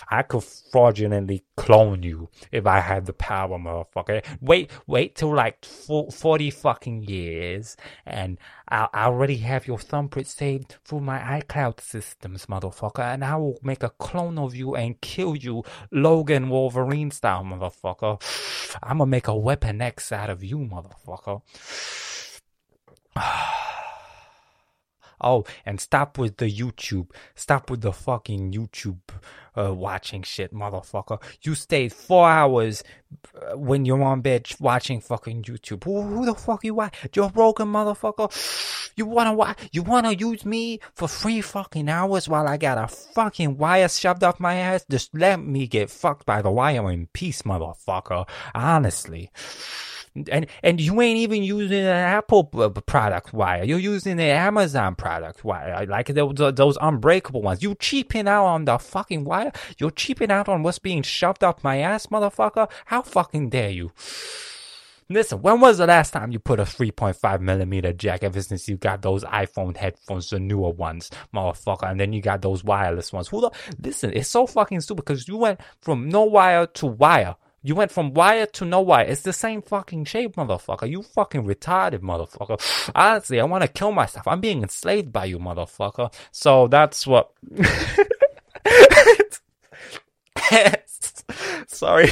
I 0.09 0.23
could 0.23 0.43
fraudulently 0.43 1.43
clone 1.55 2.03
you 2.03 2.29
if 2.51 2.67
I 2.67 2.81
had 2.81 3.05
the 3.05 3.13
power, 3.13 3.57
motherfucker. 3.57 4.21
Wait, 4.41 4.69
wait 4.85 5.15
till 5.15 5.33
like 5.33 5.63
40 5.63 6.51
fucking 6.51 7.03
years 7.03 7.77
and 8.05 8.37
I 8.69 8.87
already 8.93 9.37
have 9.37 9.65
your 9.65 9.79
thumbprint 9.79 10.27
saved 10.27 10.75
through 10.83 10.99
my 10.99 11.19
iCloud 11.41 11.79
systems, 11.79 12.47
motherfucker, 12.47 12.99
and 12.99 13.23
I 13.23 13.37
will 13.37 13.57
make 13.63 13.81
a 13.81 13.91
clone 13.91 14.37
of 14.37 14.55
you 14.55 14.75
and 14.75 14.99
kill 14.99 15.37
you, 15.37 15.63
Logan 15.89 16.49
Wolverine 16.49 17.11
style, 17.11 17.45
motherfucker. 17.45 18.21
I'm 18.83 18.97
gonna 18.97 19.09
make 19.09 19.29
a 19.29 19.35
Weapon 19.35 19.81
X 19.81 20.11
out 20.17 20.29
of 20.29 20.43
you, 20.43 20.57
motherfucker. 20.57 21.41
Oh, 25.19 25.45
and 25.65 25.81
stop 25.81 26.17
with 26.19 26.37
the 26.37 26.45
YouTube. 26.45 27.09
Stop 27.35 27.71
with 27.71 27.81
the 27.81 27.91
fucking 27.91 28.51
YouTube 28.51 28.99
uh, 29.57 29.73
watching 29.73 30.21
shit, 30.21 30.53
motherfucker. 30.53 31.21
You 31.41 31.55
stayed 31.55 31.91
four 31.91 32.29
hours 32.29 32.83
uh, 33.35 33.57
when 33.57 33.85
you're 33.85 34.03
on 34.03 34.21
bed 34.21 34.47
watching 34.59 35.01
fucking 35.01 35.43
YouTube. 35.43 35.85
Who, 35.85 36.03
who 36.03 36.25
the 36.25 36.35
fuck 36.35 36.63
you 36.63 36.75
watch? 36.75 36.93
Joe 37.11 37.31
Rogan, 37.33 37.67
motherfucker. 37.67 38.31
You 38.97 39.05
wanna 39.05 39.35
watch? 39.35 39.59
You 39.71 39.83
wanna 39.83 40.13
use 40.13 40.43
me 40.43 40.79
for 40.95 41.07
three 41.07 41.41
fucking 41.41 41.87
hours 41.87 42.27
while 42.27 42.47
I 42.47 42.57
got 42.57 42.79
a 42.79 42.87
fucking 42.87 43.55
wire 43.57 43.87
shoved 43.89 44.23
up 44.23 44.39
my 44.39 44.55
ass? 44.55 44.87
Just 44.89 45.13
let 45.13 45.39
me 45.39 45.67
get 45.67 45.91
fucked 45.91 46.25
by 46.25 46.41
the 46.41 46.49
wire 46.49 46.89
in 46.89 47.05
peace, 47.13 47.43
motherfucker. 47.43 48.27
Honestly 48.55 49.29
and 50.31 50.47
and 50.63 50.81
you 50.81 51.01
ain't 51.01 51.19
even 51.19 51.43
using 51.43 51.79
an 51.79 51.87
Apple 51.87 52.45
product 52.45 53.33
wire. 53.33 53.63
You're 53.63 53.79
using 53.79 54.17
the 54.17 54.23
Amazon 54.23 54.95
product 54.95 55.43
wire, 55.43 55.85
like 55.85 56.07
those, 56.07 56.35
those 56.55 56.77
unbreakable 56.81 57.41
ones. 57.41 57.61
You 57.61 57.75
cheaping 57.75 58.27
out 58.27 58.45
on 58.45 58.65
the 58.65 58.77
fucking 58.77 59.23
wire. 59.23 59.51
You're 59.77 59.91
cheaping 59.91 60.31
out 60.31 60.49
on 60.49 60.63
what's 60.63 60.79
being 60.79 61.03
shoved 61.03 61.43
up 61.43 61.63
my 61.63 61.79
ass, 61.79 62.07
motherfucker. 62.07 62.69
How 62.85 63.01
fucking 63.01 63.49
dare 63.49 63.69
you? 63.69 63.91
Listen, 65.09 65.41
when 65.41 65.61
was 65.61 65.77
the 65.77 65.87
last 65.87 66.11
time 66.11 66.31
you 66.33 66.39
put 66.39 66.59
a 66.59 66.63
3.5 66.63 67.39
millimeter 67.39 67.93
jack 67.93 68.23
ever 68.23 68.41
since 68.41 68.67
you 68.67 68.75
got 68.75 69.01
those 69.01 69.23
iPhone 69.23 69.77
headphones, 69.77 70.29
the 70.29 70.37
newer 70.37 70.71
ones, 70.71 71.09
motherfucker, 71.33 71.89
and 71.89 71.97
then 71.97 72.11
you 72.11 72.21
got 72.21 72.41
those 72.41 72.61
wireless 72.61 73.13
ones? 73.13 73.29
Who 73.29 73.39
the, 73.39 73.51
listen, 73.81 74.11
it's 74.13 74.27
so 74.27 74.45
fucking 74.45 74.81
stupid 74.81 75.05
because 75.05 75.25
you 75.29 75.37
went 75.37 75.61
from 75.79 76.09
no 76.09 76.23
wire 76.23 76.65
to 76.65 76.87
wire 76.87 77.37
you 77.67 77.75
went 77.75 77.91
from 77.91 78.13
wire 78.13 78.45
to 78.45 78.63
no 78.63 78.79
wire. 78.79 79.03
It's 79.03 79.23
the 79.23 79.33
same 79.33 79.61
fucking 79.61 80.05
shape, 80.05 80.37
motherfucker. 80.37 80.89
You 80.89 81.03
fucking 81.03 81.43
retarded, 81.43 81.99
motherfucker. 81.99 82.91
Honestly, 82.95 83.41
I 83.41 83.43
want 83.43 83.63
to 83.63 83.67
kill 83.67 83.91
myself. 83.91 84.25
I'm 84.25 84.39
being 84.39 84.63
enslaved 84.63 85.11
by 85.11 85.25
you, 85.25 85.37
motherfucker. 85.37 86.13
So 86.31 86.69
that's 86.69 87.05
what. 87.05 87.33
Sorry. 91.67 92.09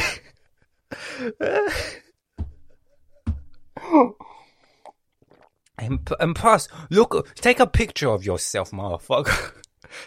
and, 5.80 6.10
and 6.20 6.36
plus, 6.36 6.68
look, 6.90 7.34
take 7.36 7.62
a 7.62 7.68
picture 7.68 8.10
of 8.10 8.26
yourself, 8.26 8.72
motherfucker. 8.72 9.54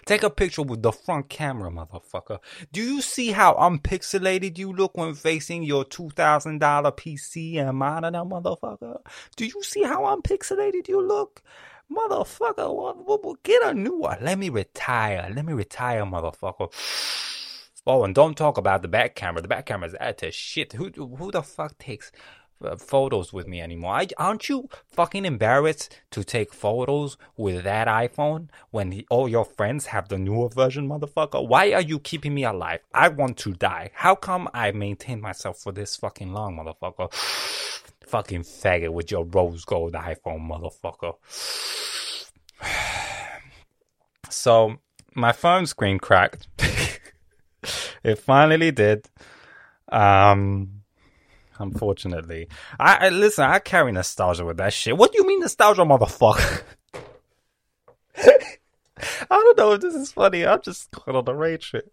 Take 0.07 0.23
a 0.23 0.31
picture 0.31 0.63
with 0.63 0.83
the 0.83 0.93
front 0.93 1.29
camera, 1.29 1.71
motherfucker. 1.71 2.39
Do 2.73 2.83
you 2.83 3.03
see 3.03 3.31
how 3.33 3.55
unpixelated 3.55 4.59
you 4.59 4.73
look 4.73 4.97
when 4.97 5.15
facing 5.15 5.63
your 5.63 5.85
$2,000 5.85 6.59
PC 6.61 7.57
and 7.57 7.79
monitor, 7.79 8.19
motherfucker? 8.19 8.99
Do 9.37 9.47
you 9.47 9.63
see 9.63 9.83
how 9.83 10.03
unpixelated 10.03 10.89
you 10.89 11.07
look? 11.07 11.43
Motherfucker, 11.91 13.43
get 13.43 13.63
a 13.63 13.75
new 13.75 13.97
one. 13.97 14.19
Let 14.21 14.39
me 14.39 14.51
retire. 14.51 15.31
Let 15.35 15.45
me 15.45 15.53
retire, 15.53 16.05
motherfucker. 16.05 16.73
Oh, 17.87 18.05
and 18.05 18.15
don't 18.15 18.37
talk 18.37 18.59
about 18.59 18.83
the 18.83 18.89
back 18.89 19.15
camera. 19.15 19.41
The 19.41 19.49
back 19.49 19.65
camera's 19.65 19.95
at 19.95 20.19
to 20.19 20.31
shit. 20.31 20.75
Who 20.75 20.91
who 20.91 21.31
the 21.31 21.43
fuck 21.43 21.79
takes 21.79 22.13
uh, 22.63 22.77
photos 22.77 23.33
with 23.33 23.47
me 23.47 23.61
anymore? 23.61 23.95
I, 23.95 24.09
aren't 24.17 24.49
you 24.49 24.69
fucking 24.91 25.25
embarrassed 25.25 25.99
to 26.11 26.25
take 26.25 26.53
photos 26.53 27.17
with 27.37 27.65
that 27.65 27.89
iPhone 27.89 28.49
when 28.71 28.93
he, 28.93 29.07
all 29.11 29.29
your 29.29 29.45
friends 29.45 29.87
have 29.87 30.09
the 30.09 30.19
newer 30.19 30.49
version, 30.49 30.89
motherfucker? 30.89 31.47
Why 31.47 31.73
are 31.73 31.83
you 31.83 31.99
keeping 31.99 32.35
me 32.35 32.45
alive? 32.45 32.81
I 32.93 33.09
want 33.09 33.37
to 33.39 33.53
die. 33.53 33.91
How 33.95 34.15
come 34.15 34.49
I 34.55 34.73
maintained 34.73 35.23
myself 35.23 35.59
for 35.59 35.73
this 35.73 35.97
fucking 35.97 36.33
long, 36.33 36.57
motherfucker? 36.57 37.13
fucking 38.07 38.43
faggot 38.43 38.93
with 38.93 39.11
your 39.11 39.25
rose 39.25 39.65
gold 39.65 39.93
iPhone, 39.93 40.49
motherfucker. 40.49 41.15
so 44.31 44.77
my 45.15 45.33
phone 45.33 45.67
screen 45.67 45.99
cracked. 45.99 46.49
it 48.03 48.19
finally 48.19 48.71
did. 48.71 49.09
Um, 49.89 50.78
unfortunately, 51.59 52.49
I, 52.79 53.07
I, 53.07 53.09
listen. 53.11 53.45
I 53.45 53.59
carry 53.59 53.93
nostalgia 53.93 54.45
with 54.45 54.57
that 54.59 54.73
shit. 54.73 54.97
What 54.97 55.13
do 55.13 55.19
you 55.19 55.27
mean 55.27 55.41
nostalgia, 55.41 55.83
motherfucker? 55.83 56.63
I 58.21 58.57
don't 59.31 59.59
know 59.59 59.73
if 59.73 59.81
this 59.81 59.95
is 59.95 60.13
funny. 60.13 60.47
I'm 60.47 60.61
just 60.63 60.91
caught 60.91 61.15
on 61.15 61.25
the 61.25 61.35
rage 61.35 61.65
shit. 61.65 61.93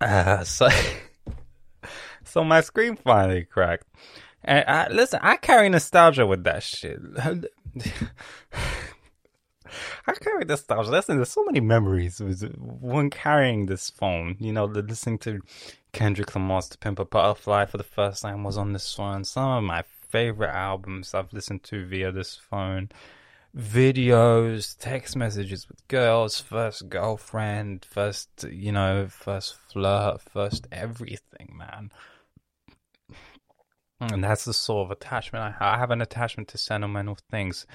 Uh, 0.00 0.44
so, 0.44 0.68
so 2.24 2.44
my 2.44 2.60
screen 2.60 2.96
finally 2.96 3.44
cracked. 3.44 3.86
And 4.44 4.64
I, 4.68 4.88
listen, 4.88 5.20
I 5.22 5.36
carry 5.36 5.68
nostalgia 5.68 6.26
with 6.26 6.44
that 6.44 6.62
shit. 6.62 6.98
I 10.06 10.12
carry 10.14 10.44
nostalgia. 10.44 10.90
Listen, 10.90 11.16
there's 11.16 11.30
so 11.30 11.44
many 11.44 11.60
memories 11.60 12.22
when 12.58 13.10
carrying 13.10 13.66
this 13.66 13.90
phone. 13.90 14.36
You 14.38 14.52
know, 14.52 14.64
listening 14.64 15.18
to 15.18 15.40
Kendrick 15.98 16.32
Lamar's 16.32 16.68
"To 16.68 16.78
Pimp 16.78 17.00
a 17.00 17.04
Butterfly" 17.04 17.64
for 17.64 17.76
the 17.76 17.82
first 17.82 18.22
time 18.22 18.44
was 18.44 18.56
on 18.56 18.72
this 18.72 18.96
one. 18.96 19.24
Some 19.24 19.50
of 19.50 19.64
my 19.64 19.82
favorite 19.82 20.54
albums 20.54 21.12
I've 21.12 21.32
listened 21.32 21.64
to 21.64 21.84
via 21.86 22.12
this 22.12 22.36
phone. 22.36 22.90
Videos, 23.56 24.76
text 24.78 25.16
messages 25.16 25.68
with 25.68 25.88
girls, 25.88 26.38
first 26.38 26.88
girlfriend, 26.88 27.84
first, 27.84 28.44
you 28.48 28.70
know, 28.70 29.08
first 29.08 29.56
flirt, 29.72 30.20
first 30.20 30.68
everything, 30.70 31.56
man. 31.56 31.90
And 33.98 34.22
that's 34.22 34.44
the 34.44 34.54
sort 34.54 34.86
of 34.86 34.92
attachment 34.92 35.46
I 35.46 35.50
have. 35.50 35.74
I 35.74 35.78
have 35.78 35.90
an 35.90 36.00
attachment 36.00 36.48
to 36.50 36.58
sentimental 36.58 37.18
things. 37.28 37.66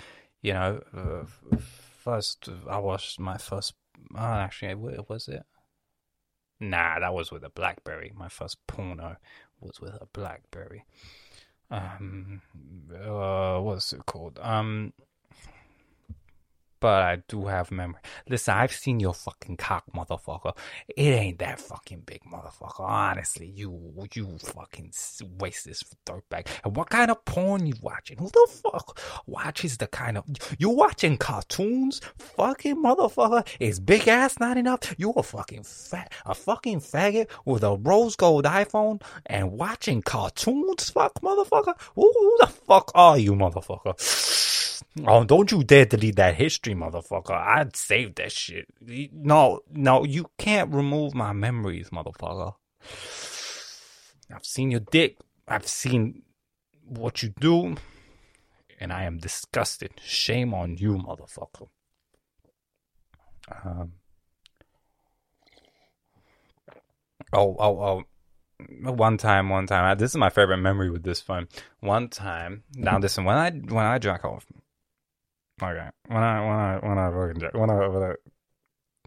You 0.41 0.53
know, 0.53 0.81
uh, 0.95 1.57
first 1.57 2.47
I 2.69 2.77
watched 2.77 3.19
my 3.19 3.37
first. 3.37 3.73
Oh, 4.15 4.19
actually, 4.19 4.75
was 4.75 5.27
it? 5.27 5.43
Nah, 6.69 6.99
that 6.99 7.13
was 7.13 7.29
with 7.29 7.43
a 7.43 7.49
BlackBerry. 7.49 8.13
My 8.15 8.29
first 8.29 8.65
porno 8.67 9.17
was 9.59 9.81
with 9.81 9.95
a 9.95 10.07
BlackBerry. 10.13 10.85
Um, 11.69 12.41
uh, 12.93 13.59
what's 13.59 13.91
it 13.91 14.05
called? 14.05 14.39
Um, 14.41 14.93
but 16.83 17.01
I 17.01 17.23
do 17.29 17.45
have 17.45 17.71
memory. 17.71 18.01
Listen, 18.27 18.55
I've 18.55 18.73
seen 18.73 18.99
your 18.99 19.13
fucking 19.13 19.55
cock, 19.55 19.85
motherfucker. 19.95 20.53
It 20.89 21.01
ain't 21.01 21.39
that 21.39 21.61
fucking 21.61 22.01
big, 22.05 22.19
motherfucker. 22.29 22.81
Honestly, 22.81 23.47
you 23.47 23.71
you 24.13 24.37
fucking 24.37 24.91
waste 25.39 25.63
this 25.63 25.81
dirtbag. 26.05 26.47
And 26.65 26.75
what 26.75 26.89
kind 26.89 27.09
of 27.09 27.23
porn 27.23 27.67
you 27.67 27.75
watching? 27.81 28.17
Who 28.17 28.27
the 28.27 28.49
fuck 28.61 28.99
watches 29.25 29.77
the 29.77 29.87
kind 29.87 30.17
of 30.17 30.25
you 30.59 30.71
watching 30.71 31.15
cartoons? 31.15 32.01
Fucking 32.17 32.83
motherfucker, 32.83 33.47
is 33.61 33.79
big 33.79 34.09
ass 34.09 34.37
not 34.41 34.57
enough? 34.57 34.93
You 34.97 35.11
a 35.11 35.23
fucking 35.23 35.63
fat, 35.63 36.11
a 36.25 36.35
fucking 36.35 36.81
faggot 36.81 37.29
with 37.45 37.63
a 37.63 37.77
rose 37.77 38.17
gold 38.17 38.43
iPhone 38.43 39.01
and 39.25 39.53
watching 39.53 40.01
cartoons? 40.01 40.89
Fuck, 40.89 41.21
motherfucker. 41.21 41.79
Who, 41.95 42.11
who 42.13 42.37
the 42.41 42.47
fuck 42.47 42.91
are 42.93 43.17
you, 43.17 43.35
motherfucker? 43.35 44.52
Oh, 45.07 45.23
don't 45.23 45.51
you 45.51 45.63
dare 45.63 45.85
delete 45.85 46.17
that 46.17 46.35
history, 46.35 46.75
motherfucker. 46.75 47.31
I'd 47.31 47.75
save 47.75 48.15
that 48.15 48.31
shit. 48.31 48.67
No, 49.11 49.61
no, 49.71 50.03
you 50.03 50.27
can't 50.37 50.71
remove 50.71 51.15
my 51.15 51.33
memories, 51.33 51.89
motherfucker. 51.89 52.53
I've 54.31 54.45
seen 54.45 54.69
your 54.69 54.81
dick. 54.81 55.17
I've 55.47 55.67
seen 55.67 56.21
what 56.85 57.23
you 57.23 57.33
do. 57.39 57.75
And 58.79 58.93
I 58.93 59.03
am 59.03 59.17
disgusted. 59.17 59.91
Shame 60.03 60.53
on 60.53 60.77
you, 60.77 60.97
motherfucker. 60.97 61.69
Um, 63.63 63.93
oh, 67.31 67.55
oh, 67.59 67.79
oh 67.79 68.03
one 68.81 69.17
time, 69.17 69.49
one 69.49 69.65
time. 69.65 69.97
This 69.97 70.11
is 70.11 70.17
my 70.17 70.29
favorite 70.29 70.57
memory 70.57 70.89
with 70.89 71.03
this 71.03 71.19
phone. 71.19 71.47
One 71.79 72.09
time, 72.09 72.63
now 72.75 72.99
listen. 72.99 73.25
When 73.25 73.37
I 73.37 73.51
when 73.51 73.85
I 73.85 73.97
jack 73.99 74.23
off, 74.23 74.45
Okay. 75.63 75.89
When 76.07 76.23
I 76.23 76.41
when 76.41 76.59
I 76.59 76.77
when 76.79 76.97
I 76.97 77.09
fucking 77.11 77.59
when 77.59 77.69
I 77.69 77.87
when 77.87 78.03
I 78.03 78.15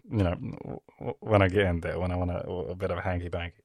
you 0.09 0.23
know 0.23 0.35
when 1.19 1.41
I 1.41 1.47
get 1.49 1.67
in 1.67 1.81
there 1.81 1.99
when 1.99 2.11
I 2.11 2.15
want 2.15 2.31
a, 2.31 2.47
a 2.47 2.75
bit 2.75 2.91
of 2.91 2.97
a 2.97 3.01
hanky 3.01 3.29
panky, 3.29 3.61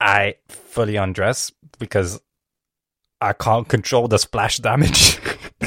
I 0.00 0.36
fully 0.48 0.96
undress 0.96 1.50
because 1.78 2.20
I 3.20 3.32
can't 3.32 3.68
control 3.68 4.06
the 4.06 4.18
splash 4.18 4.58
damage. 4.58 5.18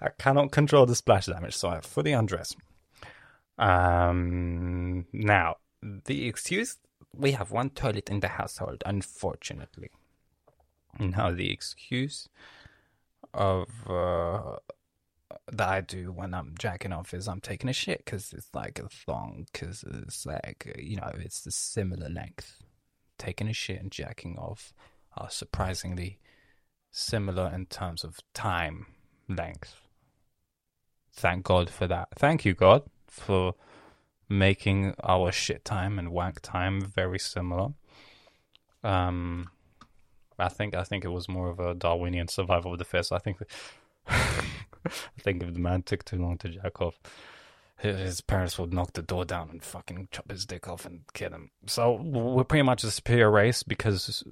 I 0.00 0.08
cannot 0.18 0.50
control 0.50 0.86
the 0.86 0.96
splash 0.96 1.26
damage, 1.26 1.54
so 1.54 1.68
I 1.68 1.80
fully 1.80 2.12
undress. 2.12 2.56
Um, 3.58 5.06
now 5.12 5.56
the 5.82 6.26
excuse 6.26 6.78
we 7.14 7.32
have 7.32 7.50
one 7.50 7.70
toilet 7.70 8.08
in 8.08 8.20
the 8.20 8.28
household, 8.28 8.82
unfortunately. 8.86 9.90
Now 10.98 11.30
the 11.30 11.50
excuse 11.50 12.28
of 13.34 13.68
uh, 13.88 14.56
that 15.50 15.68
I 15.68 15.80
do 15.80 16.12
when 16.12 16.34
I'm 16.34 16.54
jacking 16.58 16.92
off 16.92 17.14
is 17.14 17.28
I'm 17.28 17.40
taking 17.40 17.70
a 17.70 17.72
shit 17.72 18.04
because 18.04 18.32
it's 18.32 18.48
like 18.54 18.78
a 18.78 18.88
thong 18.88 19.46
because 19.52 19.84
it's 19.86 20.26
like 20.26 20.74
you 20.78 20.96
know 20.96 21.10
it's 21.18 21.42
the 21.42 21.50
similar 21.50 22.08
length. 22.08 22.62
Taking 23.18 23.48
a 23.48 23.52
shit 23.52 23.80
and 23.80 23.90
jacking 23.90 24.36
off 24.38 24.72
are 25.16 25.30
surprisingly 25.30 26.18
similar 26.90 27.50
in 27.54 27.66
terms 27.66 28.04
of 28.04 28.18
time 28.34 28.86
length. 29.28 29.76
Thank 31.12 31.44
God 31.44 31.70
for 31.70 31.86
that. 31.86 32.08
Thank 32.16 32.44
you, 32.44 32.54
God, 32.54 32.82
for 33.06 33.54
making 34.28 34.94
our 35.04 35.30
shit 35.30 35.64
time 35.64 35.98
and 35.98 36.10
wank 36.10 36.40
time 36.40 36.80
very 36.80 37.18
similar. 37.18 37.68
Um, 38.82 39.50
I 40.42 40.48
think 40.48 40.74
I 40.74 40.84
think 40.84 41.04
it 41.04 41.08
was 41.10 41.28
more 41.28 41.50
of 41.50 41.60
a 41.60 41.74
Darwinian 41.74 42.28
survival 42.28 42.72
of 42.72 42.78
the 42.78 42.84
fittest. 42.84 43.12
I 43.12 43.18
think 43.18 43.38
I 44.08 45.20
think 45.20 45.42
if 45.42 45.52
the 45.52 45.60
man 45.60 45.82
took 45.82 46.04
too 46.04 46.16
long 46.16 46.38
to 46.38 46.48
jack 46.48 46.80
off, 46.80 46.98
his 47.78 48.20
parents 48.20 48.58
would 48.58 48.72
knock 48.72 48.92
the 48.92 49.02
door 49.02 49.24
down 49.24 49.50
and 49.50 49.62
fucking 49.62 50.08
chop 50.10 50.30
his 50.30 50.46
dick 50.46 50.68
off 50.68 50.86
and 50.86 51.00
kill 51.14 51.30
him. 51.30 51.50
So 51.66 51.92
we're 51.92 52.44
pretty 52.44 52.62
much 52.62 52.84
a 52.84 52.90
superior 52.90 53.30
race 53.30 53.62
because 53.62 54.24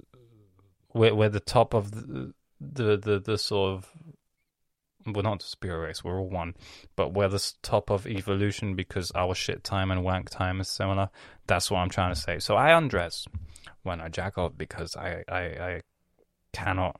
we're 0.93 1.15
we're 1.15 1.29
the 1.29 1.39
top 1.39 1.73
of 1.73 1.91
the 1.91 2.33
the 2.59 2.97
the, 2.97 3.19
the 3.19 3.37
sort 3.37 3.73
of 3.73 3.91
we're 5.05 5.21
not 5.21 5.39
the 5.39 5.45
superior 5.45 5.81
race, 5.81 6.03
we're 6.03 6.19
all 6.19 6.29
one, 6.29 6.55
but 6.95 7.13
we're 7.13 7.27
the 7.27 7.53
top 7.61 7.89
of 7.89 8.05
evolution 8.05 8.75
because 8.75 9.11
our 9.15 9.33
shit 9.33 9.63
time 9.63 9.91
and 9.91 10.03
wank 10.03 10.29
time 10.29 10.61
is 10.61 10.69
similar. 10.69 11.09
That's 11.47 11.71
what 11.71 11.79
I'm 11.79 11.89
trying 11.89 12.13
to 12.13 12.19
say. 12.19 12.39
So 12.39 12.55
I 12.55 12.77
undress 12.77 13.27
when 13.83 13.99
I 13.99 14.09
jack 14.09 14.37
off 14.37 14.53
because 14.57 14.95
I, 14.95 15.23
I, 15.27 15.39
I 15.39 15.81
cannot 16.53 16.99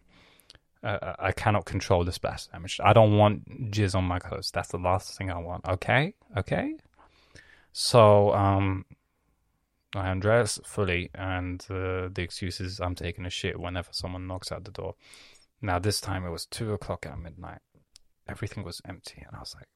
uh, 0.83 1.13
I 1.19 1.31
cannot 1.31 1.65
control 1.65 2.03
the 2.03 2.11
splash 2.11 2.47
damage. 2.47 2.79
I 2.83 2.93
don't 2.93 3.17
want 3.17 3.71
jizz 3.71 3.95
on 3.95 4.03
my 4.03 4.19
clothes. 4.19 4.51
That's 4.51 4.69
the 4.69 4.77
last 4.77 5.17
thing 5.17 5.29
I 5.29 5.37
want. 5.37 5.65
Okay, 5.67 6.15
okay. 6.37 6.75
So 7.71 8.33
um, 8.33 8.85
I 9.95 10.09
undress 10.09 10.59
fully, 10.65 11.09
and 11.13 11.61
uh, 11.69 12.09
the 12.11 12.21
excuse 12.21 12.59
is 12.59 12.79
I'm 12.79 12.95
taking 12.95 13.25
a 13.25 13.29
shit 13.29 13.59
whenever 13.59 13.89
someone 13.91 14.27
knocks 14.27 14.51
at 14.51 14.65
the 14.65 14.71
door. 14.71 14.95
Now 15.61 15.77
this 15.77 16.01
time 16.01 16.25
it 16.25 16.31
was 16.31 16.45
two 16.45 16.73
o'clock 16.73 17.05
at 17.05 17.19
midnight. 17.19 17.59
Everything 18.27 18.63
was 18.63 18.81
empty, 18.87 19.23
and 19.25 19.35
I 19.35 19.39
was 19.39 19.55
like, 19.55 19.67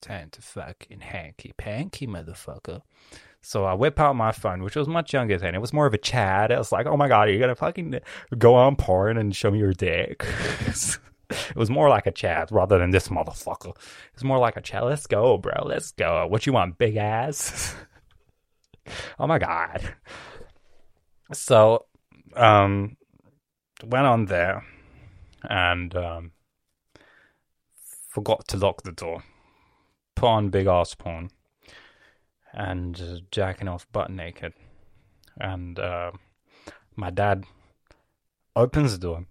"Time 0.00 0.30
to 0.30 0.42
fucking 0.42 1.00
hanky 1.00 1.52
panky, 1.56 2.06
motherfucker." 2.06 2.82
So 3.42 3.64
I 3.64 3.74
whip 3.74 3.98
out 3.98 4.16
my 4.16 4.32
phone, 4.32 4.62
which 4.62 4.76
was 4.76 4.86
much 4.86 5.14
younger 5.14 5.38
then. 5.38 5.54
It 5.54 5.60
was 5.60 5.72
more 5.72 5.86
of 5.86 5.94
a 5.94 5.98
chat. 5.98 6.50
It 6.50 6.58
was 6.58 6.72
like, 6.72 6.86
oh 6.86 6.96
my 6.96 7.08
God, 7.08 7.28
are 7.28 7.32
you 7.32 7.38
to 7.38 7.54
fucking 7.54 7.98
go 8.36 8.54
on 8.54 8.76
porn 8.76 9.16
and 9.16 9.34
show 9.34 9.50
me 9.50 9.58
your 9.58 9.72
dick? 9.72 10.24
it 11.30 11.56
was 11.56 11.70
more 11.70 11.88
like 11.88 12.06
a 12.06 12.10
chat 12.12 12.50
rather 12.50 12.78
than 12.78 12.90
this 12.90 13.08
motherfucker. 13.08 13.74
It's 14.12 14.24
more 14.24 14.38
like 14.38 14.56
a 14.56 14.60
chat. 14.60 14.84
Let's 14.84 15.06
go, 15.06 15.38
bro. 15.38 15.64
Let's 15.64 15.92
go. 15.92 16.26
What 16.26 16.46
you 16.46 16.52
want, 16.52 16.76
big 16.76 16.96
ass? 16.96 17.74
oh 19.18 19.26
my 19.26 19.38
God. 19.38 19.94
So, 21.32 21.86
um, 22.36 22.96
went 23.82 24.06
on 24.06 24.26
there 24.26 24.64
and, 25.44 25.94
um, 25.96 26.32
forgot 28.10 28.46
to 28.48 28.58
lock 28.58 28.82
the 28.82 28.92
door 28.92 29.22
on 30.22 30.50
big 30.50 30.66
ass 30.66 30.94
porn 30.94 31.30
and 32.52 33.00
uh, 33.00 33.20
jacking 33.30 33.68
off 33.68 33.90
butt 33.92 34.10
naked. 34.10 34.52
And 35.40 35.78
uh, 35.78 36.12
my 36.96 37.10
dad 37.10 37.44
opens 38.56 38.92
the 38.92 38.98
door 38.98 39.26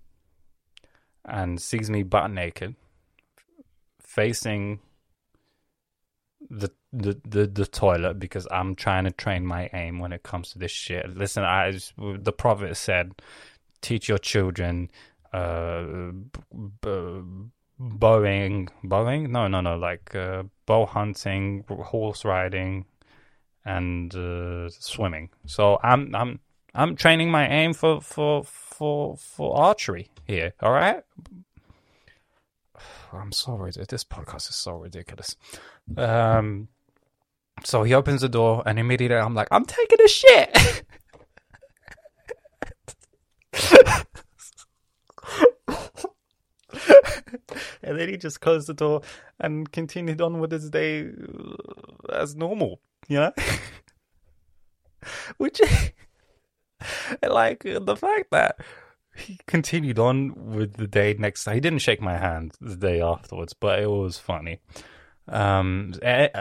and 1.25 1.61
sees 1.61 1.89
me 1.89 2.03
butt 2.03 2.31
naked, 2.31 2.75
facing 3.99 4.79
the 6.49 6.71
the 6.91 7.19
the, 7.25 7.45
the 7.45 7.65
toilet 7.65 8.17
because 8.19 8.47
I'm 8.49 8.73
trying 8.75 9.03
to 9.03 9.11
train 9.11 9.45
my 9.45 9.69
aim 9.73 9.99
when 9.99 10.13
it 10.13 10.23
comes 10.23 10.51
to 10.51 10.59
this 10.59 10.71
shit. 10.71 11.15
Listen, 11.15 11.43
I 11.43 11.77
the 11.97 12.33
prophet 12.33 12.75
said, 12.77 13.21
teach 13.81 14.09
your 14.09 14.17
children 14.17 14.89
uh 15.31 15.83
b- 16.81 17.21
bowing 17.77 18.67
bowing 18.83 19.31
no 19.31 19.47
no 19.47 19.61
no 19.61 19.77
like 19.77 20.15
uh, 20.15 20.41
bow 20.69 20.85
hunting 20.85 21.65
horse 21.67 22.23
riding 22.23 22.85
and 23.65 24.13
uh, 24.13 24.69
swimming. 24.69 25.29
So 25.47 25.79
i'm 25.81 26.13
i'm 26.15 26.39
i'm 26.75 26.95
training 26.95 27.31
my 27.31 27.47
aim 27.47 27.73
for 27.73 28.01
for 28.01 28.43
for 28.43 29.17
for 29.17 29.57
archery 29.57 30.11
here 30.27 30.53
all 30.61 30.71
right? 30.71 31.01
I'm 33.11 33.31
sorry 33.31 33.71
this 33.71 34.03
podcast 34.03 34.49
is 34.51 34.55
so 34.55 34.73
ridiculous. 34.73 35.35
Um 35.97 36.67
so 37.65 37.81
he 37.81 37.95
opens 37.95 38.21
the 38.21 38.29
door 38.29 38.63
and 38.65 38.79
immediately 38.79 39.17
i'm 39.17 39.33
like 39.33 39.49
i'm 39.51 39.65
taking 39.65 39.97
a 40.01 40.07
shit 40.07 40.83
and 47.83 47.99
then 47.99 48.09
he 48.09 48.17
just 48.17 48.41
closed 48.41 48.67
the 48.67 48.73
door 48.73 49.01
and 49.39 49.71
continued 49.71 50.21
on 50.21 50.39
with 50.39 50.51
his 50.51 50.69
day 50.69 51.07
uh, 51.07 52.13
as 52.13 52.35
normal, 52.35 52.79
you 53.07 53.17
know? 53.17 53.31
Which, 55.37 55.61
like, 57.23 57.63
the 57.63 57.95
fact 57.95 58.31
that 58.31 58.59
he 59.15 59.39
continued 59.47 59.99
on 59.99 60.53
with 60.53 60.75
the 60.75 60.87
day 60.87 61.15
next. 61.17 61.49
He 61.49 61.59
didn't 61.59 61.79
shake 61.79 62.01
my 62.01 62.17
hand 62.17 62.53
the 62.61 62.75
day 62.75 63.01
afterwards, 63.01 63.53
but 63.53 63.79
it 63.79 63.89
was 63.89 64.17
funny. 64.17 64.59
Um, 65.27 65.93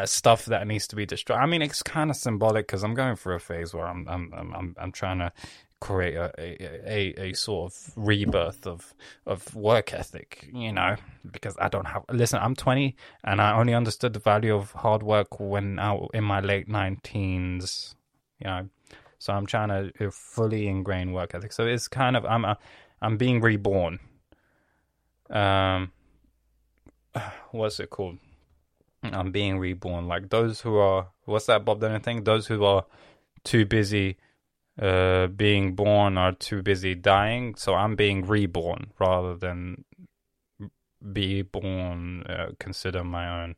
stuff 0.07 0.47
that 0.47 0.66
needs 0.66 0.87
to 0.88 0.97
be 0.97 1.05
destroyed. 1.05 1.38
I 1.38 1.47
mean, 1.47 1.61
it's 1.61 1.83
kind 1.83 2.11
of 2.11 2.16
symbolic 2.16 2.66
because 2.66 2.83
I'm 2.83 2.94
going 2.94 3.16
through 3.16 3.35
a 3.35 3.40
phase 3.40 3.75
where 3.75 3.87
I'm, 3.87 4.09
I'm, 4.09 4.33
I'm, 4.35 4.77
I'm 4.79 4.92
trying 4.92 5.18
to 5.18 5.33
create 5.80 6.16
a, 6.16 6.30
a, 6.38 7.14
a, 7.28 7.32
sort 7.34 7.72
of 7.72 7.92
rebirth 7.96 8.66
of 8.66 8.94
of 9.26 9.54
work 9.54 9.92
ethic, 9.92 10.48
you 10.52 10.72
know, 10.72 10.96
because 11.30 11.56
I 11.60 11.68
don't 11.68 11.86
have. 11.86 12.04
Listen, 12.10 12.40
I'm 12.42 12.54
20 12.54 12.96
and 13.24 13.40
I 13.40 13.52
only 13.58 13.74
understood 13.74 14.12
the 14.12 14.18
value 14.18 14.54
of 14.54 14.72
hard 14.72 15.02
work 15.02 15.38
when 15.40 15.78
I 15.78 15.98
in 16.14 16.24
my 16.24 16.40
late 16.40 16.68
19s, 16.68 17.94
you 18.40 18.46
know. 18.46 18.68
So 19.18 19.32
I'm 19.32 19.46
trying 19.46 19.68
to 19.68 20.10
fully 20.10 20.68
ingrain 20.68 21.12
work 21.12 21.34
ethic. 21.34 21.52
So 21.52 21.66
it's 21.66 21.88
kind 21.88 22.16
of 22.16 22.24
I'm 22.24 22.44
I'm 23.00 23.16
being 23.16 23.40
reborn. 23.40 24.00
Um, 25.30 25.92
what's 27.50 27.80
it 27.80 27.90
called? 27.90 28.18
I'm 29.02 29.30
being 29.30 29.58
reborn. 29.58 30.08
Like 30.08 30.30
those 30.30 30.60
who 30.60 30.76
are 30.76 31.08
what's 31.24 31.46
that 31.46 31.64
Bob 31.64 31.80
Dylan 31.80 32.02
thing? 32.02 32.24
Those 32.24 32.46
who 32.48 32.64
are 32.64 32.84
too 33.44 33.64
busy 33.64 34.16
uh, 34.78 35.26
being 35.28 35.74
born 35.74 36.16
are 36.16 36.32
too 36.32 36.62
busy 36.62 36.94
dying. 36.94 37.54
So 37.56 37.74
I'm 37.74 37.96
being 37.96 38.24
reborn 38.24 38.92
rather 38.98 39.34
than 39.34 39.84
be 41.12 41.42
born. 41.42 42.22
Uh, 42.22 42.50
consider 42.58 43.02
my 43.04 43.42
own 43.42 43.56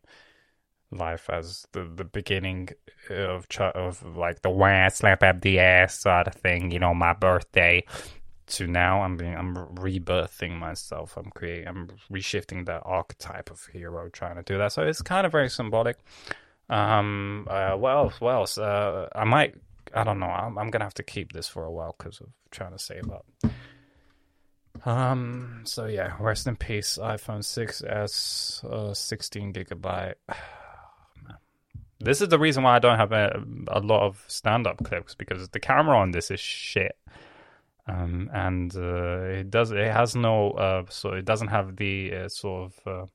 life 0.92 1.30
as 1.30 1.66
the 1.72 1.84
the 1.84 2.04
beginning 2.04 2.68
of 3.10 3.46
of 3.60 4.16
like 4.16 4.42
the 4.42 4.50
I 4.50 4.88
slap 4.88 5.22
up 5.22 5.40
the 5.42 5.58
ass 5.58 6.00
sort 6.00 6.26
of 6.28 6.34
thing. 6.34 6.70
You 6.70 6.78
know, 6.78 6.94
my 6.94 7.12
birthday. 7.12 7.84
To 8.54 8.66
now, 8.66 9.02
I'm 9.02 9.16
being 9.16 9.36
I'm 9.36 9.54
rebirthing 9.54 10.58
myself. 10.58 11.16
I'm 11.16 11.30
creating 11.30 11.68
I'm 11.68 11.88
reshifting 12.12 12.66
that 12.66 12.82
archetype 12.84 13.48
of 13.48 13.64
hero, 13.66 14.08
trying 14.08 14.34
to 14.36 14.42
do 14.42 14.58
that. 14.58 14.72
So 14.72 14.82
it's 14.82 15.02
kind 15.02 15.24
of 15.24 15.30
very 15.30 15.48
symbolic. 15.48 15.98
Um, 16.68 17.46
uh? 17.48 17.76
What 17.76 17.90
else? 17.92 18.58
Uh, 18.58 19.08
I 19.14 19.22
might 19.22 19.54
I 19.94 20.04
don't 20.04 20.18
know. 20.18 20.26
I'm, 20.26 20.58
I'm 20.58 20.70
gonna 20.70 20.84
have 20.84 20.94
to 20.94 21.02
keep 21.02 21.32
this 21.32 21.48
for 21.48 21.64
a 21.64 21.72
while 21.72 21.94
because 21.96 22.20
of 22.20 22.28
trying 22.50 22.72
to 22.72 22.78
save 22.78 23.10
up. 23.10 23.26
Um. 24.86 25.62
So 25.64 25.86
yeah, 25.86 26.14
rest 26.20 26.46
in 26.46 26.56
peace, 26.56 26.98
iPhone 27.00 27.40
6s, 27.40 28.64
uh, 28.64 28.94
16 28.94 29.52
gigabyte. 29.52 30.14
this 32.00 32.20
is 32.20 32.28
the 32.28 32.38
reason 32.38 32.62
why 32.62 32.76
I 32.76 32.78
don't 32.78 32.96
have 32.96 33.12
a, 33.12 33.42
a 33.68 33.80
lot 33.80 34.06
of 34.06 34.24
stand-up 34.26 34.82
clips 34.84 35.14
because 35.14 35.48
the 35.50 35.60
camera 35.60 35.98
on 35.98 36.12
this 36.12 36.30
is 36.30 36.40
shit. 36.40 36.96
Um, 37.86 38.30
and 38.32 38.74
uh, 38.76 39.22
it 39.22 39.50
does 39.50 39.72
it 39.72 39.92
has 39.92 40.14
no 40.14 40.52
uh, 40.52 40.84
so 40.88 41.12
it 41.12 41.24
doesn't 41.24 41.48
have 41.48 41.76
the 41.76 42.14
uh, 42.14 42.28
sort 42.28 42.72
of 42.86 43.10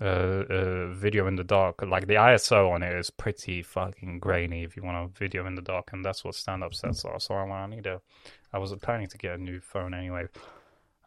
uh, 0.00 0.04
uh, 0.04 0.44
uh, 0.50 0.86
video 0.94 1.26
in 1.26 1.36
the 1.36 1.44
dark. 1.44 1.82
Like 1.82 2.06
the 2.06 2.14
ISO 2.14 2.70
on 2.70 2.82
it 2.82 2.94
is 2.94 3.10
pretty 3.10 3.62
fucking 3.62 4.20
grainy 4.20 4.64
if 4.64 4.76
you 4.76 4.82
want 4.82 4.96
a 4.96 5.18
video 5.18 5.46
in 5.46 5.54
the 5.54 5.62
dark, 5.62 5.90
and 5.92 6.04
that's 6.04 6.24
what 6.24 6.34
stand 6.34 6.62
up 6.62 6.74
sets 6.74 7.04
are. 7.04 7.18
So 7.18 7.34
I, 7.34 7.48
I 7.48 7.66
need 7.66 7.86
a. 7.86 8.00
I 8.52 8.58
was 8.58 8.74
planning 8.76 9.08
to 9.08 9.18
get 9.18 9.34
a 9.34 9.42
new 9.42 9.60
phone 9.60 9.94
anyway. 9.94 10.26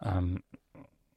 Um, 0.01 0.43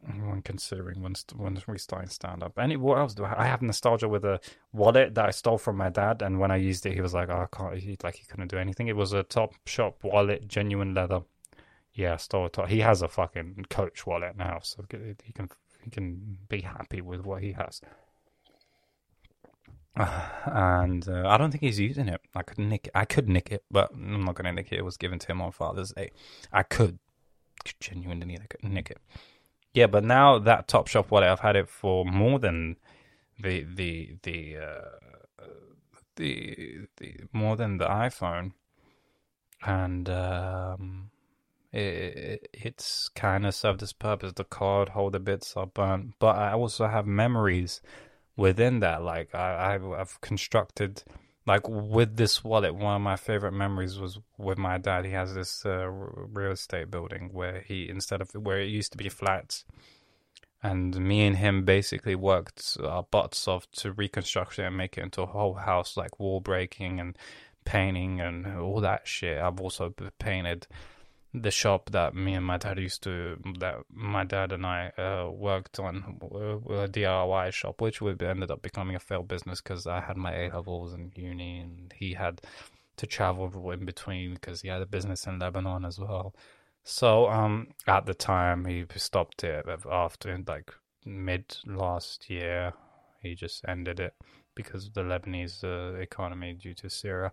when 0.07 0.43
considering 0.43 1.03
when 1.03 1.15
when 1.37 1.61
restarting 1.67 2.11
stand 2.11 2.43
up. 2.43 2.59
Any 2.59 2.77
what 2.77 2.99
else 2.99 3.15
do 3.15 3.25
I, 3.25 3.45
I 3.45 3.47
have 3.47 3.63
nostalgia 3.63 4.09
with 4.09 4.25
a 4.25 4.41
wallet 4.73 5.15
that 5.15 5.27
I 5.27 5.31
stole 5.31 5.59
from 5.59 5.77
my 5.77 5.89
dad, 5.89 6.23
and 6.23 6.39
when 6.39 6.51
I 6.51 6.57
used 6.57 6.87
it, 6.87 6.95
he 6.95 7.01
was 7.01 7.15
like, 7.15 7.29
"Oh, 7.31 7.47
I 7.51 7.57
can't." 7.57 7.77
He 7.77 7.97
like 8.03 8.17
he 8.17 8.25
couldn't 8.27 8.49
do 8.49 8.59
anything. 8.59 8.89
It 8.89 8.97
was 8.97 9.13
a 9.13 9.23
top 9.23 9.55
shop 9.67 10.03
wallet, 10.03 10.47
genuine 10.49 10.95
leather. 10.95 11.23
Yeah, 11.93 12.17
stole 12.17 12.47
it. 12.47 12.59
He 12.69 12.81
has 12.81 13.03
a 13.03 13.09
fucking 13.09 13.67
Coach 13.71 14.07
wallet 14.07 14.37
now, 14.37 14.59
so 14.63 14.85
he 14.91 15.33
can 15.33 15.49
he 15.85 15.91
can 15.91 16.39
be 16.49 16.63
happy 16.63 17.01
with 17.01 17.25
what 17.25 17.43
he 17.43 17.53
has. 17.53 17.81
and 20.47 21.09
uh, 21.09 21.29
I 21.29 21.37
don't 21.37 21.51
think 21.51 21.63
he's 21.63 21.79
using 21.79 22.09
it. 22.09 22.21
I 22.35 22.43
could 22.43 22.59
nick 22.59 22.89
it. 22.89 22.93
I 22.95 23.05
could 23.05 23.29
nick 23.29 23.53
it, 23.53 23.65
but 23.71 23.91
I'm 23.93 24.25
not 24.25 24.35
going 24.35 24.47
to 24.47 24.53
nick 24.53 24.73
it. 24.73 24.79
It 24.79 24.85
was 24.85 24.97
given 24.97 25.19
to 25.21 25.27
him 25.27 25.41
on 25.41 25.53
Father's 25.53 25.93
Day. 25.93 26.11
I 26.53 26.65
could 26.65 26.99
genuinely 27.79 28.39
nick 28.63 28.91
it. 28.91 28.99
Yeah, 29.73 29.87
but 29.87 30.05
now 30.05 30.39
that 30.39 30.69
Topshop 30.69 31.11
wallet, 31.11 31.29
I've 31.29 31.41
had 31.41 31.57
it 31.57 31.69
for 31.69 32.05
more 32.05 32.39
than 32.39 32.77
the 33.41 33.65
the 33.65 34.17
the 34.23 34.57
uh, 34.57 35.45
the 36.17 36.87
the 36.97 37.17
more 37.33 37.57
than 37.57 37.79
the 37.79 37.87
iPhone, 37.87 38.53
and 39.65 40.09
um, 40.09 41.11
it, 41.75 42.49
it's 42.53 43.09
kind 43.11 43.45
of 43.45 43.55
served 43.55 43.83
its 43.83 43.93
purpose. 43.93 44.33
The 44.33 44.45
card 44.45 44.91
holder 44.91 45.19
bits 45.19 45.57
are 45.57 45.67
burnt, 45.67 46.15
but 46.19 46.37
I 46.37 46.53
also 46.53 46.87
have 46.87 47.07
memories 47.07 47.81
within 48.37 48.81
that. 48.81 49.03
Like 49.03 49.35
I, 49.35 49.75
I've, 49.75 50.21
constructed, 50.21 51.03
like 51.47 51.69
with 51.69 52.17
this 52.17 52.45
wallet, 52.45 52.75
one 52.75 52.97
of 52.97 53.03
my 53.03 53.17
favorite 53.17 53.53
memories 53.53 53.99
was 53.99 54.21
with 54.39 54.57
my 54.57 54.79
dad. 54.79 55.05
He 55.05 55.13
has 55.13 55.35
this 55.35 55.67
uh, 55.67 55.89
real 55.89 56.53
estate 56.53 56.91
building 56.91 57.31
where 57.33 57.61
he 57.61 57.89
instead 57.89 58.21
of 58.21 58.31
where 58.33 58.61
it 58.61 58.69
used 58.69 58.93
to 58.93 58.99
be 58.99 59.09
flats. 59.09 59.65
And 60.63 60.97
me 60.97 61.27
and 61.27 61.37
him 61.37 61.65
basically 61.65 62.15
worked 62.15 62.79
our 62.83 63.03
butts 63.03 63.47
off 63.47 63.71
to 63.73 63.93
reconstruct 63.93 64.59
it 64.59 64.63
and 64.63 64.77
make 64.77 64.97
it 64.97 65.03
into 65.03 65.23
a 65.23 65.27
whole 65.27 65.55
house, 65.55 65.97
like 65.97 66.19
wall 66.19 66.41
breaking 66.41 67.01
and 67.01 67.19
painting 67.67 68.21
and 68.21 68.47
all 68.59 68.81
that 68.81 69.07
shit. 69.07 69.43
I've 69.43 69.61
also 69.61 69.93
painted 70.19 70.67
the 71.35 71.51
shop 71.51 71.91
that 71.91 72.15
me 72.15 72.35
and 72.35 72.47
my 72.47 72.57
dad 72.57 72.79
used 72.79 73.03
to 73.03 73.37
that 73.59 73.79
my 73.93 74.23
dad 74.25 74.53
and 74.53 74.65
I 74.65 74.93
uh, 74.97 75.29
worked 75.31 75.81
on 75.81 76.19
a 76.23 76.89
DIY 76.89 77.53
shop, 77.53 77.81
which 77.81 78.01
would 78.01 78.23
ended 78.23 78.53
up 78.53 78.63
becoming 78.63 78.95
a 78.95 79.01
failed 79.01 79.27
business 79.27 79.61
because 79.61 79.87
I 79.87 80.01
had 80.01 80.17
my 80.17 80.33
A 80.33 80.55
levels 80.55 80.93
and 80.93 81.13
uni, 81.17 81.59
and 81.59 81.93
he 81.97 82.15
had 82.15 82.41
to 82.99 83.07
travel 83.07 83.71
in 83.73 83.85
between 83.85 84.35
because 84.35 84.63
he 84.63 84.69
had 84.69 84.81
a 84.81 84.87
business 84.87 85.27
in 85.27 85.41
Lebanon 85.41 85.85
as 85.85 85.99
well. 85.99 86.35
So 86.85 87.29
um, 87.29 87.69
at 87.89 88.07
the 88.07 88.15
time, 88.15 88.65
he 88.67 88.85
stopped 88.95 89.43
it 89.43 89.67
after 89.91 90.39
like 90.47 90.73
mid 91.05 91.57
last 91.67 92.31
year. 92.31 92.75
He 93.21 93.35
just 93.35 93.65
ended 93.67 93.99
it 93.99 94.15
because 94.55 94.87
of 94.87 94.95
the 94.95 95.03
Lebanese 95.03 95.65
uh, 95.65 95.97
economy 95.97 96.53
due 96.53 96.75
to 96.75 96.89
Syria 96.89 97.33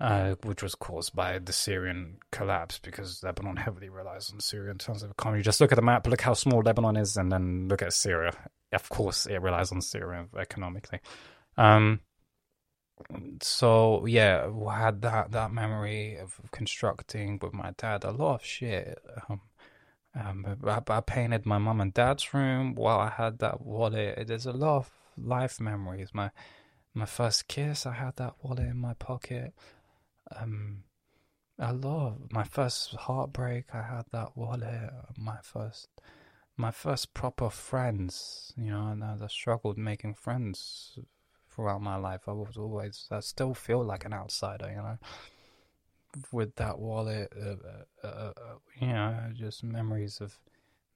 uh, 0.00 0.34
which 0.42 0.62
was 0.62 0.74
caused 0.74 1.14
by 1.14 1.38
the 1.38 1.52
Syrian 1.52 2.18
collapse 2.32 2.78
because 2.78 3.22
Lebanon 3.22 3.56
heavily 3.56 3.88
relies 3.88 4.30
on 4.32 4.40
Syria 4.40 4.72
in 4.72 4.78
terms 4.78 5.02
of 5.02 5.10
economy. 5.10 5.42
Just 5.42 5.60
look 5.60 5.72
at 5.72 5.76
the 5.76 5.82
map, 5.82 6.06
look 6.06 6.20
how 6.20 6.34
small 6.34 6.62
Lebanon 6.62 6.96
is, 6.96 7.16
and 7.16 7.30
then 7.30 7.68
look 7.68 7.82
at 7.82 7.92
Syria. 7.92 8.32
Of 8.72 8.88
course, 8.88 9.26
it 9.26 9.40
relies 9.40 9.70
on 9.70 9.80
Syria 9.80 10.26
economically. 10.36 11.00
Um, 11.56 12.00
so 13.42 14.06
yeah, 14.06 14.48
I 14.68 14.78
had 14.78 15.02
that 15.02 15.32
that 15.32 15.52
memory 15.52 16.16
of 16.16 16.40
constructing 16.52 17.38
with 17.40 17.52
my 17.52 17.72
dad 17.76 18.04
a 18.04 18.10
lot 18.10 18.36
of 18.36 18.44
shit. 18.44 18.98
Um, 19.28 19.40
um, 20.16 20.56
I, 20.64 20.80
I 20.86 21.00
painted 21.00 21.44
my 21.44 21.58
mum 21.58 21.80
and 21.80 21.92
dad's 21.92 22.32
room 22.32 22.74
while 22.74 23.00
I 23.00 23.10
had 23.10 23.40
that 23.40 23.60
wallet. 23.60 24.26
There's 24.26 24.46
a 24.46 24.52
lot 24.52 24.76
of 24.76 24.90
life 25.16 25.60
memories. 25.60 26.10
My 26.12 26.30
my 26.94 27.06
first 27.06 27.48
kiss, 27.48 27.86
I 27.86 27.94
had 27.94 28.16
that 28.16 28.34
wallet 28.42 28.68
in 28.68 28.76
my 28.76 28.94
pocket. 28.94 29.54
Um, 30.40 30.84
a 31.58 31.72
lot. 31.72 32.18
of 32.24 32.32
My 32.32 32.44
first 32.44 32.94
heartbreak, 32.94 33.66
I 33.74 33.82
had 33.82 34.04
that 34.12 34.36
wallet. 34.36 34.90
My 35.16 35.38
first, 35.42 35.88
my 36.56 36.70
first 36.70 37.14
proper 37.14 37.50
friends. 37.50 38.52
You 38.56 38.70
know, 38.70 38.88
and 38.88 39.04
I 39.04 39.26
struggled 39.28 39.78
making 39.78 40.14
friends 40.14 40.98
throughout 41.50 41.82
my 41.82 41.96
life. 41.96 42.22
I 42.26 42.32
was 42.32 42.56
always, 42.56 43.06
I 43.10 43.20
still 43.20 43.54
feel 43.54 43.84
like 43.84 44.04
an 44.04 44.12
outsider. 44.12 44.68
You 44.68 44.76
know 44.76 44.98
with 46.32 46.56
that 46.56 46.78
wallet, 46.78 47.32
uh, 47.40 48.06
uh, 48.06 48.06
uh, 48.06 48.32
you 48.80 48.88
know, 48.88 49.30
just 49.34 49.64
memories 49.64 50.20
of 50.20 50.38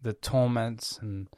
the 0.01 0.13
torments 0.13 0.99
and 1.01 1.29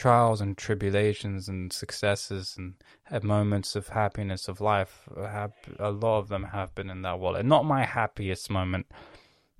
trials 0.00 0.40
and 0.40 0.56
tribulations 0.56 1.46
and 1.46 1.70
successes 1.70 2.56
and 2.56 3.22
moments 3.22 3.76
of 3.76 3.88
happiness 3.88 4.48
of 4.48 4.58
life. 4.58 5.06
Have, 5.14 5.52
a 5.78 5.90
lot 5.90 6.20
of 6.20 6.28
them 6.28 6.44
have 6.44 6.74
been 6.74 6.88
in 6.88 7.02
that 7.02 7.18
wallet. 7.20 7.44
Not 7.44 7.66
my 7.66 7.84
happiest 7.84 8.48
moment, 8.48 8.86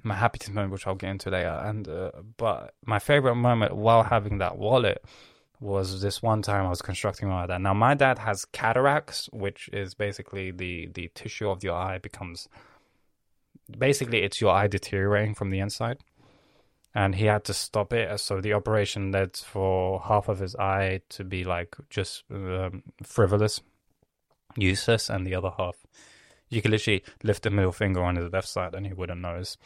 my 0.03 0.15
happiest 0.15 0.51
moment, 0.51 0.73
which 0.73 0.87
I'll 0.87 0.95
get 0.95 1.11
into 1.11 1.29
later. 1.29 1.61
And 1.63 1.87
uh, 1.87 2.13
but 2.39 2.73
my 2.87 2.99
favorite 2.99 3.35
moment 3.35 3.77
while 3.77 4.03
having 4.03 4.39
that 4.39 4.57
wallet 4.57 5.05
was 5.61 6.01
this 6.01 6.23
one 6.23 6.41
time 6.41 6.65
I 6.65 6.71
was 6.71 6.81
constructing 6.81 7.29
my 7.29 7.47
dad. 7.47 7.59
Now 7.59 7.75
my 7.75 7.95
dad 7.95 8.19
has 8.21 8.47
cataracts, 8.47 9.29
which 9.35 9.69
is 9.75 9.93
basically 9.93 10.51
the 10.53 10.89
the 10.95 11.11
tissue 11.15 11.51
of 11.51 11.63
your 11.63 11.75
eye 11.75 11.99
becomes 11.99 12.49
basically 13.79 14.23
it's 14.23 14.41
your 14.41 14.53
eye 14.53 14.69
deteriorating 14.69 15.35
from 15.35 15.51
the 15.51 15.61
inside 15.61 15.99
and 16.95 17.15
he 17.15 17.27
had 17.27 17.45
to 17.45 17.55
stop 17.55 17.93
it. 17.93 18.19
So 18.21 18.41
the 18.41 18.53
operation 18.53 19.13
led 19.13 19.37
for 19.37 20.01
half 20.01 20.29
of 20.29 20.39
his 20.39 20.57
eye 20.57 21.03
to 21.11 21.25
be 21.25 21.45
like 21.45 21.77
just 21.89 22.25
um, 22.31 22.83
frivolous 23.03 23.61
useless 24.57 25.09
and 25.09 25.25
the 25.25 25.35
other 25.35 25.53
half 25.57 25.77
you 26.49 26.61
could 26.61 26.73
literally 26.73 27.05
lift 27.23 27.47
a 27.47 27.51
middle 27.51 27.73
finger 27.73 28.03
on 28.03 28.17
his 28.17 28.33
left 28.33 28.49
side 28.49 28.75
and 28.75 28.87
he 28.87 28.93
wouldn't 28.93 29.21
notice. 29.21 29.57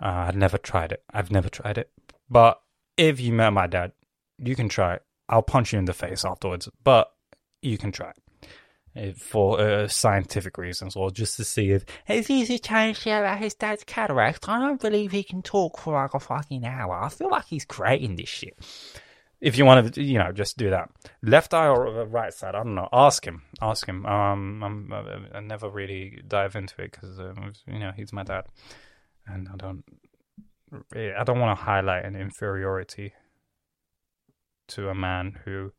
Uh, 0.00 0.26
i'd 0.28 0.36
never 0.36 0.58
tried 0.58 0.92
it. 0.92 1.02
I've 1.12 1.30
never 1.30 1.48
tried 1.48 1.78
it. 1.78 1.90
But 2.28 2.60
if 2.96 3.20
you 3.20 3.32
met 3.32 3.50
my 3.50 3.66
dad 3.66 3.92
you 4.38 4.54
can 4.54 4.68
try 4.68 4.94
it. 4.94 5.02
I'll 5.28 5.42
punch 5.42 5.72
you 5.72 5.78
in 5.78 5.84
the 5.84 5.92
face 5.92 6.24
afterwards 6.24 6.68
but 6.82 7.12
you 7.62 7.78
can 7.78 7.92
try 7.92 8.10
it 8.10 8.16
for 9.16 9.60
uh, 9.60 9.88
scientific 9.88 10.58
reasons 10.58 10.96
or 10.96 11.10
just 11.10 11.36
to 11.36 11.44
see 11.44 11.70
if 11.70 11.84
if 12.06 12.26
he's 12.26 12.50
a 12.50 12.58
change 12.58 13.02
about 13.02 13.38
his 13.38 13.54
dad's 13.54 13.84
cataract. 13.84 14.48
I 14.48 14.58
don't 14.60 14.80
believe 14.80 15.12
he 15.12 15.22
can 15.22 15.42
talk 15.42 15.78
for 15.78 15.94
like 15.94 16.14
a 16.14 16.20
fucking 16.20 16.64
hour. 16.64 17.02
I 17.02 17.08
feel 17.08 17.30
like 17.30 17.46
he's 17.46 17.64
creating 17.64 18.16
this 18.16 18.28
shit. 18.28 18.56
If 19.40 19.56
you 19.56 19.64
want 19.64 19.94
to, 19.94 20.02
you 20.02 20.18
know, 20.18 20.32
just 20.32 20.58
do 20.58 20.70
that. 20.70 20.90
Left 21.22 21.54
eye 21.54 21.68
or 21.68 22.06
right 22.06 22.34
side? 22.34 22.56
I 22.56 22.64
don't 22.64 22.74
know. 22.74 22.88
Ask 22.92 23.24
him. 23.24 23.42
Ask 23.62 23.86
him. 23.86 24.04
Um, 24.04 24.64
I'm, 24.64 24.92
I 25.32 25.40
never 25.40 25.70
really 25.70 26.20
dive 26.26 26.56
into 26.56 26.82
it 26.82 26.90
because 26.90 27.20
um, 27.20 27.52
you 27.66 27.78
know 27.78 27.92
he's 27.94 28.12
my 28.12 28.24
dad, 28.24 28.46
and 29.26 29.48
I 29.48 29.56
don't. 29.56 29.84
I 30.92 31.24
don't 31.24 31.38
want 31.38 31.56
to 31.56 31.64
highlight 31.64 32.04
an 32.04 32.16
inferiority 32.16 33.14
to 34.68 34.90
a 34.90 34.94
man 34.94 35.38
who 35.44 35.72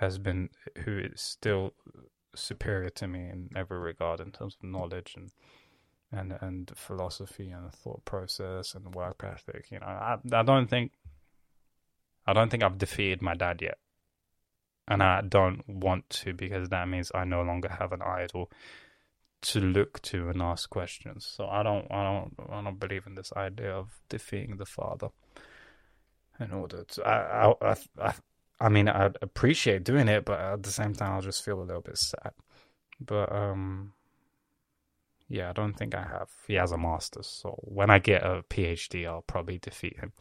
has 0.00 0.18
been 0.18 0.48
who 0.84 0.98
is 0.98 1.20
still 1.20 1.74
superior 2.34 2.88
to 2.88 3.06
me 3.06 3.20
in 3.20 3.50
every 3.54 3.78
regard 3.78 4.18
in 4.18 4.32
terms 4.32 4.56
of 4.56 4.68
knowledge 4.68 5.14
and 5.16 5.30
and 6.10 6.36
and 6.40 6.72
philosophy 6.74 7.50
and 7.50 7.72
thought 7.72 8.04
process 8.04 8.74
and 8.74 8.94
work 8.94 9.22
ethic. 9.22 9.70
You 9.70 9.78
know, 9.80 9.86
I 9.86 10.16
I 10.32 10.42
don't 10.42 10.68
think 10.68 10.92
I 12.26 12.32
don't 12.32 12.50
think 12.50 12.62
I've 12.62 12.78
defeated 12.78 13.20
my 13.20 13.34
dad 13.34 13.60
yet, 13.60 13.78
and 14.88 15.02
I 15.02 15.20
don't 15.20 15.68
want 15.68 16.08
to 16.10 16.32
because 16.32 16.70
that 16.70 16.88
means 16.88 17.12
I 17.14 17.24
no 17.24 17.42
longer 17.42 17.68
have 17.68 17.92
an 17.92 18.02
idol 18.02 18.50
to 19.42 19.60
look 19.60 20.00
to 20.02 20.30
and 20.30 20.40
ask 20.42 20.68
questions. 20.70 21.26
So 21.26 21.46
I 21.46 21.62
don't 21.62 21.86
I 21.90 22.02
don't 22.04 22.34
I 22.50 22.62
don't 22.62 22.80
believe 22.80 23.06
in 23.06 23.14
this 23.16 23.32
idea 23.36 23.72
of 23.72 24.00
defeating 24.08 24.56
the 24.56 24.66
father 24.66 25.08
in 26.38 26.52
order 26.52 26.84
to 26.84 27.06
I 27.06 27.50
I 27.50 27.76
I, 27.98 28.14
I 28.60 28.68
mean, 28.68 28.88
I'd 28.88 29.16
appreciate 29.22 29.84
doing 29.84 30.08
it, 30.08 30.24
but 30.24 30.38
at 30.38 30.62
the 30.62 30.70
same 30.70 30.94
time, 30.94 31.12
I'll 31.12 31.22
just 31.22 31.44
feel 31.44 31.60
a 31.60 31.64
little 31.64 31.82
bit 31.82 31.96
sad. 31.96 32.32
But 33.00 33.32
um, 33.32 33.94
yeah, 35.28 35.48
I 35.50 35.52
don't 35.52 35.74
think 35.74 35.94
I 35.94 36.02
have. 36.02 36.28
He 36.46 36.54
has 36.54 36.72
a 36.72 36.78
master's, 36.78 37.26
so 37.26 37.58
when 37.62 37.88
I 37.88 37.98
get 37.98 38.22
a 38.22 38.42
PhD, 38.50 39.06
I'll 39.06 39.22
probably 39.22 39.58
defeat 39.58 39.98
him. 39.98 40.12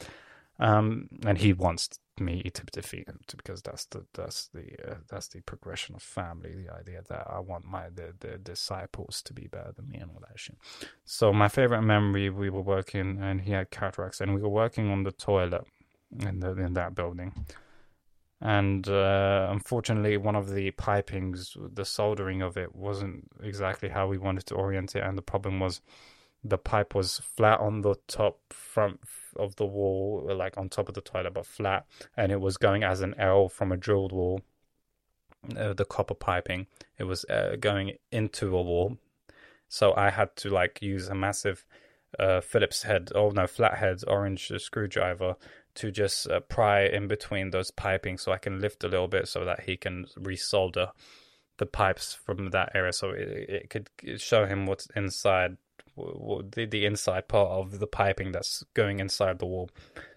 Um, 0.59 1.07
and 1.25 1.37
he 1.37 1.53
wants 1.53 1.99
me 2.19 2.43
to 2.53 2.63
defeat 2.65 3.07
him 3.07 3.19
because 3.37 3.61
that's 3.61 3.85
the 3.85 4.05
that's 4.13 4.47
the 4.47 4.75
uh, 4.85 4.95
that's 5.09 5.29
the 5.29 5.41
progression 5.41 5.95
of 5.95 6.03
family. 6.03 6.53
The 6.53 6.73
idea 6.73 7.01
that 7.07 7.27
I 7.29 7.39
want 7.39 7.65
my 7.65 7.89
the, 7.89 8.13
the 8.19 8.37
disciples 8.37 9.21
to 9.23 9.33
be 9.33 9.47
better 9.47 9.71
than 9.75 9.89
me 9.89 9.99
and 9.99 10.11
all 10.11 10.21
that 10.21 10.37
shit. 10.37 10.57
So 11.05 11.31
my 11.31 11.47
favorite 11.47 11.81
memory, 11.83 12.29
we 12.29 12.49
were 12.49 12.61
working, 12.61 13.19
and 13.21 13.41
he 13.41 13.51
had 13.51 13.71
cataracts, 13.71 14.19
and 14.19 14.35
we 14.35 14.41
were 14.41 14.49
working 14.49 14.91
on 14.91 15.03
the 15.03 15.13
toilet 15.13 15.65
in 16.19 16.39
the 16.41 16.51
in 16.51 16.73
that 16.73 16.93
building 16.93 17.45
and 18.41 18.87
uh, 18.87 19.47
unfortunately 19.51 20.15
one 20.15 20.35
of 20.35 20.53
the 20.53 20.71
pipings 20.71 21.57
the 21.75 21.83
soldering 21.83 22.41
of 22.41 22.57
it 22.57 22.73
wasn't 22.73 23.27
exactly 23.43 23.89
how 23.89 24.07
we 24.07 24.17
wanted 24.17 24.45
to 24.47 24.55
orient 24.55 24.95
it. 24.95 25.03
And 25.03 25.17
the 25.17 25.21
problem 25.21 25.59
was 25.59 25.81
the 26.43 26.57
pipe 26.57 26.95
was 26.95 27.19
flat 27.19 27.59
on 27.59 27.81
the 27.81 27.95
top 28.07 28.39
front 28.49 29.01
of 29.35 29.57
the 29.57 29.65
wall 29.65 30.29
like 30.35 30.57
on 30.57 30.69
top 30.69 30.87
of 30.87 30.95
the 30.95 31.01
toilet 31.01 31.33
but 31.33 31.45
flat. 31.45 31.85
And 32.15 32.31
it 32.31 32.39
was 32.39 32.55
going 32.57 32.83
as 32.83 33.01
an 33.01 33.13
L 33.17 33.49
from 33.49 33.71
a 33.71 33.77
drilled 33.77 34.13
wall 34.13 34.41
uh, 35.57 35.73
the 35.73 35.85
copper 35.85 36.13
piping. 36.13 36.67
It 36.97 37.05
was 37.05 37.25
uh, 37.25 37.55
going 37.59 37.97
into 38.11 38.55
a 38.55 38.61
wall. 38.61 38.97
So 39.67 39.93
i 39.95 40.09
had 40.09 40.35
to 40.37 40.49
like 40.49 40.81
use 40.81 41.09
a 41.09 41.15
massive 41.15 41.65
uh, 42.17 42.41
phillips 42.41 42.83
head 42.83 43.11
oh 43.13 43.29
no 43.29 43.45
flathead 43.45 44.03
orange 44.07 44.51
screwdriver 44.57 45.35
to 45.79 45.91
just 45.91 46.29
uh, 46.29 46.39
pry 46.41 46.85
in 46.85 47.07
between 47.07 47.51
those 47.51 47.71
piping 47.71 48.17
so 48.17 48.31
I 48.31 48.37
can 48.37 48.59
lift 48.59 48.83
a 48.83 48.87
little 48.87 49.07
bit 49.07 49.27
so 49.27 49.45
that 49.45 49.61
he 49.61 49.77
can 49.77 50.05
resolder 50.17 50.91
the 51.57 51.65
pipes 51.65 52.13
from 52.13 52.51
that 52.51 52.71
area. 52.73 52.93
So 52.93 53.09
it, 53.09 53.27
it 53.49 53.69
could 53.69 53.89
show 54.19 54.45
him 54.45 54.65
what's 54.65 54.87
inside 54.95 55.57
the, 55.95 56.67
the 56.69 56.85
inside 56.85 57.27
part 57.27 57.49
of 57.51 57.79
the 57.79 57.87
piping 57.87 58.31
that's 58.31 58.63
going 58.73 58.99
inside 58.99 59.39
the 59.39 59.45
wall. 59.45 59.69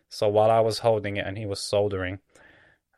So 0.08 0.28
while 0.28 0.50
I 0.50 0.60
was 0.60 0.78
holding 0.78 1.16
it 1.16 1.26
and 1.26 1.36
he 1.36 1.46
was 1.46 1.60
soldering 1.60 2.18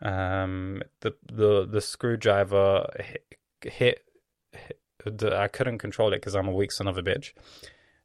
um 0.03 0.83
the 1.01 1.15
the 1.33 1.67
the 1.67 1.81
screwdriver 1.81 2.87
hit, 2.99 3.25
hit, 3.63 4.05
hit 4.53 4.79
the, 5.05 5.35
I 5.35 5.49
couldn't 5.49 5.79
control 5.79 6.13
it 6.13 6.17
because 6.17 6.35
I'm 6.35 6.49
a 6.49 6.53
weak 6.53 6.73
son 6.73 6.89
of 6.89 6.99
a 6.99 7.03
bitch. 7.03 7.33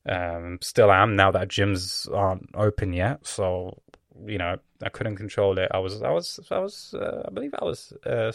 Um 0.05 0.59
still 0.61 0.91
am 0.91 1.15
now 1.15 1.31
that 1.31 1.49
gyms 1.49 2.09
aren't 2.13 2.49
open 2.53 2.93
yet. 2.93 3.25
So 3.25 3.81
you 4.25 4.37
know, 4.37 4.57
I 4.83 4.89
couldn't 4.89 5.17
control 5.17 5.57
it. 5.57 5.69
I 5.73 5.79
was, 5.79 6.01
I 6.01 6.11
was, 6.11 6.39
I 6.51 6.59
was, 6.59 6.93
uh, 6.93 7.23
I 7.27 7.31
believe 7.31 7.53
I 7.59 7.65
was 7.65 7.93
uh, 8.05 8.31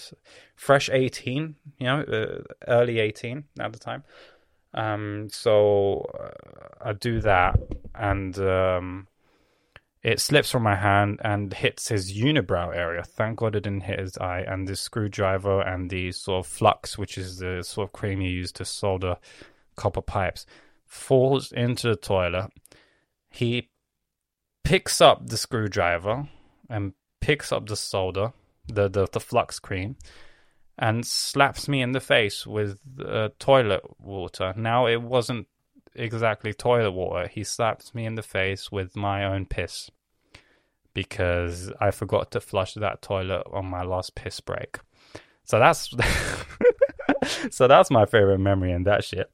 fresh 0.57 0.91
eighteen, 0.91 1.57
you 1.79 1.87
know, 1.87 2.01
uh, 2.01 2.43
early 2.69 2.99
eighteen 2.99 3.45
at 3.59 3.73
the 3.73 3.79
time. 3.79 4.05
Um, 4.75 5.29
so 5.31 6.11
uh, 6.19 6.89
I 6.89 6.93
do 6.95 7.21
that, 7.21 7.61
and 7.95 8.37
um, 8.39 9.07
it 10.03 10.21
slips 10.21 10.51
from 10.51 10.65
my 10.65 10.75
hand 10.75 11.21
and 11.23 11.55
hits 11.55 11.89
his 11.89 12.13
unibrow 12.13 12.77
area. 12.77 13.03
Thank 13.05 13.39
God 13.39 13.57
it 13.57 13.63
didn't 13.63 13.85
hit 13.85 14.01
his 14.01 14.19
eye. 14.19 14.45
And 14.47 14.69
the 14.69 14.77
screwdriver 14.77 15.63
and 15.63 15.89
the 15.89 16.13
sort 16.13 16.45
of 16.45 16.51
flux, 16.51 16.99
which 16.99 17.17
is 17.17 17.39
the 17.39 17.63
sort 17.63 17.89
of 17.89 17.93
cream 17.93 18.21
you 18.21 18.31
use 18.31 18.53
to 18.53 18.65
solder 18.65 19.17
copper 19.77 20.03
pipes, 20.03 20.45
falls 20.87 21.53
into 21.53 21.89
the 21.89 21.97
toilet. 21.97 22.51
He 23.31 23.71
picks 24.65 25.01
up 25.01 25.29
the 25.29 25.37
screwdriver 25.37 26.29
and 26.69 26.95
picks 27.21 27.53
up 27.53 27.69
the 27.69 27.77
solder, 27.77 28.33
the, 28.67 28.89
the, 28.89 29.07
the 29.13 29.21
flux 29.21 29.59
cream, 29.59 29.97
and 30.79 31.07
slaps 31.07 31.69
me 31.69 31.81
in 31.81 31.93
the 31.93 32.01
face 32.01 32.47
with 32.47 32.79
uh, 33.05 33.29
toilet 33.39 33.83
water. 34.01 34.53
Now, 34.57 34.87
it 34.87 35.01
wasn't 35.01 35.47
exactly 35.95 36.53
toilet 36.53 36.91
water. 36.91 37.29
He 37.29 37.45
slaps 37.45 37.95
me 37.95 38.07
in 38.07 38.17
the 38.17 38.23
face 38.23 38.73
with 38.73 38.97
my 38.97 39.25
own 39.25 39.47
piss 39.47 39.91
because 40.95 41.73
I 41.81 41.91
forgot 41.91 42.31
to 42.33 42.41
flush 42.41 42.75
that 42.75 43.03
toilet 43.03 43.45
on 43.53 43.67
my 43.67 43.83
last 43.83 44.15
piss 44.15 44.41
break. 44.41 44.79
So 45.45 45.59
that's 45.59 45.91
so 47.51 47.69
that's 47.69 47.91
my 47.91 48.07
favorite 48.07 48.39
memory 48.39 48.73
and 48.73 48.87
that 48.87 49.05
shit. 49.05 49.31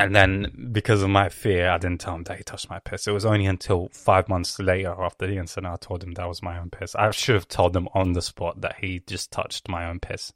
And 0.00 0.14
then, 0.14 0.70
because 0.70 1.02
of 1.02 1.10
my 1.10 1.28
fear, 1.28 1.68
I 1.70 1.78
didn't 1.78 2.00
tell 2.00 2.14
him 2.14 2.22
that 2.24 2.36
he 2.36 2.44
touched 2.44 2.70
my 2.70 2.78
piss. 2.78 3.08
It 3.08 3.12
was 3.12 3.24
only 3.24 3.46
until 3.46 3.88
five 3.92 4.28
months 4.28 4.58
later, 4.60 4.94
after 4.96 5.26
the 5.26 5.38
incident, 5.38 5.72
I 5.72 5.76
told 5.76 6.04
him 6.04 6.12
that 6.12 6.28
was 6.28 6.40
my 6.40 6.56
own 6.56 6.70
piss. 6.70 6.94
I 6.94 7.10
should 7.10 7.34
have 7.34 7.48
told 7.48 7.74
him 7.74 7.88
on 7.94 8.12
the 8.12 8.22
spot 8.22 8.60
that 8.60 8.76
he 8.80 9.02
just 9.08 9.32
touched 9.32 9.68
my 9.68 9.86
own 9.88 9.98
piss. 9.98 10.32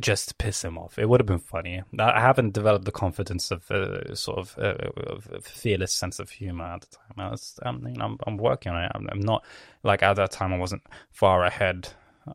just 0.00 0.28
to 0.30 0.34
piss 0.36 0.64
him 0.64 0.78
off. 0.78 0.98
It 0.98 1.08
would 1.08 1.20
have 1.20 1.26
been 1.26 1.38
funny. 1.38 1.82
I 1.98 2.20
haven't 2.20 2.54
developed 2.54 2.86
the 2.86 2.90
confidence 2.90 3.50
of 3.50 3.70
uh, 3.70 4.14
sort 4.14 4.38
of, 4.38 4.56
uh, 4.58 4.76
of 5.06 5.44
fearless 5.44 5.92
sense 5.92 6.18
of 6.18 6.30
humor 6.30 6.64
at 6.64 6.80
the 6.80 6.96
time. 6.96 7.26
I 7.26 7.30
was, 7.30 7.58
I 7.62 7.70
mean, 7.72 8.00
I'm, 8.00 8.16
I'm 8.26 8.38
working 8.38 8.72
on 8.72 8.84
it. 8.84 8.92
I'm, 8.94 9.06
I'm, 9.12 9.20
not 9.20 9.44
like 9.82 10.02
at 10.02 10.14
that 10.14 10.30
time. 10.32 10.52
I 10.54 10.58
wasn't 10.58 10.82
far 11.10 11.44
ahead. 11.44 11.88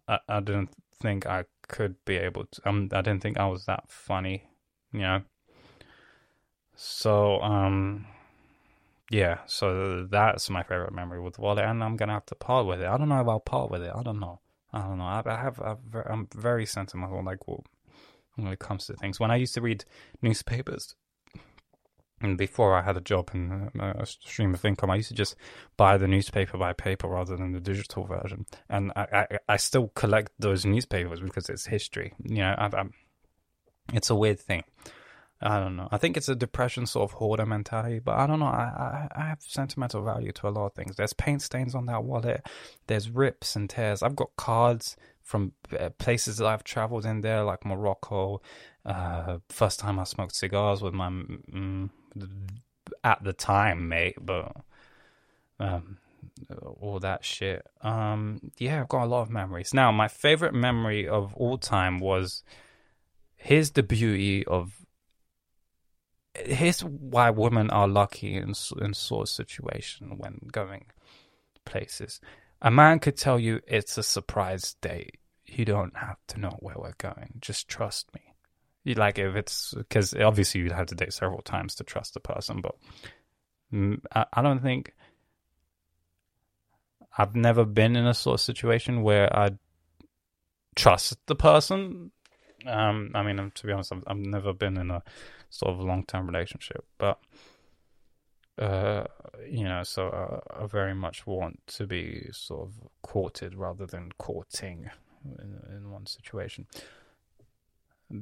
I, 0.08 0.20
I 0.30 0.40
didn't 0.42 0.70
think 1.02 1.26
I 1.26 1.46
could 1.68 1.96
be 2.06 2.18
able 2.18 2.46
to. 2.46 2.70
Um, 2.70 2.90
I 2.94 3.02
didn't 3.02 3.22
think 3.24 3.38
I 3.38 3.48
was 3.48 3.66
that 3.66 3.90
funny, 3.90 4.44
you 4.94 5.02
know. 5.02 5.22
So, 6.82 7.42
um, 7.42 8.08
yeah. 9.12 9.40
So 9.48 10.08
that's 10.10 10.50
my 10.50 10.64
favorite 10.64 10.94
memory 10.94 11.20
with 11.20 11.38
Wallet, 11.38 11.66
and 11.66 11.84
I'm 11.84 11.98
gonna 11.98 12.14
have 12.14 12.26
to 12.28 12.36
part 12.36 12.68
with 12.68 12.80
it. 12.80 12.88
I 12.88 12.98
don't 12.98 13.10
know 13.10 13.20
if 13.20 13.28
I'll 13.28 13.42
part 13.42 13.70
with 13.70 13.84
it. 13.84 13.92
I 13.94 14.02
don't 14.02 14.22
know. 14.22 14.40
I 14.72 14.80
don't 14.84 14.98
know. 14.98 15.04
I, 15.04 15.22
I 15.26 15.36
have. 15.36 15.60
I'm 16.10 16.30
very 16.34 16.66
sentimental, 16.66 17.22
like 17.22 17.46
when 17.48 18.48
it 18.48 18.60
comes 18.60 18.86
to 18.86 18.94
things. 18.94 19.20
When 19.20 19.30
I 19.30 19.36
used 19.36 19.56
to 19.56 19.62
read 19.62 19.84
newspapers, 20.22 20.96
and 22.22 22.38
before 22.38 22.74
I 22.78 22.82
had 22.84 22.96
a 22.96 23.02
job 23.02 23.32
in 23.34 23.72
uh, 23.78 23.94
a 24.00 24.06
stream 24.06 24.54
of 24.54 24.64
income, 24.64 24.90
I 24.90 24.96
used 24.96 25.10
to 25.10 25.16
just 25.16 25.36
buy 25.76 25.98
the 25.98 26.08
newspaper 26.08 26.58
by 26.58 26.72
paper 26.72 27.10
rather 27.10 27.36
than 27.36 27.52
the 27.52 27.60
digital 27.60 28.06
version. 28.06 28.46
And 28.70 28.94
I, 28.96 29.06
I, 29.12 29.38
I 29.50 29.58
still 29.58 29.90
collect 29.96 30.32
those 30.40 30.66
newspapers 30.66 31.20
because 31.20 31.50
it's 31.50 31.66
history. 31.66 32.14
You 32.24 32.38
know, 32.38 32.56
I, 32.58 32.68
I, 32.68 32.84
it's 33.92 34.10
a 34.10 34.16
weird 34.16 34.40
thing. 34.40 34.64
I 35.42 35.60
don't 35.60 35.78
know. 35.78 35.88
I 35.90 35.98
think 35.98 36.18
it's 36.18 36.28
a 36.28 36.36
depression 36.36 36.86
sort 36.86 37.10
of 37.10 37.18
hoarder 37.18 37.46
mentality, 37.46 38.00
but 38.00 38.18
I 38.18 38.28
don't 38.28 38.40
know. 38.40 38.46
I, 38.48 39.08
I, 39.16 39.22
I 39.22 39.26
have 39.28 39.42
sentimental 39.42 40.04
value 40.04 40.34
to 40.34 40.48
a 40.48 40.50
lot 40.50 40.66
of 40.66 40.74
things. 40.74 40.98
There's 40.98 41.14
paint 41.14 41.42
stains 41.42 41.76
on 41.76 41.86
that 41.86 42.04
wallet. 42.04 42.46
There's 42.88 43.10
rips 43.10 43.56
and 43.56 43.70
tears. 43.70 44.04
I've 44.04 44.18
got 44.18 44.36
cards 44.36 44.98
from 45.22 45.54
uh, 45.80 45.92
places 45.92 46.38
that 46.38 46.48
I've 46.48 46.64
traveled 46.64 47.06
in 47.06 47.22
there, 47.22 47.44
like 47.44 47.66
Morocco. 47.66 48.42
Uh, 48.86 49.38
first 49.48 49.80
time 49.80 49.98
I 49.98 50.04
smoked 50.04 50.36
cigars 50.36 50.82
with 50.82 50.94
my 50.94 51.10
mm, 51.10 51.90
at 53.04 53.24
the 53.24 53.34
time, 53.34 53.88
mate. 53.88 54.18
But 54.20 54.58
um, 55.60 56.00
all 56.82 57.00
that 57.00 57.24
shit. 57.24 57.66
Um, 57.82 58.52
yeah, 58.58 58.82
I've 58.82 58.90
got 58.90 59.04
a 59.04 59.06
lot 59.06 59.22
of 59.22 59.30
memories. 59.30 59.74
Now, 59.74 59.92
my 59.92 60.08
favorite 60.08 60.54
memory 60.54 61.08
of 61.08 61.34
all 61.36 61.58
time 61.58 62.00
was 62.00 62.44
here's 63.36 63.72
the 63.72 63.84
beauty 63.84 64.46
of 64.46 64.79
here's 66.46 66.82
why 66.84 67.30
women 67.30 67.70
are 67.70 67.88
lucky 67.88 68.36
in 68.36 68.54
in 68.82 68.94
sort 68.94 69.24
of 69.24 69.30
situation 69.30 70.18
when 70.18 70.40
going 70.52 70.86
places. 71.66 72.20
A 72.62 72.72
man 72.72 73.00
could 73.00 73.18
tell 73.18 73.40
you 73.40 73.62
it's 73.68 73.98
a 73.98 74.04
surprise 74.04 74.76
date. 74.82 75.18
You 75.46 75.66
don't 75.66 75.96
have 75.98 76.18
to 76.28 76.40
know 76.40 76.58
where 76.60 76.76
we're 76.78 76.94
going. 76.98 77.36
Just 77.40 77.68
trust 77.68 78.14
me. 78.14 78.22
You 78.84 78.96
like 78.96 79.20
if 79.20 79.36
it's 79.36 79.74
because 79.76 80.14
obviously 80.14 80.62
you'd 80.62 80.72
have 80.72 80.88
to 80.88 80.96
date 80.96 81.14
several 81.14 81.42
times 81.42 81.76
to 81.76 81.84
trust 81.84 82.14
the 82.14 82.20
person, 82.20 82.62
but 82.62 82.76
I, 84.14 84.26
I 84.34 84.42
don't 84.42 84.62
think 84.62 84.94
I've 87.18 87.36
never 87.36 87.66
been 87.66 87.96
in 87.96 88.08
a 88.08 88.14
sort 88.14 88.36
of 88.36 88.42
situation 88.42 89.02
where 89.04 89.36
I 89.36 89.52
trust 90.76 91.18
the 91.26 91.36
person. 91.36 92.12
Um, 92.66 93.12
I 93.14 93.24
mean, 93.24 93.52
to 93.54 93.68
be 93.68 93.72
honest, 93.72 93.94
I've, 93.94 94.04
I've 94.08 94.18
never 94.18 94.54
been 94.54 94.78
in 94.78 94.92
a 94.92 95.04
sort 95.50 95.74
of 95.74 95.80
long 95.80 96.06
term 96.06 96.28
relationship. 96.28 96.86
But 96.98 97.20
uh, 98.60 99.06
you 99.50 99.64
know, 99.64 99.84
so 99.84 100.42
I, 100.54 100.64
I, 100.64 100.68
very 100.68 100.94
much 100.94 101.26
want 101.26 101.62
to 101.68 101.88
be 101.88 102.28
sort 102.32 102.68
of 102.68 102.74
courted 103.02 103.56
rather 103.56 103.86
than 103.86 104.12
courting 104.18 104.90
in, 105.24 105.60
in 105.78 105.92
one 105.92 106.06
situation. 106.06 106.68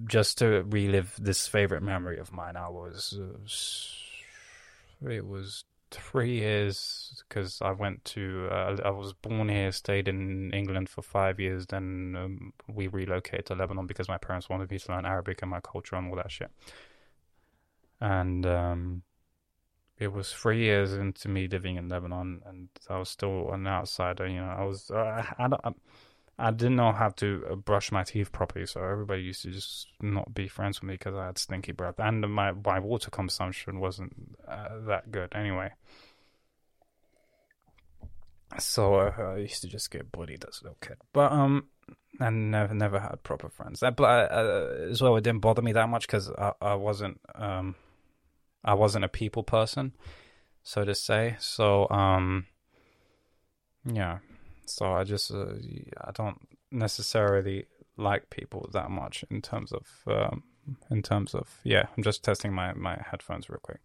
Just 0.05 0.37
to 0.39 0.63
relive 0.63 1.15
this 1.19 1.47
favorite 1.47 1.81
memory 1.81 2.19
of 2.19 2.31
mine, 2.31 2.55
I 2.55 2.69
was 2.69 3.17
uh, 3.19 5.09
it 5.09 5.25
was 5.25 5.63
three 5.91 6.35
years 6.39 7.23
because 7.27 7.61
I 7.61 7.71
went 7.71 8.03
to 8.05 8.47
uh, 8.51 8.77
I 8.83 8.89
was 8.89 9.13
born 9.13 9.49
here, 9.49 9.71
stayed 9.71 10.07
in 10.07 10.51
England 10.53 10.89
for 10.89 11.01
five 11.01 11.39
years, 11.39 11.65
then 11.67 12.15
um, 12.17 12.53
we 12.67 12.87
relocated 12.87 13.45
to 13.47 13.55
Lebanon 13.55 13.87
because 13.87 14.07
my 14.07 14.17
parents 14.17 14.49
wanted 14.49 14.69
me 14.71 14.79
to 14.79 14.91
learn 14.91 15.05
Arabic 15.05 15.41
and 15.41 15.51
my 15.51 15.61
culture 15.61 15.95
and 15.95 16.09
all 16.09 16.15
that 16.15 16.31
shit 16.31 16.51
and 17.99 18.45
um, 18.45 19.03
it 19.97 20.11
was 20.11 20.31
three 20.31 20.63
years 20.63 20.93
into 20.93 21.27
me 21.27 21.47
living 21.47 21.75
in 21.75 21.89
Lebanon, 21.89 22.41
and 22.45 22.69
I 22.89 22.99
was 22.99 23.09
still 23.09 23.51
an 23.51 23.67
outsider. 23.67 24.27
You 24.27 24.41
know, 24.41 24.55
I 24.57 24.63
was 24.63 24.91
uh, 24.91 25.23
I, 25.37 25.45
I, 25.45 25.71
I 26.39 26.51
didn't 26.51 26.75
know 26.75 26.91
how 26.91 27.09
to 27.09 27.43
uh, 27.49 27.55
brush 27.55 27.91
my 27.91 28.03
teeth 28.03 28.31
properly, 28.31 28.67
so 28.67 28.83
everybody 28.83 29.23
used 29.23 29.41
to 29.41 29.51
just 29.51 29.87
not 30.01 30.35
be 30.35 30.47
friends 30.47 30.79
with 30.81 30.87
me 30.87 30.93
because 30.93 31.15
I 31.15 31.25
had 31.25 31.37
stinky 31.39 31.71
breath, 31.71 31.99
and 31.99 32.21
my 32.31 32.51
my 32.51 32.79
water 32.79 33.09
consumption 33.09 33.79
wasn't 33.79 34.13
uh, 34.47 34.79
that 34.85 35.11
good 35.11 35.33
anyway. 35.33 35.71
So 38.59 38.95
uh, 38.95 39.33
I 39.35 39.37
used 39.37 39.61
to 39.61 39.67
just 39.67 39.89
get 39.89 40.11
bullied 40.11 40.45
as 40.47 40.61
a 40.61 40.65
little 40.65 40.77
kid, 40.79 40.97
but 41.11 41.31
um, 41.31 41.69
I 42.19 42.29
never 42.29 42.73
never 42.73 42.99
had 42.99 43.23
proper 43.23 43.49
friends. 43.49 43.79
That, 43.79 43.95
but 43.95 44.31
uh, 44.31 44.89
as 44.91 45.01
well, 45.01 45.17
it 45.17 45.23
didn't 45.23 45.41
bother 45.41 45.63
me 45.63 45.71
that 45.73 45.89
much 45.89 46.05
because 46.05 46.29
I, 46.31 46.53
I 46.61 46.75
wasn't 46.75 47.19
um 47.33 47.75
I 48.63 48.75
wasn't 48.75 49.05
a 49.05 49.09
people 49.09 49.41
person, 49.41 49.93
so 50.61 50.85
to 50.85 50.93
say. 50.93 51.35
So 51.39 51.89
um, 51.89 52.45
yeah. 53.85 54.19
So 54.69 54.93
I 54.93 55.03
just 55.03 55.31
uh, 55.31 55.53
I 56.01 56.11
don't 56.11 56.39
necessarily 56.71 57.65
like 57.97 58.29
people 58.29 58.69
that 58.73 58.91
much 58.91 59.23
in 59.29 59.41
terms 59.41 59.71
of 59.71 59.87
um, 60.07 60.43
in 60.91 61.01
terms 61.01 61.33
of 61.33 61.59
yeah. 61.63 61.85
I'm 61.95 62.03
just 62.03 62.23
testing 62.23 62.53
my 62.53 62.73
my 62.73 63.01
headphones 63.09 63.49
real 63.49 63.59
quick. 63.61 63.79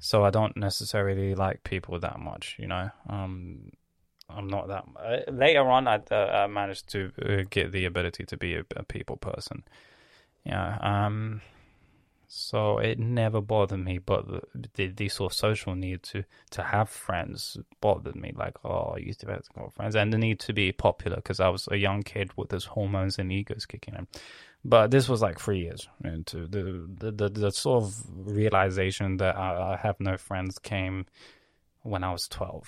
So 0.00 0.24
I 0.24 0.30
don't 0.30 0.56
necessarily 0.56 1.34
like 1.34 1.64
people 1.64 1.98
that 2.00 2.18
much, 2.18 2.56
you 2.58 2.66
know. 2.66 2.90
Um, 3.08 3.70
I'm 4.28 4.48
not 4.48 4.68
that. 4.68 4.84
Uh, 4.96 5.30
later 5.30 5.68
on, 5.70 5.86
I, 5.86 6.00
uh, 6.10 6.14
I 6.14 6.46
managed 6.46 6.88
to 6.90 7.12
uh, 7.22 7.44
get 7.48 7.72
the 7.72 7.84
ability 7.84 8.24
to 8.24 8.36
be 8.36 8.54
a, 8.56 8.64
a 8.76 8.82
people 8.82 9.16
person. 9.16 9.64
Yeah. 10.44 10.78
Um, 10.80 11.40
so 12.28 12.78
it 12.78 12.98
never 12.98 13.40
bothered 13.40 13.84
me, 13.84 13.98
but 13.98 14.26
the, 14.26 14.68
the, 14.74 14.86
the, 14.88 15.08
sort 15.08 15.32
of 15.32 15.36
social 15.36 15.74
need 15.74 16.02
to, 16.04 16.24
to 16.50 16.62
have 16.62 16.88
friends 16.88 17.56
bothered 17.80 18.16
me. 18.16 18.32
Like, 18.34 18.56
oh, 18.64 18.94
I 18.94 18.98
used 18.98 19.20
to 19.20 19.26
have 19.26 19.74
friends, 19.74 19.96
and 19.96 20.12
the 20.12 20.18
need 20.18 20.40
to 20.40 20.52
be 20.52 20.72
popular 20.72 21.16
because 21.16 21.40
I 21.40 21.48
was 21.48 21.68
a 21.70 21.76
young 21.76 22.02
kid 22.02 22.30
with 22.36 22.48
those 22.50 22.64
hormones 22.64 23.18
and 23.18 23.32
egos 23.32 23.66
kicking 23.66 23.94
in. 23.94 24.06
But 24.64 24.90
this 24.90 25.08
was 25.08 25.20
like 25.20 25.38
three 25.38 25.60
years 25.60 25.88
into 26.02 26.46
the 26.46 26.88
the, 26.88 27.10
the, 27.10 27.28
the 27.28 27.50
sort 27.52 27.84
of 27.84 27.94
realization 28.14 29.18
that 29.18 29.36
I, 29.36 29.74
I 29.74 29.76
have 29.76 30.00
no 30.00 30.16
friends 30.16 30.58
came 30.58 31.06
when 31.82 32.02
I 32.02 32.12
was 32.12 32.28
twelve 32.28 32.66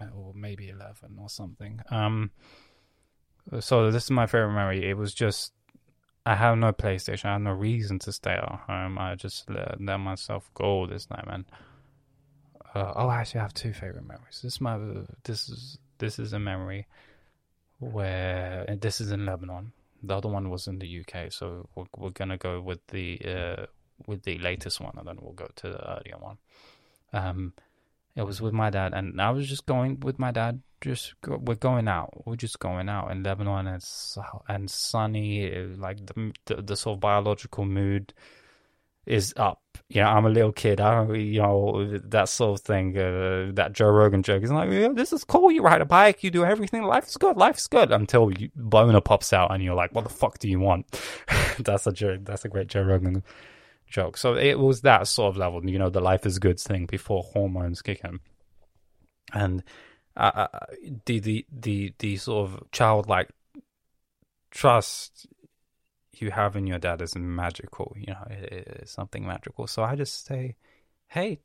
or 0.00 0.32
maybe 0.34 0.68
eleven 0.68 1.16
or 1.20 1.28
something. 1.28 1.80
Um, 1.90 2.32
so 3.60 3.90
this 3.90 4.04
is 4.04 4.10
my 4.10 4.26
favorite 4.26 4.54
memory. 4.54 4.88
It 4.88 4.96
was 4.96 5.14
just 5.14 5.52
I 6.26 6.34
have 6.36 6.56
no 6.56 6.72
PlayStation. 6.72 7.26
I 7.26 7.32
have 7.34 7.42
no 7.42 7.52
reason 7.52 7.98
to 8.00 8.12
stay 8.12 8.32
at 8.32 8.48
home. 8.66 8.98
I 8.98 9.14
just 9.14 9.48
let, 9.50 9.80
let 9.80 9.98
myself 9.98 10.50
go 10.54 10.86
this 10.86 11.10
night, 11.10 11.26
man. 11.26 11.44
uh, 12.74 12.92
oh, 12.96 13.08
I 13.08 13.20
actually 13.20 13.40
have 13.40 13.54
two 13.54 13.72
favorite 13.72 14.06
memories. 14.06 14.40
This 14.42 14.54
is 14.54 14.60
my 14.60 14.78
this 15.24 15.48
is 15.48 15.78
this 15.98 16.18
is 16.18 16.32
a 16.32 16.38
memory 16.38 16.86
where 17.78 18.66
this 18.80 19.00
is 19.00 19.12
in 19.12 19.26
Lebanon. 19.26 19.72
The 20.02 20.16
other 20.16 20.28
one 20.28 20.50
was 20.50 20.66
in 20.66 20.78
the 20.78 21.00
UK. 21.00 21.32
So 21.32 21.68
we're, 21.74 21.84
we're 21.96 22.10
gonna 22.10 22.38
go 22.38 22.60
with 22.60 22.86
the 22.88 23.20
uh, 23.26 23.66
with 24.06 24.22
the 24.22 24.38
latest 24.38 24.80
one, 24.80 24.94
and 24.96 25.06
then 25.06 25.18
we'll 25.20 25.32
go 25.32 25.48
to 25.56 25.68
the 25.68 25.90
earlier 25.90 26.16
one. 26.18 26.38
Um, 27.12 27.52
it 28.16 28.22
was 28.22 28.40
with 28.40 28.52
my 28.54 28.70
dad, 28.70 28.94
and 28.94 29.20
I 29.20 29.30
was 29.30 29.48
just 29.48 29.66
going 29.66 30.00
with 30.00 30.18
my 30.18 30.30
dad 30.30 30.62
just 30.84 31.14
go, 31.22 31.38
we're 31.38 31.54
going 31.54 31.88
out. 31.88 32.26
We're 32.26 32.36
just 32.36 32.58
going 32.58 32.88
out 32.88 33.10
in 33.10 33.22
Lebanon. 33.22 33.66
And 33.66 33.82
and 34.48 34.70
sunny. 34.70 35.50
Like 35.50 36.04
the, 36.06 36.32
the, 36.46 36.62
the 36.62 36.76
sort 36.76 36.96
of 36.96 37.00
biological 37.00 37.64
mood 37.64 38.12
is 39.06 39.34
up. 39.36 39.62
You 39.88 40.02
know, 40.02 40.08
I'm 40.08 40.26
a 40.26 40.30
little 40.30 40.52
kid. 40.52 40.80
I 40.80 40.94
don't, 40.94 41.14
you 41.18 41.40
know, 41.40 41.98
that 41.98 42.28
sort 42.28 42.60
of 42.60 42.66
thing. 42.66 42.96
Uh, 42.96 43.50
that 43.54 43.72
Joe 43.72 43.90
Rogan 43.90 44.22
joke 44.22 44.42
is 44.42 44.50
like, 44.50 44.70
yeah, 44.70 44.88
this 44.92 45.12
is 45.12 45.24
cool. 45.24 45.50
You 45.50 45.62
ride 45.62 45.80
a 45.80 45.86
bike, 45.86 46.22
you 46.22 46.30
do 46.30 46.44
everything. 46.44 46.82
Life's 46.82 47.16
good. 47.16 47.36
Life's 47.36 47.66
good 47.66 47.90
until 47.90 48.30
you, 48.30 48.50
boner 48.54 49.00
pops 49.00 49.32
out 49.32 49.52
and 49.52 49.62
you're 49.62 49.74
like, 49.74 49.94
what 49.94 50.04
the 50.04 50.10
fuck 50.10 50.38
do 50.38 50.48
you 50.48 50.60
want? 50.60 51.00
that's 51.58 51.86
a 51.86 51.92
joke. 51.92 52.20
That's 52.24 52.44
a 52.44 52.48
great 52.48 52.68
Joe 52.68 52.82
Rogan 52.82 53.24
joke. 53.86 54.16
So 54.16 54.34
it 54.36 54.58
was 54.58 54.82
that 54.82 55.08
sort 55.08 55.30
of 55.30 55.36
level. 55.38 55.68
You 55.68 55.78
know, 55.78 55.90
the 55.90 56.00
life 56.00 56.26
is 56.26 56.38
good 56.38 56.60
thing 56.60 56.86
before 56.86 57.22
hormones 57.22 57.82
kick 57.82 58.02
in, 58.04 58.20
and 59.32 59.62
uh, 60.16 60.48
uh, 60.52 60.66
the 61.06 61.18
the 61.20 61.46
the 61.50 61.94
the 61.98 62.16
sort 62.16 62.50
of 62.50 62.70
childlike 62.70 63.30
trust 64.50 65.26
you 66.12 66.30
have 66.30 66.54
in 66.54 66.66
your 66.66 66.78
dad 66.78 67.02
is 67.02 67.16
magical. 67.16 67.94
You 67.96 68.12
know, 68.12 68.26
it, 68.30 68.80
it's 68.82 68.92
something 68.92 69.26
magical. 69.26 69.66
So 69.66 69.82
I 69.82 69.96
just 69.96 70.24
say, 70.24 70.56
hey, 71.08 71.40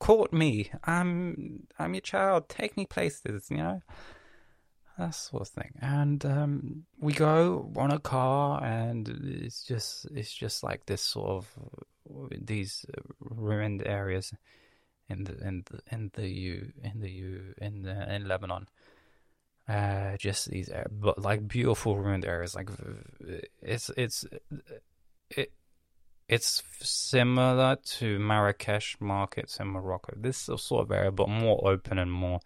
court 0.00 0.32
me. 0.32 0.70
I'm 0.84 1.68
I'm 1.78 1.94
your 1.94 2.00
child. 2.00 2.48
Take 2.48 2.76
me 2.76 2.86
places. 2.86 3.46
You 3.50 3.58
know. 3.58 3.82
that 4.98 5.14
sort 5.14 5.42
of 5.42 5.48
thing. 5.48 5.72
And 5.80 6.24
um, 6.26 6.84
we 7.00 7.12
go 7.12 7.70
on 7.76 7.90
a 7.90 7.98
car, 7.98 8.62
and 8.62 9.08
it's 9.08 9.64
just 9.64 10.06
it's 10.14 10.32
just 10.32 10.62
like 10.62 10.86
this 10.86 11.02
sort 11.02 11.30
of 11.30 11.48
these 12.30 12.84
ruined 13.20 13.86
areas 13.86 14.32
in 15.10 15.24
the 15.24 15.46
in 15.46 15.64
the 15.70 15.80
in 15.90 16.10
the 16.14 16.28
U 16.28 16.72
in 16.82 17.00
the 17.00 17.10
U 17.10 17.54
in 17.60 17.82
the, 17.82 18.14
in 18.14 18.28
Lebanon. 18.28 18.68
Uh, 19.68 20.16
just 20.16 20.50
these, 20.50 20.70
but 20.90 21.20
like 21.20 21.46
beautiful 21.46 21.96
ruined 21.96 22.24
areas. 22.24 22.54
Like 22.54 22.70
it's 23.62 23.90
it's 23.96 24.24
it 25.30 25.52
it's 26.28 26.62
similar 26.80 27.76
to 27.76 28.18
Marrakesh 28.18 28.96
markets 29.00 29.58
in 29.60 29.68
Morocco. 29.68 30.14
This 30.16 30.38
sort 30.38 30.82
of 30.82 30.90
area, 30.90 31.10
but 31.10 31.28
more 31.28 31.60
open 31.68 31.98
and 31.98 32.10
more 32.10 32.40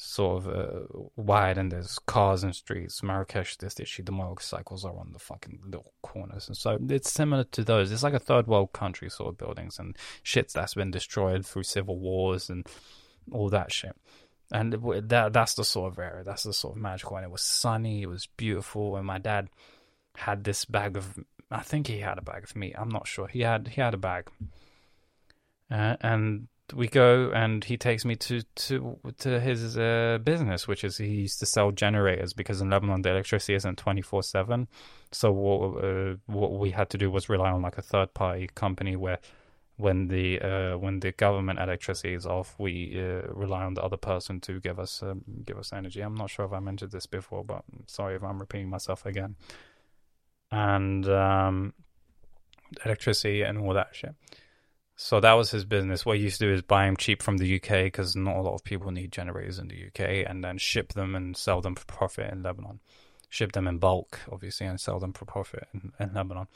sort 0.00 0.44
of 0.44 0.48
uh, 0.48 1.08
wide, 1.16 1.58
and 1.58 1.72
there's 1.72 1.98
cars 2.06 2.44
and 2.44 2.54
streets. 2.54 3.02
Marrakesh, 3.02 3.56
there's 3.56 3.78
literally 3.78 4.04
the 4.04 4.12
motorcycles 4.12 4.84
are 4.84 4.96
on 4.96 5.10
the 5.12 5.18
fucking 5.18 5.58
little 5.64 5.92
corners, 6.02 6.46
and 6.46 6.56
so 6.56 6.78
it's 6.88 7.12
similar 7.12 7.44
to 7.44 7.64
those. 7.64 7.90
It's 7.90 8.04
like 8.04 8.14
a 8.14 8.20
third 8.20 8.46
world 8.46 8.72
country 8.72 9.10
sort 9.10 9.30
of 9.30 9.38
buildings 9.38 9.78
and 9.78 9.96
shit 10.22 10.52
that's 10.52 10.74
been 10.74 10.92
destroyed 10.92 11.44
through 11.44 11.64
civil 11.64 11.98
wars 11.98 12.48
and 12.48 12.64
all 13.32 13.48
that 13.48 13.72
shit. 13.72 13.96
And 14.52 14.72
that 14.72 15.32
that's 15.32 15.54
the 15.54 15.64
sort 15.64 15.92
of 15.92 15.98
area. 15.98 16.24
That's 16.24 16.44
the 16.44 16.54
sort 16.54 16.76
of 16.76 16.82
magical. 16.82 17.16
And 17.16 17.24
it 17.24 17.30
was 17.30 17.42
sunny. 17.42 18.02
It 18.02 18.08
was 18.08 18.26
beautiful. 18.36 18.96
And 18.96 19.06
my 19.06 19.18
dad 19.18 19.48
had 20.14 20.44
this 20.44 20.64
bag 20.64 20.96
of. 20.96 21.18
I 21.50 21.62
think 21.62 21.86
he 21.88 21.98
had 21.98 22.18
a 22.18 22.22
bag 22.22 22.44
of 22.44 22.56
meat. 22.56 22.74
I'm 22.78 22.88
not 22.88 23.06
sure. 23.06 23.26
He 23.26 23.40
had 23.40 23.68
he 23.68 23.80
had 23.80 23.94
a 23.94 23.98
bag. 23.98 24.30
Uh, 25.70 25.96
and 26.00 26.48
we 26.74 26.88
go 26.88 27.30
and 27.34 27.64
he 27.64 27.76
takes 27.76 28.04
me 28.04 28.16
to 28.16 28.42
to 28.42 28.98
to 29.18 29.40
his 29.40 29.78
uh, 29.78 30.18
business, 30.22 30.68
which 30.68 30.84
is 30.84 30.98
he 30.98 31.06
used 31.06 31.38
to 31.40 31.46
sell 31.46 31.70
generators 31.70 32.32
because 32.32 32.60
in 32.60 32.70
Lebanon 32.70 33.02
the 33.02 33.10
electricity 33.10 33.54
isn't 33.54 33.78
twenty 33.78 34.02
four 34.02 34.22
seven. 34.22 34.68
So 35.12 35.32
what 35.32 35.84
uh, 35.84 36.14
what 36.26 36.52
we 36.58 36.70
had 36.70 36.90
to 36.90 36.98
do 36.98 37.10
was 37.10 37.28
rely 37.28 37.50
on 37.50 37.62
like 37.62 37.78
a 37.78 37.82
third 37.82 38.14
party 38.14 38.48
company 38.54 38.96
where 38.96 39.18
when 39.76 40.08
the 40.08 40.40
uh, 40.40 40.76
when 40.76 41.00
the 41.00 41.12
government 41.12 41.60
electricity 41.60 42.12
is 42.12 42.26
off, 42.26 42.54
we 42.58 42.96
uh, 42.98 43.32
rely 43.32 43.62
on 43.64 43.74
the 43.74 43.82
other 43.82 43.96
person 43.96 44.40
to 44.40 44.60
give 44.60 44.78
us 44.78 45.02
um, 45.02 45.22
give 45.44 45.56
us 45.56 45.72
energy. 45.72 46.00
I'm 46.00 46.16
not 46.16 46.30
sure 46.30 46.44
if 46.44 46.52
I 46.52 46.60
mentioned 46.60 46.90
this 46.90 47.06
before, 47.06 47.44
but 47.44 47.62
sorry 47.86 48.16
if 48.16 48.22
I'm 48.22 48.40
repeating 48.40 48.68
myself 48.68 49.06
again. 49.06 49.36
And 50.50 51.08
um, 51.08 51.74
electricity 52.84 53.42
and 53.42 53.58
all 53.58 53.74
that 53.74 53.94
shit. 53.94 54.14
So 55.00 55.20
that 55.20 55.34
was 55.34 55.52
his 55.52 55.64
business. 55.64 56.04
What 56.04 56.16
he 56.16 56.24
used 56.24 56.40
to 56.40 56.46
do 56.46 56.52
is 56.52 56.60
buy 56.60 56.86
them 56.86 56.96
cheap 56.96 57.22
from 57.22 57.36
the 57.36 57.54
UK 57.54 57.84
because 57.84 58.16
not 58.16 58.34
a 58.34 58.42
lot 58.42 58.54
of 58.54 58.64
people 58.64 58.90
need 58.90 59.12
generators 59.12 59.60
in 59.60 59.68
the 59.68 59.86
UK, 59.86 60.28
and 60.28 60.42
then 60.42 60.58
ship 60.58 60.92
them 60.94 61.14
and 61.14 61.36
sell 61.36 61.60
them 61.60 61.76
for 61.76 61.84
profit 61.84 62.32
in 62.32 62.42
Lebanon. 62.42 62.80
Ship 63.28 63.52
them 63.52 63.68
in 63.68 63.78
bulk, 63.78 64.18
obviously, 64.32 64.66
and 64.66 64.80
sell 64.80 64.98
them 64.98 65.12
for 65.12 65.24
profit 65.24 65.68
in, 65.72 65.92
in 66.00 66.14
Lebanon. 66.14 66.48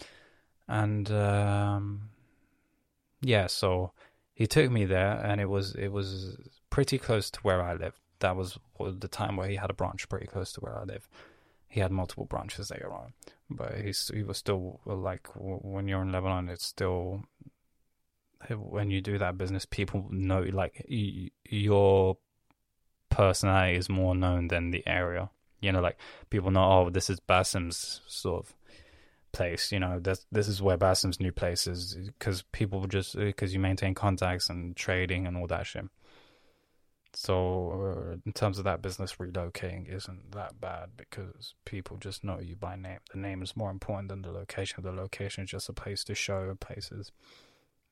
And 0.67 1.09
um, 1.13 2.11
yeah, 3.21 3.47
so 3.47 3.93
he 4.35 4.49
took 4.49 4.73
me 4.73 4.87
there, 4.87 5.25
and 5.25 5.41
it 5.41 5.49
was 5.49 5.77
it 5.77 5.93
was 5.93 6.37
pretty 6.69 6.99
close 6.99 7.31
to 7.31 7.41
where 7.43 7.63
I 7.63 7.75
live. 7.75 7.95
That 8.19 8.35
was 8.35 8.59
the 8.81 9.07
time 9.07 9.37
where 9.37 9.49
he 9.49 9.55
had 9.55 9.71
a 9.71 9.75
branch 9.75 10.09
pretty 10.09 10.27
close 10.27 10.53
to 10.55 10.61
where 10.61 10.77
I 10.77 10.83
live. 10.83 11.09
He 11.69 11.79
had 11.79 11.93
multiple 11.93 12.25
branches 12.25 12.73
on, 12.73 13.13
but 13.49 13.77
he's, 13.77 14.11
he 14.13 14.25
was 14.25 14.37
still 14.37 14.81
like 14.85 15.29
when 15.37 15.87
you're 15.87 16.03
in 16.03 16.11
Lebanon, 16.11 16.49
it's 16.49 16.67
still 16.67 17.23
when 18.51 18.91
you 18.91 19.01
do 19.01 19.19
that 19.19 19.39
business, 19.39 19.65
people 19.65 20.07
know 20.11 20.41
like 20.41 20.85
your 20.89 22.17
personality 23.11 23.77
is 23.77 23.89
more 23.89 24.15
known 24.15 24.49
than 24.49 24.71
the 24.71 24.83
area. 24.87 25.31
You 25.61 25.73
know, 25.73 25.81
like 25.81 25.99
people 26.31 26.51
know, 26.51 26.65
oh, 26.65 26.91
this 26.91 27.09
is 27.09 27.21
Bassem's 27.21 28.01
sort 28.07 28.45
of 28.45 28.55
place. 29.33 29.71
You 29.71 29.81
know, 29.81 30.01
this 30.01 30.27
this 30.33 30.49
is 30.49 30.61
where 30.61 30.77
Bassem's 30.77 31.21
new 31.21 31.33
place 31.33 31.67
is 31.67 31.97
because 32.19 32.43
people 32.53 32.87
just 32.87 33.17
because 33.17 33.55
you 33.55 33.61
maintain 33.61 33.95
contacts 33.95 34.49
and 34.49 34.75
trading 34.77 35.27
and 35.27 35.37
all 35.37 35.47
that 35.47 35.67
shit. 35.67 35.85
So, 37.15 38.15
uh, 38.15 38.17
in 38.25 38.33
terms 38.33 38.57
of 38.57 38.65
that 38.65 38.81
business, 38.81 39.17
relocating 39.17 39.87
isn't 39.95 40.33
that 40.33 40.59
bad 40.61 40.93
because 40.97 41.55
people 41.67 41.99
just 41.99 42.25
know 42.25 42.41
you 42.41 42.57
by 42.57 42.75
name. 42.75 43.01
The 43.13 43.19
name 43.19 43.43
is 43.43 43.55
more 43.55 43.71
important 43.71 44.09
than 44.09 44.23
the 44.23 44.33
location. 44.33 44.83
The 44.83 44.93
location 44.93 45.45
is 45.45 45.51
just 45.51 45.69
a 45.69 45.75
place 45.75 46.05
to 46.05 46.15
show 46.15 46.57
places 46.59 47.13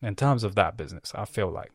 in 0.03 0.17
terms 0.17 0.45
of 0.45 0.55
that 0.55 0.77
business. 0.77 1.13
I 1.15 1.25
feel 1.25 1.51
like. 1.51 1.73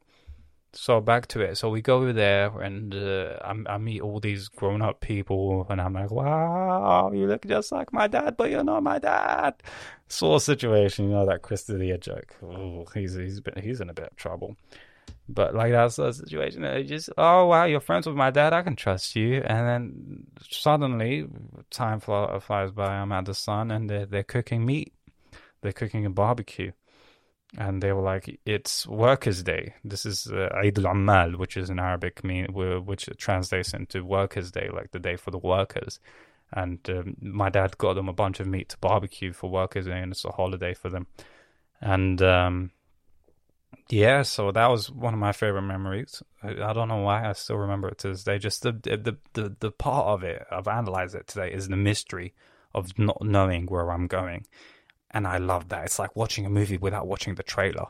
So 0.73 0.99
back 0.99 1.28
to 1.28 1.39
it. 1.39 1.55
So 1.57 1.69
we 1.69 1.82
go 1.82 2.11
there 2.11 2.47
and 2.59 2.93
uh, 2.93 3.38
I, 3.41 3.76
I, 3.76 3.78
meet 3.78 4.01
all 4.01 4.19
these 4.19 4.49
grown 4.49 4.82
up 4.82 4.99
people, 4.99 5.65
and 5.69 5.80
I'm 5.80 5.93
like, 5.93 6.11
"Wow, 6.11 7.11
you 7.13 7.28
look 7.28 7.45
just 7.45 7.71
like 7.71 7.93
my 7.93 8.07
dad, 8.07 8.36
but 8.36 8.51
you're 8.51 8.63
not 8.63 8.84
my 8.84 8.99
dad." 8.99 9.55
Sort 10.09 10.36
of 10.36 10.43
situation, 10.43 11.05
you 11.05 11.11
know 11.11 11.26
that 11.26 11.43
Chris 11.43 11.63
D'Elia 11.63 11.97
joke. 11.97 12.36
He's 12.93 13.15
he's 13.15 13.39
been 13.39 13.61
he's 13.63 13.80
in 13.80 13.89
a 13.89 13.93
bit 13.93 14.09
of 14.11 14.15
trouble. 14.17 14.57
But 15.30 15.55
like 15.55 15.71
that's 15.71 15.95
the 15.95 16.11
situation. 16.11 16.61
They 16.63 16.84
just, 16.84 17.09
oh 17.17 17.45
wow, 17.45 17.63
you're 17.63 17.80
friends 17.80 18.05
with 18.05 18.17
my 18.17 18.30
dad. 18.30 18.51
I 18.51 18.61
can 18.61 18.76
trust 18.76 19.15
you. 19.15 19.36
And 19.38 19.67
then 19.67 20.28
suddenly, 20.49 21.26
time 21.71 22.01
flies 22.01 22.71
by. 22.71 22.95
I'm 22.97 23.13
at 23.13 23.26
the 23.26 23.34
sun, 23.34 23.71
and 23.71 23.89
they're 23.89 24.05
they're 24.05 24.23
cooking 24.23 24.65
meat. 24.65 24.93
They're 25.61 25.71
cooking 25.71 26.05
a 26.05 26.09
barbecue 26.09 26.73
and 27.58 27.82
they 27.82 27.91
were 27.91 28.01
like, 28.01 28.39
"It's 28.45 28.88
Workers' 28.88 29.43
Day. 29.43 29.74
This 29.84 30.06
is 30.06 30.28
uh, 30.28 30.49
Eid 30.56 30.80
al-Ammal, 30.80 31.38
which 31.38 31.58
is 31.58 31.70
in 31.70 31.80
Arabic 31.80 32.24
mean 32.24 32.47
which 32.53 33.10
translates 33.18 33.74
into 33.74 34.03
Workers' 34.03 34.51
Day, 34.51 34.70
like 34.72 34.91
the 34.91 34.99
day 34.99 35.16
for 35.16 35.32
the 35.32 35.38
workers." 35.38 35.99
And 36.51 36.80
um, 36.89 37.18
my 37.20 37.49
dad 37.49 37.78
got 37.78 37.93
them 37.93 38.08
a 38.08 38.14
bunch 38.14 38.39
of 38.39 38.47
meat 38.47 38.70
to 38.70 38.78
barbecue 38.78 39.34
for 39.34 39.49
Workers' 39.49 39.86
Day, 39.86 39.99
and 39.99 40.12
it's 40.12 40.26
a 40.26 40.32
holiday 40.32 40.74
for 40.74 40.89
them. 40.89 41.08
And 41.82 42.22
um, 42.22 42.72
yeah, 43.89 44.24
so 44.24 44.51
that 44.51 44.70
was 44.70 44.89
one 44.89 45.14
of 45.14 45.20
my 45.20 45.32
favorite 45.32 45.64
memories. 45.64 46.24
I, 46.41 46.49
I, 46.49 46.74
don't 46.74 46.88
know 46.88 47.01
why 47.01 47.28
I 47.28 47.34
still 47.34 47.58
remember 47.58 47.89
it 47.89 47.99
to 47.99 48.10
this 48.10 48.24
day. 48.24 48.38
Just 48.38 48.64
the 48.64 48.72
the 48.72 49.18
the 49.34 49.56
the 49.60 49.72
part 49.72 50.08
of 50.08 50.24
it, 50.24 50.45
I've 50.51 50.68
analyzed 50.68 51.16
it 51.16 51.28
today, 51.28 51.51
is 51.51 51.68
the 51.68 51.76
mystery 51.76 52.34
of 52.74 52.97
not 52.97 53.22
knowing 53.22 53.68
where 53.68 53.91
I'm 53.91 54.08
going 54.08 54.45
and 55.16 55.26
I 55.26 55.38
love 55.38 55.70
that. 55.70 55.86
It's 55.86 55.97
like 55.97 56.16
watching 56.16 56.45
a 56.45 56.49
movie 56.49 56.78
without 56.78 57.07
watching 57.07 57.36
the 57.36 57.43
trailer. 57.43 57.88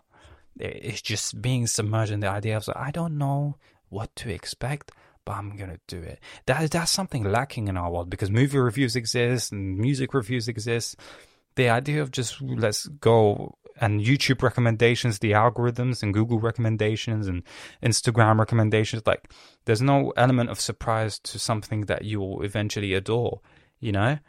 It's 0.58 1.02
just 1.02 1.42
being 1.42 1.66
submerged 1.66 2.12
in 2.12 2.20
the 2.20 2.30
idea 2.30 2.56
of 2.56 2.70
I 2.76 2.92
don't 2.92 3.18
know 3.18 3.58
what 3.90 4.16
to 4.18 4.30
expect, 4.30 4.92
but 5.26 5.34
I'm 5.34 5.58
gonna 5.58 5.80
do 5.88 5.98
it. 5.98 6.20
That 6.46 6.70
that's 6.70 6.92
something 6.92 7.24
lacking 7.24 7.68
in 7.68 7.78
our 7.78 7.92
world 7.92 8.12
because 8.12 8.30
movie 8.30 8.60
reviews 8.60 8.96
exist 8.96 9.52
and 9.52 9.78
music 9.78 10.14
reviews 10.14 10.48
exist. 10.48 10.98
The 11.56 11.70
idea 11.70 12.02
of 12.04 12.12
just 12.12 12.40
let's 12.42 12.86
go 12.88 13.58
and 13.82 14.02
YouTube 14.02 14.44
recommendations, 14.44 15.20
the 15.20 15.32
algorithms 15.32 16.04
and 16.04 16.14
Google 16.14 16.40
recommendations 16.40 17.28
and 17.28 17.44
Instagram 17.84 18.38
recommendations, 18.38 19.02
like 19.06 19.32
there's 19.66 19.82
no 19.82 20.14
element 20.16 20.52
of 20.52 20.62
surprise 20.62 21.18
to 21.20 21.40
something 21.40 21.82
that 21.82 22.06
you 22.06 22.20
will 22.20 22.44
eventually 22.44 22.94
adore, 22.94 23.42
you 23.80 23.92
know? 23.92 24.20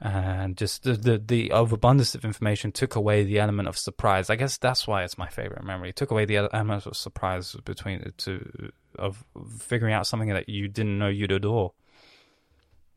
And 0.00 0.56
just 0.56 0.84
the, 0.84 0.92
the, 0.92 1.18
the 1.18 1.50
overabundance 1.50 2.14
of 2.14 2.24
information 2.24 2.70
took 2.70 2.94
away 2.94 3.24
the 3.24 3.40
element 3.40 3.68
of 3.68 3.76
surprise. 3.76 4.30
I 4.30 4.36
guess 4.36 4.56
that's 4.56 4.86
why 4.86 5.02
it's 5.02 5.18
my 5.18 5.28
favorite 5.28 5.64
memory. 5.64 5.90
It 5.90 5.96
took 5.96 6.12
away 6.12 6.24
the 6.24 6.36
element 6.36 6.86
of 6.86 6.96
surprise 6.96 7.56
between 7.64 8.12
to 8.18 8.70
of 8.96 9.24
figuring 9.60 9.94
out 9.94 10.06
something 10.06 10.28
that 10.28 10.48
you 10.48 10.68
didn't 10.68 10.98
know 10.98 11.08
you'd 11.08 11.32
adore. 11.32 11.72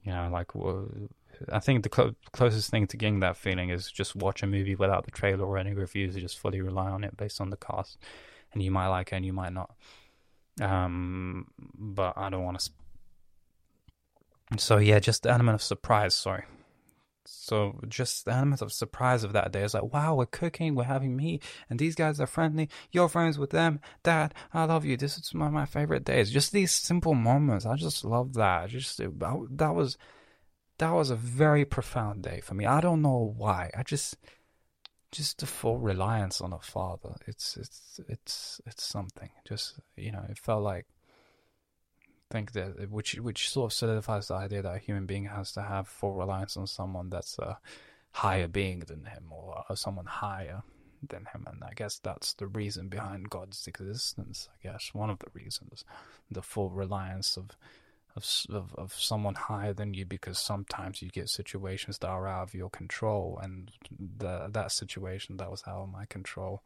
You 0.03 0.11
know, 0.11 0.29
like 0.31 0.51
I 1.51 1.59
think 1.59 1.83
the 1.83 1.89
clo- 1.89 2.15
closest 2.33 2.69
thing 2.69 2.85
to 2.87 2.97
getting 2.97 3.21
that 3.21 3.37
feeling 3.37 3.69
is 3.69 3.91
just 3.91 4.15
watch 4.15 4.43
a 4.43 4.47
movie 4.47 4.75
without 4.75 5.05
the 5.05 5.11
trailer 5.11 5.45
or 5.45 5.57
any 5.57 5.73
reviews. 5.73 6.15
You 6.15 6.21
just 6.21 6.39
fully 6.39 6.61
rely 6.61 6.89
on 6.89 7.03
it 7.03 7.17
based 7.17 7.41
on 7.41 7.49
the 7.49 7.57
cast, 7.57 7.97
and 8.53 8.61
you 8.61 8.69
might 8.69 8.87
like 8.87 9.11
it 9.11 9.15
and 9.15 9.25
you 9.25 9.33
might 9.33 9.53
not. 9.53 9.73
Um, 10.59 11.47
but 11.57 12.15
I 12.15 12.29
don't 12.29 12.43
want 12.43 12.59
to. 12.59 12.65
Sp- 12.65 12.77
so 14.57 14.77
yeah, 14.77 14.99
just 14.99 15.23
the 15.23 15.31
element 15.31 15.55
of 15.55 15.63
surprise. 15.63 16.13
Sorry. 16.13 16.43
So 17.25 17.79
just 17.87 18.25
the 18.25 18.33
element 18.33 18.61
of 18.61 18.73
surprise 18.73 19.23
of 19.23 19.33
that 19.33 19.51
day 19.51 19.63
is 19.63 19.73
like, 19.73 19.93
wow, 19.93 20.15
we're 20.15 20.25
cooking, 20.25 20.75
we're 20.75 20.83
having 20.83 21.15
meat, 21.15 21.43
and 21.69 21.77
these 21.77 21.95
guys 21.95 22.19
are 22.19 22.27
friendly. 22.27 22.69
You're 22.91 23.09
friends 23.09 23.37
with 23.37 23.51
them. 23.51 23.79
Dad, 24.03 24.33
I 24.53 24.65
love 24.65 24.85
you. 24.85 24.97
This 24.97 25.17
is 25.17 25.33
one 25.33 25.47
of 25.47 25.53
my 25.53 25.65
favorite 25.65 26.03
days. 26.03 26.31
Just 26.31 26.51
these 26.51 26.71
simple 26.71 27.13
moments. 27.13 27.65
I 27.65 27.75
just 27.75 28.03
love 28.03 28.33
that. 28.33 28.69
Just 28.69 28.97
that 28.97 29.75
was 29.75 29.97
that 30.79 30.91
was 30.91 31.11
a 31.11 31.15
very 31.15 31.63
profound 31.63 32.23
day 32.23 32.41
for 32.41 32.55
me. 32.55 32.65
I 32.65 32.81
don't 32.81 33.01
know 33.01 33.33
why. 33.37 33.69
I 33.77 33.83
just 33.83 34.17
just 35.11 35.39
the 35.39 35.45
full 35.45 35.77
reliance 35.77 36.41
on 36.41 36.53
a 36.53 36.59
father. 36.59 37.15
It's 37.27 37.57
it's 37.57 37.99
it's 38.07 38.61
it's 38.65 38.83
something. 38.83 39.29
Just 39.47 39.79
you 39.95 40.11
know, 40.11 40.25
it 40.29 40.37
felt 40.37 40.63
like 40.63 40.87
think 42.31 42.53
that 42.53 42.89
which 42.89 43.15
which 43.15 43.49
sort 43.49 43.71
of 43.71 43.73
solidifies 43.73 44.27
the 44.27 44.35
idea 44.35 44.61
that 44.61 44.75
a 44.75 44.79
human 44.79 45.05
being 45.05 45.25
has 45.25 45.51
to 45.53 45.61
have 45.61 45.87
full 45.87 46.13
reliance 46.13 46.57
on 46.57 46.67
someone 46.67 47.09
that's 47.09 47.37
a 47.39 47.59
higher 48.11 48.47
being 48.47 48.79
than 48.79 49.05
him 49.05 49.25
or, 49.31 49.63
or 49.69 49.75
someone 49.75 50.05
higher 50.05 50.63
than 51.07 51.25
him. 51.33 51.45
And 51.47 51.63
i 51.63 51.73
guess 51.75 51.99
that's 51.99 52.33
the 52.33 52.47
reason 52.47 52.87
behind 52.87 53.29
god's 53.29 53.67
existence 53.67 54.49
i 54.53 54.67
guess. 54.67 54.91
One 54.93 55.09
of 55.09 55.19
the 55.19 55.31
reasons. 55.33 55.83
The 56.29 56.41
full 56.41 56.69
reliance 56.69 57.37
of 57.37 57.57
of, 58.15 58.25
of 58.49 58.75
of 58.75 58.93
someone 58.93 59.35
higher 59.35 59.73
than 59.73 59.93
you 59.93 60.05
because 60.05 60.39
sometimes 60.39 61.01
you 61.01 61.09
get 61.09 61.29
situations 61.29 61.97
that 61.99 62.09
are 62.09 62.27
out 62.27 62.43
of 62.43 62.53
your 62.53 62.69
control. 62.69 63.39
And 63.41 63.71
the 64.17 64.47
that 64.51 64.71
situation 64.71 65.37
that 65.37 65.51
was 65.51 65.63
out 65.67 65.83
of 65.83 65.91
my 65.91 66.05
control 66.05 66.63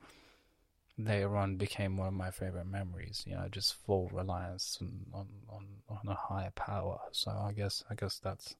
later 0.97 1.35
on 1.35 1.57
became 1.57 1.97
one 1.97 2.07
of 2.07 2.13
my 2.13 2.31
favorite 2.31 2.67
memories 2.67 3.23
you 3.27 3.35
know 3.35 3.47
just 3.51 3.75
full 3.85 4.09
reliance 4.13 4.77
on 5.13 5.27
on 5.49 5.65
on, 5.89 6.07
a 6.07 6.15
higher 6.15 6.51
power 6.55 6.99
so 7.11 7.31
i 7.31 7.51
guess 7.51 7.83
i 7.89 7.95
guess 7.95 8.19
that's 8.19 8.55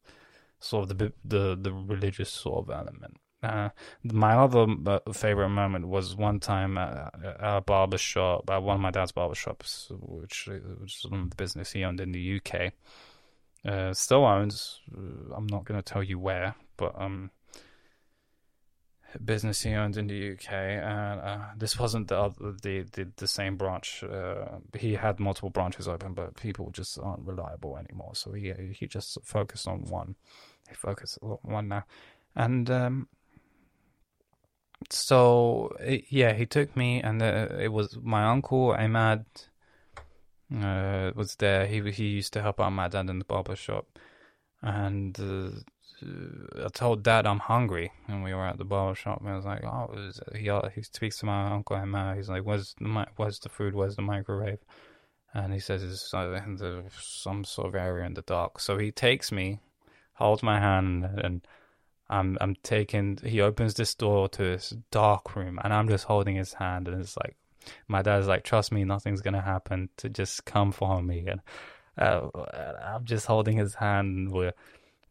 sort 0.60 0.90
of 0.90 0.98
the 0.98 1.14
the 1.24 1.58
the 1.60 1.72
religious 1.72 2.30
sort 2.30 2.66
of 2.66 2.70
element 2.70 3.18
uh, 3.44 3.70
my 4.04 4.34
other 4.36 4.66
uh, 4.88 5.00
favorite 5.14 5.50
moment 5.50 5.88
was 5.88 6.16
one 6.16 6.40
time 6.40 6.78
at, 6.78 7.14
at 7.24 7.58
a 7.58 7.62
barber 7.62 7.98
shop, 7.98 8.50
at 8.50 8.64
one 8.64 8.76
of 8.76 8.82
my 8.82 8.90
dad's 8.90 9.12
barber 9.12 9.36
shops, 9.36 9.92
which, 10.00 10.50
which 10.80 10.98
is 11.04 11.12
one 11.12 11.22
of 11.22 11.30
the 11.30 11.36
business 11.36 11.72
he 11.72 11.84
owned 11.84 12.02
in 12.02 12.12
the 12.12 12.40
UK. 12.42 12.74
Uh, 13.64 13.94
still 13.94 14.26
owns. 14.26 14.80
uh, 14.96 15.36
I'm 15.36 15.48
not 15.48 15.66
going 15.66 15.80
to 15.80 15.94
tell 15.94 16.02
you 16.02 16.18
where, 16.18 16.56
but 16.78 17.00
um, 17.00 17.30
business 19.24 19.62
he 19.62 19.74
owned 19.74 19.98
in 19.98 20.08
the 20.08 20.34
UK, 20.34 20.52
and 20.52 21.20
uh, 21.22 21.38
this 21.58 21.80
wasn't 21.80 22.08
the 22.08 22.18
other, 22.18 22.54
the, 22.62 22.84
the 22.92 23.08
the 23.18 23.28
same 23.28 23.58
branch. 23.58 24.04
Uh, 24.04 24.60
he 24.78 24.94
had 24.94 25.20
multiple 25.20 25.50
branches 25.50 25.88
open, 25.88 26.14
but 26.14 26.36
people 26.36 26.70
just 26.72 27.00
aren't 27.00 27.26
reliable 27.26 27.78
anymore. 27.78 28.12
So 28.14 28.34
he 28.34 28.54
he 28.74 28.88
just 28.88 29.18
focused 29.24 29.68
on 29.68 29.84
one. 29.84 30.16
He 30.68 30.76
focused 30.76 31.20
on 31.22 31.38
one 31.44 31.68
now, 31.68 31.86
and 32.36 32.70
um, 32.70 33.08
so 34.90 35.76
it, 35.80 36.06
yeah, 36.10 36.34
he 36.34 36.46
took 36.46 36.76
me, 36.76 37.02
and 37.02 37.22
uh, 37.22 37.48
it 37.60 37.72
was 37.72 37.98
my 38.02 38.26
uncle 38.26 38.72
Ahmad 38.72 39.26
uh, 40.54 41.12
was 41.16 41.36
there. 41.36 41.66
He 41.66 41.92
he 41.92 42.06
used 42.08 42.34
to 42.34 42.42
help 42.42 42.60
out 42.60 42.72
my 42.72 42.88
dad 42.88 43.10
in 43.10 43.20
the 43.20 43.26
barber 43.26 43.56
shop, 43.56 43.88
and 44.62 45.20
uh, 45.20 45.50
I 46.64 46.68
told 46.74 47.04
dad 47.04 47.26
I'm 47.26 47.40
hungry, 47.40 47.92
and 48.08 48.24
we 48.24 48.34
were 48.34 48.46
at 48.46 48.58
the 48.58 48.66
barber 48.66 48.96
shop. 48.96 49.22
And 49.22 49.30
I 49.30 49.36
was 49.36 49.46
like, 49.46 49.64
oh, 49.64 49.90
he 50.36 50.52
he 50.74 50.82
speaks 50.84 51.20
to 51.20 51.26
my 51.26 51.52
uncle 51.52 51.76
Ahmad. 51.76 52.18
He's 52.18 52.30
like, 52.30 52.44
where's 52.44 52.76
the 52.80 53.06
where's 53.16 53.40
the 53.40 53.50
food? 53.50 53.76
Where's 53.76 53.96
the 53.96 54.02
microwave? 54.02 54.60
And 55.34 55.54
he 55.54 55.60
says 55.60 55.84
it's 55.84 56.14
uh, 56.14 56.82
some 57.00 57.44
sort 57.44 57.68
of 57.68 57.76
area 57.76 58.06
in 58.06 58.14
the 58.14 58.22
dark. 58.22 58.60
So 58.60 58.78
he 58.78 58.92
takes 58.92 59.32
me, 59.32 59.60
holds 60.14 60.44
my 60.44 60.60
hand, 60.60 61.04
and 61.04 61.46
I'm 62.10 62.38
I'm 62.42 62.56
taking. 62.64 63.20
He 63.24 63.42
opens 63.42 63.74
this 63.74 63.96
door 63.96 64.30
to 64.30 64.44
this 64.44 64.74
dark 64.92 65.36
room, 65.36 65.60
and 65.64 65.74
I'm 65.74 65.90
just 65.90 66.06
holding 66.06 66.36
his 66.36 66.54
hand, 66.54 66.88
and 66.88 67.02
it's 67.02 67.18
like 67.18 67.36
my 67.88 68.02
dad's 68.02 68.28
like, 68.28 68.44
"Trust 68.44 68.72
me, 68.72 68.84
nothing's 68.84 69.22
gonna 69.22 69.42
happen. 69.42 69.90
To 69.98 70.10
just 70.10 70.46
come 70.46 70.72
for 70.72 71.02
me." 71.02 71.26
And 71.28 71.42
uh, 71.98 72.28
I'm 72.84 73.06
just 73.06 73.26
holding 73.26 73.58
his 73.58 73.76
hand, 73.76 74.18
and 74.18 74.32
we're 74.32 74.54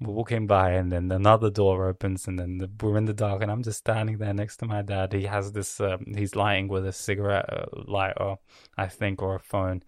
we're 0.01 0.13
walking 0.13 0.47
by, 0.47 0.73
and 0.73 0.91
then 0.91 1.11
another 1.13 1.51
door 1.51 1.89
opens, 1.89 2.27
and 2.27 2.39
then 2.39 2.59
the, 2.59 2.71
we're 2.81 2.97
in 2.97 3.05
the 3.05 3.15
dark, 3.15 3.43
and 3.43 3.51
I'm 3.51 3.63
just 3.63 3.79
standing 3.79 4.19
there 4.19 4.35
next 4.35 4.59
to 4.59 4.67
my 4.67 4.83
dad. 4.83 5.13
He 5.13 5.25
has 5.25 5.53
this. 5.53 5.81
Um, 5.81 6.05
he's 6.17 6.37
lighting 6.37 6.69
with 6.69 6.87
a 6.87 6.93
cigarette 6.93 7.47
uh, 7.53 7.67
lighter, 7.87 8.37
I 8.77 8.87
think, 8.89 9.23
or 9.23 9.37
a 9.37 9.41
phone, 9.41 9.83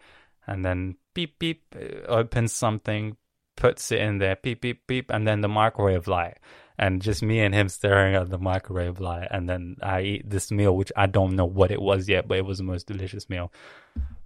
and 0.46 0.64
then 0.64 0.96
beep 1.14 1.38
beep 1.38 1.62
uh, 1.74 2.06
opens 2.06 2.52
something, 2.52 3.16
puts 3.56 3.90
it 3.92 4.00
in 4.00 4.18
there, 4.18 4.36
beep 4.36 4.60
beep 4.60 4.86
beep, 4.86 5.10
and 5.10 5.26
then 5.26 5.40
the 5.40 5.48
microwave 5.48 6.08
light 6.08 6.38
and 6.78 7.00
just 7.00 7.22
me 7.22 7.40
and 7.40 7.54
him 7.54 7.68
staring 7.68 8.14
at 8.14 8.28
the 8.28 8.38
microwave 8.38 9.00
light 9.00 9.28
and 9.30 9.48
then 9.48 9.76
I 9.82 10.02
eat 10.02 10.30
this 10.30 10.50
meal 10.50 10.76
which 10.76 10.92
I 10.96 11.06
don't 11.06 11.34
know 11.34 11.46
what 11.46 11.70
it 11.70 11.80
was 11.80 12.08
yet 12.08 12.28
but 12.28 12.38
it 12.38 12.44
was 12.44 12.58
the 12.58 12.64
most 12.64 12.86
delicious 12.86 13.28
meal 13.28 13.52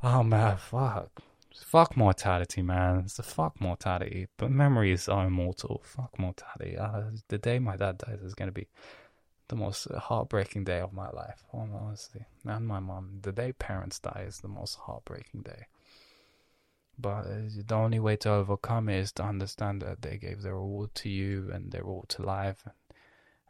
oh 0.03 0.23
man 0.23 0.57
fuck 0.57 1.11
fuck 1.59 1.97
mortality 1.97 2.63
man. 2.63 3.03
It's 3.05 3.19
a 3.19 3.23
fuck 3.23 3.61
mortality. 3.61 4.29
But 4.37 4.51
memories 4.51 5.09
are 5.09 5.27
immortal. 5.27 5.83
Fuck 5.85 6.19
mortality. 6.19 6.77
Uh, 6.77 7.11
the 7.29 7.39
day 7.39 7.59
my 7.59 7.77
dad 7.77 7.99
dies 7.99 8.21
is 8.23 8.35
going 8.35 8.49
to 8.49 8.53
be 8.53 8.69
the 9.49 9.57
most 9.57 9.91
heartbreaking 9.91 10.65
day 10.65 10.79
of 10.81 10.93
my 10.93 11.11
life 11.11 11.45
honestly. 11.53 12.25
And 12.45 12.67
my 12.67 12.81
mom. 12.81 13.19
The 13.23 13.33
day 13.33 13.53
parents 13.53 13.99
die 13.99 14.25
is 14.27 14.39
the 14.39 14.49
most 14.49 14.77
heartbreaking 14.77 15.43
day. 15.43 15.67
But 16.99 17.27
uh, 17.27 17.49
the 17.67 17.75
only 17.75 17.99
way 17.99 18.17
to 18.17 18.31
overcome 18.31 18.89
it 18.89 18.99
is 18.99 19.13
to 19.13 19.25
understand 19.25 19.83
that 19.83 20.03
they 20.03 20.19
gave 20.19 20.43
their 20.43 20.57
all 20.57 20.89
to 20.95 21.09
you 21.09 21.51
and 21.53 21.73
their 21.73 21.83
all 21.83 22.05
to 22.09 22.23
life. 22.23 22.67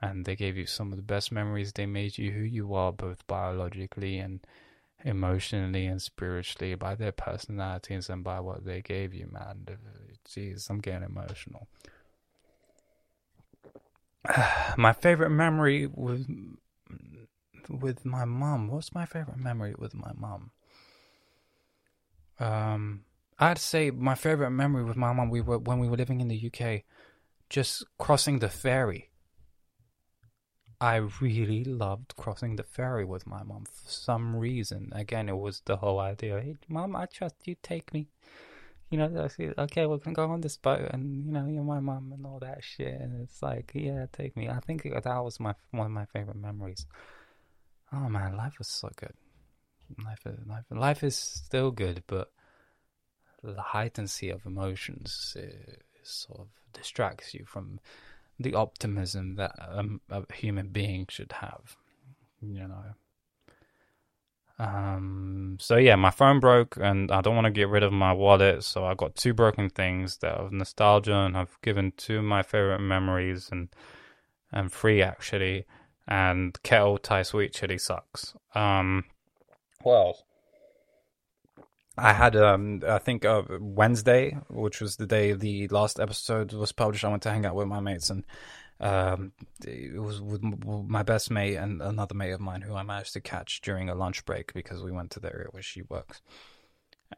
And 0.01 0.25
they 0.25 0.37
gave 0.37 0.57
you 0.57 0.67
some 0.67 0.93
of 0.93 0.97
the 0.97 1.03
best 1.03 1.31
memories. 1.31 1.73
They 1.73 1.87
made 1.87 2.17
you 2.17 2.31
who 2.31 2.41
you 2.41 2.75
are 2.75 2.93
both 2.93 3.27
biologically 3.27 4.19
and 4.19 4.41
emotionally 5.05 5.87
and 5.87 6.01
spiritually 6.01 6.75
by 6.75 6.95
their 6.95 7.13
personalities 7.13 8.09
and 8.09 8.23
by 8.23 8.41
what 8.41 8.65
they 8.65 8.83
gave 8.83 9.15
you 9.15 9.29
man. 9.31 9.67
Jeez 10.29 10.69
i'm 10.71 10.79
getting 10.79 11.09
emotional. 11.09 11.69
My 14.77 14.93
favorite 14.93 15.31
memory 15.31 15.87
with 15.87 16.27
with 17.69 18.05
my 18.05 18.25
mom 18.25 18.69
what's 18.69 18.93
my 18.93 19.07
favorite 19.07 19.39
memory 19.39 19.75
with 19.79 19.95
my 19.95 20.11
mom 20.17 20.51
um 22.41 23.05
I'd 23.41 23.59
say 23.59 23.91
my 23.91 24.15
favorite 24.15 24.51
memory 24.51 24.85
with 24.85 24.97
my 24.97 25.15
mom 25.15 25.31
we 25.31 25.41
were 25.41 25.59
when 25.59 25.79
we 25.79 25.89
were 25.89 25.97
living 25.97 26.21
in 26.21 26.29
the 26.29 26.53
UK, 26.53 26.83
just 27.49 27.85
crossing 27.99 28.39
the 28.39 28.51
ferry. 28.51 29.10
I 30.81 30.97
really 30.97 31.65
loved 31.65 32.17
crossing 32.17 32.57
the 32.57 32.63
ferry 32.63 33.05
with 33.05 33.27
my 33.27 33.43
mom 33.43 33.65
for 33.67 33.91
some 33.91 34.35
reason. 34.35 34.91
Again, 34.95 35.29
it 35.29 35.37
was 35.37 35.61
the 35.67 35.77
whole 35.77 36.01
idea. 36.01 36.41
Hey, 36.41 36.57
mom, 36.69 36.97
I 36.97 37.07
trust 37.07 37.37
you. 37.45 37.57
Take 37.63 37.93
me. 37.93 38.09
You 38.91 38.99
know, 38.99 39.29
okay, 39.59 39.87
we 39.87 39.99
can 39.99 40.15
go 40.15 40.25
on 40.25 40.41
this 40.41 40.57
boat, 40.57 40.89
and 40.93 41.25
you 41.25 41.33
know, 41.33 41.47
you're 41.47 41.63
my 41.63 41.79
mom 41.81 42.13
and 42.13 42.27
all 42.27 42.41
that 42.41 42.65
shit. 42.65 43.01
And 43.01 43.21
it's 43.23 43.41
like, 43.43 43.71
yeah, 43.75 44.07
take 44.13 44.37
me. 44.37 44.49
I 44.49 44.59
think 44.61 44.83
that 44.83 45.25
was 45.25 45.39
my 45.39 45.55
one 45.71 45.87
of 45.87 45.93
my 45.93 46.07
favorite 46.07 46.39
memories. 46.39 46.87
Oh 47.93 48.09
man, 48.09 48.37
life 48.37 48.59
was 48.59 48.69
so 48.69 48.91
good. 48.97 49.13
Life, 50.05 50.27
is, 50.27 50.39
life, 50.47 50.65
life 50.71 51.05
is 51.05 51.17
still 51.17 51.71
good, 51.71 52.03
but 52.07 52.33
the 53.43 53.61
heightency 53.61 54.31
of 54.31 54.47
emotions 54.47 55.37
sort 56.03 56.41
of 56.41 56.49
distracts 56.73 57.35
you 57.35 57.45
from 57.45 57.81
the 58.41 58.55
optimism 58.55 59.37
that 59.37 59.55
um, 59.71 60.01
a 60.11 60.23
human 60.33 60.69
being 60.69 61.07
should 61.09 61.33
have, 61.33 61.77
you 62.41 62.67
know. 62.67 62.85
Um, 64.59 65.57
so 65.61 65.77
yeah, 65.77 65.97
my 65.97 66.11
phone 66.11 66.41
broke, 66.41 66.77
and 66.81 67.11
I 67.11 67.21
don't 67.21 67.35
want 67.35 67.47
to 67.47 67.51
get 67.51 67.69
rid 67.69 67.83
of 67.83 67.93
my 67.93 68.13
wallet, 68.13 68.65
so 68.65 68.85
I've 68.85 68.97
got 68.97 69.15
two 69.15 69.33
broken 69.35 69.71
things 69.71 70.19
that 70.19 70.33
of 70.33 70.53
nostalgia, 70.53 71.15
and 71.15 71.37
I've 71.37 71.59
given 71.63 71.93
two 71.97 72.19
of 72.19 72.25
my 72.25 72.43
favorite 72.43 72.81
memories, 72.81 73.49
and 73.53 73.69
and 74.53 74.73
free 74.73 75.03
actually, 75.03 75.67
and 76.09 76.61
kettle 76.63 76.99
Thai 76.99 77.23
sweet 77.23 77.53
chili 77.53 77.79
sucks. 77.79 78.35
Um, 78.55 79.05
well. 79.85 80.25
I 81.99 82.13
had 82.13 82.37
um 82.37 82.83
I 82.87 82.99
think 82.99 83.25
uh, 83.25 83.43
Wednesday, 83.61 84.39
which 84.49 84.81
was 84.81 84.97
the 84.97 85.07
day 85.07 85.33
the 85.33 85.69
last 85.69 86.01
episode 86.01 86.53
was 86.53 86.73
published. 86.73 87.05
I 87.05 87.09
went 87.09 87.23
to 87.25 87.31
hang 87.31 87.47
out 87.47 87.55
with 87.55 87.69
my 87.69 87.81
mates, 87.81 88.11
and 88.11 88.25
um 88.81 89.33
it 89.67 90.01
was 90.01 90.21
with 90.21 90.43
my 90.43 91.03
best 91.03 91.31
mate 91.31 91.57
and 91.57 91.83
another 91.83 92.15
mate 92.15 92.31
of 92.31 92.41
mine 92.41 92.63
who 92.63 92.75
I 92.75 92.83
managed 92.83 93.13
to 93.15 93.21
catch 93.21 93.61
during 93.61 93.89
a 93.89 93.95
lunch 93.95 94.25
break 94.25 94.55
because 94.55 94.83
we 94.83 94.93
went 94.93 95.11
to 95.13 95.21
the 95.21 95.33
area 95.33 95.49
where 95.51 95.63
she 95.63 95.83
works. 95.83 96.23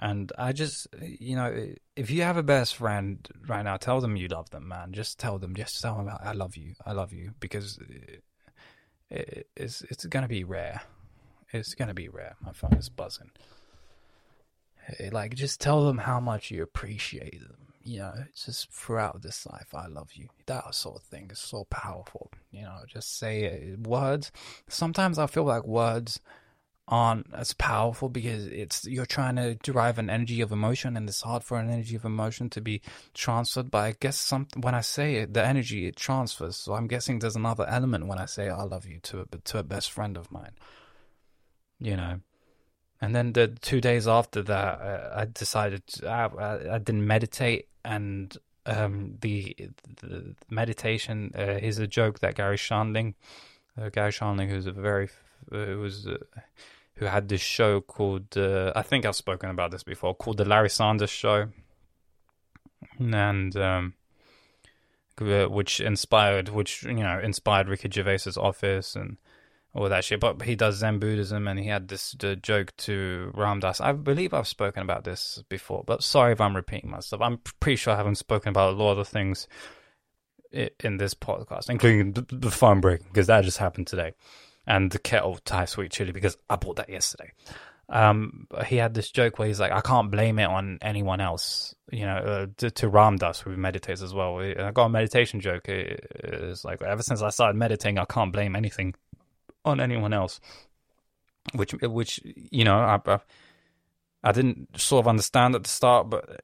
And 0.01 0.33
I 0.39 0.53
just, 0.53 0.87
you 1.01 1.37
know, 1.37 1.75
if 1.97 2.11
you 2.11 2.23
have 2.23 2.39
a 2.39 2.43
best 2.43 2.77
friend 2.77 3.29
right 3.47 3.63
now, 3.63 3.77
tell 3.77 4.01
them 4.01 4.17
you 4.17 4.27
love 4.27 4.49
them, 4.49 4.67
man. 4.67 4.93
Just 4.93 5.19
tell 5.19 5.39
them, 5.39 5.55
just 5.55 5.83
tell 5.83 5.99
them 5.99 6.09
I 6.23 6.33
love 6.33 6.57
you, 6.57 6.75
I 6.87 6.93
love 6.93 7.13
you, 7.13 7.35
because 7.41 7.79
it, 9.11 9.47
it's 9.55 9.83
it's 9.83 10.07
gonna 10.07 10.29
be 10.29 10.45
rare. 10.45 10.81
It's 11.53 11.75
gonna 11.75 11.95
be 11.95 12.09
rare. 12.09 12.37
My 12.41 12.53
phone 12.53 12.73
is 12.73 12.89
buzzing 12.89 13.33
Eh, 14.99 15.11
like 15.13 15.35
just 15.35 15.61
tell 15.61 15.85
them 15.85 15.99
how 15.99 16.21
much 16.21 16.51
you 16.51 16.63
appreciate 16.63 17.41
them 17.41 17.57
you 17.85 17.99
know 17.99 18.15
just 18.35 18.71
throughout 18.71 19.23
this 19.23 19.47
life 19.47 19.75
i 19.75 19.87
love 19.87 20.11
you. 20.15 20.29
That 20.47 20.75
sort 20.75 20.97
of 20.97 21.03
thing 21.03 21.31
is 21.33 21.39
so 21.39 21.65
powerful 21.65 22.31
you 22.51 22.63
know 22.63 22.79
just 22.87 23.19
say 23.19 23.45
it. 23.45 23.81
words. 23.87 24.33
Sometimes 24.69 25.19
i 25.19 25.27
feel 25.27 25.45
like 25.45 25.65
words 25.65 26.21
aren't 26.89 27.27
as 27.33 27.55
powerful 27.55 28.09
because 28.09 28.47
it's 28.49 28.85
you're 28.87 29.07
trying 29.07 29.37
to 29.37 29.55
derive 29.63 29.99
an 29.99 30.11
energy 30.11 30.41
of 30.41 30.51
emotion 30.51 30.97
and 30.97 31.09
it's 31.09 31.23
hard 31.23 31.45
for 31.45 31.59
an 31.59 31.71
energy 31.71 31.95
of 31.95 32.05
emotion 32.05 32.51
to 32.51 32.61
be 32.61 32.83
transferred 33.15 33.71
but 33.71 33.79
i 33.79 33.95
guess 34.01 34.19
some 34.19 34.47
when 34.61 34.75
i 34.75 34.81
say 34.81 35.15
it 35.17 35.33
the 35.33 35.45
energy 35.45 35.87
it 35.87 35.97
transfers. 35.97 36.57
So 36.57 36.75
i'm 36.75 36.89
guessing 36.89 37.21
there's 37.21 37.37
another 37.37 37.67
element 37.69 38.09
when 38.09 38.19
i 38.19 38.27
say 38.27 38.49
i 38.49 38.63
love 38.65 38.85
you 38.85 38.99
to 39.05 39.21
a, 39.21 39.27
to 39.45 39.59
a 39.59 39.63
best 39.63 39.93
friend 39.93 40.17
of 40.17 40.31
mine 40.33 40.53
you 41.79 41.97
know 41.97 42.21
and 43.03 43.15
then 43.15 43.33
the 43.33 43.49
two 43.49 43.81
days 43.81 44.07
after 44.07 44.43
that, 44.43 44.81
uh, 44.81 45.11
I 45.15 45.25
decided 45.25 45.83
I, 46.07 46.29
I, 46.71 46.79
didn't 46.79 47.05
meditate, 47.05 47.67
and 47.85 48.35
um, 48.65 49.19
the, 49.21 49.57
the 50.01 50.37
meditation 50.49 51.33
uh, 51.37 51.59
is 51.61 51.79
a 51.79 51.89
joke 51.89 52.21
that 52.21 52.37
Garry 52.37 52.57
Shandling, 52.57 53.15
uh, 53.77 53.89
Garry 53.89 54.13
Shandling, 54.13 54.49
who's 54.49 54.67
a 54.67 54.73
very 54.73 55.11
who 55.51 55.81
was 55.81 56.07
who 56.95 57.07
had 57.07 57.29
this 57.29 57.41
show 57.41 57.81
called 57.81 58.37
I 58.37 58.83
think 58.83 59.05
I've 59.05 59.17
spoken 59.17 59.51
about 59.51 59.73
this 59.73 59.83
before 59.83 60.15
called 60.15 60.37
the 60.37 60.45
Larry 60.45 60.71
Sanders 60.71 61.11
Show. 61.11 61.49
and 63.01 63.57
um, 63.57 63.95
uh, 65.21 65.47
which 65.47 65.81
inspired, 65.81 66.51
which 66.51 66.85
you 66.85 66.95
know, 66.95 67.19
inspired 67.23 67.69
Ricky 67.69 67.89
Gervais's 67.89 68.37
Office 68.37 68.95
and 68.95 69.19
all 69.75 69.89
that 69.89 70.05
shit. 70.05 70.21
But 70.21 70.43
he 70.43 70.55
does 70.55 70.77
Zen 70.77 70.99
Buddhism, 70.99 71.49
and 71.49 71.59
he 71.59 71.67
had 71.67 71.89
this 71.89 72.15
joke 72.43 72.77
to 72.79 73.31
Ram 73.35 73.61
Dass. 73.61 73.81
I 73.81 73.93
believe 73.93 74.35
I've 74.35 74.49
spoken 74.49 74.83
about 74.83 75.05
this 75.05 75.43
before, 75.49 75.85
but 75.87 76.03
sorry 76.03 76.33
if 76.33 76.41
I'm 76.41 76.57
repeating 76.57 76.91
myself. 76.91 77.23
I'm 77.23 77.39
pretty 77.61 77.77
sure 77.77 77.95
I 77.95 77.97
haven't 77.97 78.17
spoken 78.17 78.51
about 78.51 78.75
a 78.75 78.77
lot 78.77 78.99
of 78.99 79.09
things 79.09 79.49
in 80.53 80.99
this 80.99 81.15
podcast, 81.15 81.71
including 81.71 82.13
the, 82.13 82.51
phone 82.51 82.81
break 82.81 83.03
because 83.05 83.27
that 83.29 83.45
just 83.45 83.59
happened 83.59 83.87
today, 83.87 84.13
and 84.67 84.91
the 84.91 84.99
kettle 84.99 85.39
Thai 85.45 85.65
sweet 85.65 85.93
chili 85.93 86.13
because 86.13 86.37
I 86.51 86.57
bought 86.57 86.77
that 86.77 86.91
yesterday. 86.91 87.33
Um, 87.89 88.47
he 88.67 88.77
had 88.77 88.95
this 88.95 89.11
joke 89.11 89.39
where 89.39 89.49
he's 89.49 89.61
like, 89.61 89.73
I 89.73 89.83
can't 89.83 90.11
blame 90.11 90.39
it 90.39 90.47
on 90.47 90.79
anyone 90.81 91.21
else, 91.21 91.75
you 91.91 92.07
know, 92.07 92.17
uh, 92.17 92.47
to, 92.59 92.71
to 92.71 92.89
Ram 92.89 93.17
Dass, 93.17 93.41
who 93.41 93.55
meditates 93.55 94.01
as 94.01 94.15
well. 94.15 94.39
I 94.39 94.71
got 94.71 94.87
a 94.87 94.89
meditation 94.89 95.41
joke. 95.41 95.69
It's 95.69 96.65
like, 96.65 96.81
ever 96.81 97.03
since 97.03 97.21
I 97.21 97.29
started 97.29 97.59
meditating, 97.59 97.99
I 97.99 98.07
can't 98.07 98.33
blame 98.33 98.57
anything 98.57 98.95
on 99.65 99.81
anyone 99.81 100.13
else. 100.13 100.41
Which, 101.55 101.73
which, 101.73 102.21
you 102.25 102.65
know, 102.65 102.77
I, 102.77 103.01
I, 103.05 103.19
I 104.23 104.33
didn't 104.33 104.81
sort 104.81 105.05
of 105.05 105.09
understand 105.09 105.55
at 105.55 105.65
the 105.65 105.69
start, 105.69 106.09
but 106.09 106.41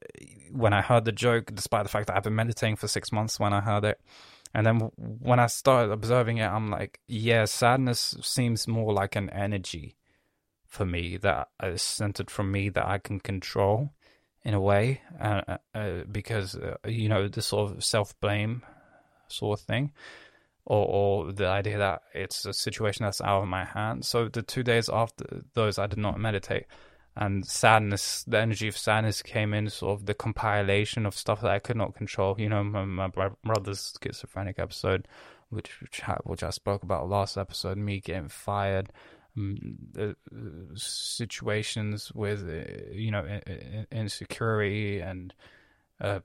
when 0.51 0.73
I 0.73 0.83
heard 0.83 1.05
the 1.05 1.13
joke, 1.13 1.53
despite 1.55 1.85
the 1.85 1.89
fact 1.89 2.09
that 2.09 2.17
I've 2.17 2.25
been 2.25 2.35
meditating 2.35 2.77
for 2.77 2.89
six 2.89 3.13
months 3.13 3.39
when 3.39 3.53
I 3.53 3.61
heard 3.61 3.85
it, 3.85 4.01
and 4.55 4.67
then 4.67 4.79
when 4.97 5.39
I 5.39 5.47
started 5.47 5.93
observing 5.93 6.39
it, 6.39 6.47
I'm 6.47 6.71
like, 6.71 7.01
yeah, 7.07 7.45
sadness 7.45 8.17
seems 8.23 8.67
more 8.67 8.93
like 8.93 9.15
an 9.15 9.31
energy 9.31 9.97
for 10.67 10.85
me 10.85 11.17
that 11.19 11.49
is 11.63 11.83
centered 11.83 12.31
from 12.31 12.51
me 12.51 12.69
that 12.71 12.87
I 12.87 12.99
can 12.99 13.21
control 13.21 13.93
in 14.45 14.55
a 14.55 14.61
way, 14.61 15.03
uh, 15.21 15.43
uh, 15.49 15.59
uh 15.75 16.05
because 16.11 16.55
uh, 16.55 16.77
you 16.87 17.09
know 17.09 17.29
the 17.29 17.43
sort 17.43 17.71
of 17.71 17.85
self 17.85 18.19
blame 18.21 18.63
sort 19.29 19.59
of 19.61 19.67
thing, 19.67 19.93
or, 20.69 20.87
or 20.87 21.33
the 21.33 21.47
idea 21.47 21.79
that 21.79 22.03
it's 22.13 22.45
a 22.45 22.53
situation 22.53 23.05
that's 23.05 23.23
out 23.23 23.43
of 23.43 23.49
my 23.49 23.65
hands. 23.65 24.07
So 24.07 24.29
the 24.29 24.43
two 24.43 24.63
days 24.63 24.91
after 24.91 25.43
those, 25.55 25.79
I 25.79 25.87
did 25.87 25.99
not 25.99 26.21
meditate, 26.21 26.67
and 27.17 27.45
sadness, 27.47 28.23
the 28.25 28.39
energy 28.39 28.69
of 28.69 28.77
sadness 28.77 29.23
came 29.23 29.55
in, 29.55 29.71
sort 29.71 29.99
of 29.99 30.07
the 30.07 30.13
compilation 30.13 31.07
of 31.07 31.17
stuff 31.17 31.41
that 31.41 31.51
I 31.51 31.59
could 31.59 31.79
not 31.79 31.95
control. 31.95 32.37
You 32.39 32.51
know, 32.51 32.63
my, 32.63 32.85
my 32.85 33.31
brother's 33.43 33.95
schizophrenic 34.03 34.59
episode, 34.59 35.09
which 35.49 35.81
which 36.25 36.43
I, 36.43 36.51
spoke 36.51 36.83
about 36.83 37.09
last 37.09 37.39
episode, 37.39 37.79
me 37.79 38.01
getting 38.01 38.29
fired 38.29 38.93
uh, 39.99 40.13
situations 40.75 42.13
with 42.13 42.47
uh, 42.47 42.93
you 42.93 43.11
know 43.11 43.41
insecurity 43.91 45.01
and 45.01 45.33
uh, 46.01 46.21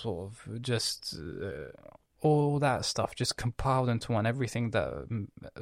sort 0.00 0.30
of 0.30 0.62
just 0.62 1.14
uh, 1.18 1.70
all 2.26 2.58
that 2.58 2.84
stuff 2.84 3.14
just 3.14 3.36
compiled 3.36 3.88
into 3.88 4.12
one. 4.12 4.26
Everything 4.26 4.70
that 4.70 5.06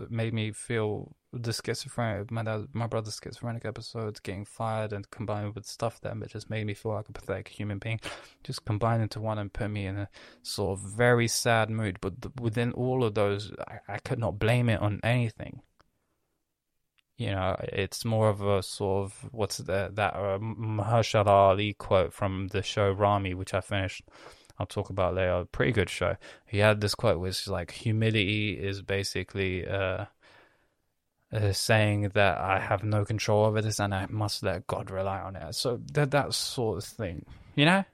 made 0.09 0.33
me 0.33 0.53
feel 0.53 1.15
the 1.33 1.53
schizophrenic, 1.53 2.31
my 2.31 2.43
dad, 2.43 2.69
my 2.73 2.87
brother's 2.87 3.19
schizophrenic 3.23 3.65
episodes, 3.65 4.21
getting 4.21 4.45
fired, 4.45 4.93
and 4.93 5.11
combined 5.11 5.55
with 5.55 5.67
stuff 5.67 6.01
that 6.01 6.17
just 6.29 6.51
made 6.51 6.67
me 6.67 6.75
feel 6.75 6.93
like 6.93 7.09
a 7.09 7.13
pathetic 7.13 7.49
human 7.49 7.79
being, 7.79 8.01
just 8.45 8.65
combined 8.65 9.03
into 9.03 9.21
one 9.21 9.39
and 9.39 9.53
put 9.53 9.69
me 9.69 9.87
in 9.87 9.99
a 9.99 10.09
sort 10.43 10.79
of 10.79 10.85
very 10.85 11.29
sad 11.29 11.71
mood. 11.71 11.99
But 12.01 12.15
within 12.41 12.73
all 12.73 13.05
of 13.05 13.15
those, 13.15 13.53
I, 13.69 13.95
I 13.95 13.99
could 13.99 14.19
not 14.19 14.39
blame 14.39 14.69
it 14.69 14.81
on 14.81 15.01
anything 15.03 15.61
you 17.17 17.31
know, 17.31 17.57
it's 17.61 18.05
more 18.05 18.29
of 18.29 18.43
a 18.43 18.63
sort 18.63 19.05
of 19.05 19.29
what's 19.31 19.59
the, 19.59 19.91
that 19.95 20.15
uh, 20.15 20.39
Mahershala 20.41 21.29
Ali 21.29 21.75
quote 21.75 22.13
from 22.13 22.49
the 22.49 22.63
show 22.63 22.91
Ramy, 22.91 23.35
which 23.35 23.55
I 23.55 23.61
finished. 23.61 24.03
I'll 24.59 24.67
talk 24.67 24.91
about 24.91 25.15
later. 25.15 25.45
Pretty 25.51 25.73
good 25.73 25.91
show. 25.91 26.17
He 26.47 26.59
had 26.59 26.81
this 26.81 26.95
quote, 26.95 27.21
which 27.21 27.43
is 27.43 27.49
like, 27.49 27.73
"Humility 27.73 28.53
is 28.53 28.83
basically 28.83 29.67
uh, 29.67 30.07
uh, 31.33 31.53
saying 31.53 32.11
that 32.15 32.39
I 32.39 32.61
have 32.61 32.85
no 32.85 33.05
control 33.05 33.45
over 33.47 33.61
this, 33.61 33.81
and 33.81 33.95
I 33.95 34.07
must 34.09 34.43
let 34.43 34.67
God 34.67 34.91
rely 34.91 35.21
on 35.21 35.37
it." 35.37 35.55
So 35.55 35.81
that 35.93 36.13
that 36.13 36.35
sort 36.35 36.79
of 36.79 36.85
thing, 36.85 37.27
you 37.55 37.65
know. 37.65 37.85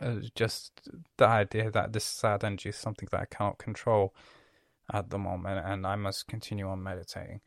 Uh, 0.00 0.20
just 0.36 0.88
the 1.16 1.26
idea 1.26 1.72
that 1.72 1.92
this 1.92 2.04
sad 2.04 2.44
energy 2.44 2.68
is 2.68 2.76
something 2.76 3.08
that 3.10 3.20
I 3.20 3.24
cannot 3.24 3.58
control 3.58 4.14
at 4.92 5.10
the 5.10 5.18
moment, 5.18 5.64
and 5.66 5.86
I 5.86 5.96
must 5.96 6.28
continue 6.28 6.68
on 6.68 6.82
meditating. 6.82 7.40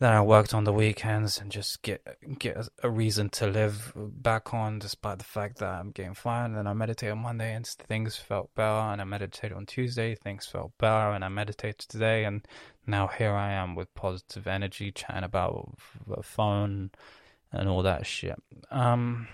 Then 0.00 0.14
I 0.14 0.22
worked 0.22 0.54
on 0.54 0.64
the 0.64 0.72
weekends 0.72 1.38
and 1.38 1.52
just 1.52 1.82
get 1.82 2.02
get 2.38 2.56
a 2.82 2.88
reason 2.88 3.28
to 3.30 3.46
live 3.46 3.92
back 3.94 4.54
on, 4.54 4.78
despite 4.78 5.18
the 5.18 5.24
fact 5.24 5.58
that 5.58 5.68
I'm 5.68 5.90
getting 5.90 6.14
fired. 6.14 6.46
And 6.46 6.56
then 6.56 6.66
I 6.66 6.72
meditate 6.72 7.10
on 7.10 7.18
Monday, 7.18 7.52
and 7.54 7.66
things 7.66 8.16
felt 8.16 8.48
better. 8.54 8.92
And 8.92 9.02
I 9.02 9.04
meditated 9.04 9.54
on 9.54 9.66
Tuesday, 9.66 10.14
things 10.14 10.46
felt 10.46 10.72
better. 10.78 11.10
And 11.10 11.22
I 11.22 11.28
meditated 11.28 11.80
today, 11.80 12.24
and 12.24 12.48
now 12.86 13.08
here 13.08 13.34
I 13.34 13.52
am 13.52 13.74
with 13.74 13.92
positive 13.94 14.46
energy, 14.46 14.90
chatting 14.90 15.22
about 15.22 15.74
the 16.06 16.22
phone 16.22 16.92
and 17.52 17.68
all 17.68 17.82
that 17.82 18.06
shit. 18.06 18.42
Um, 18.70 19.28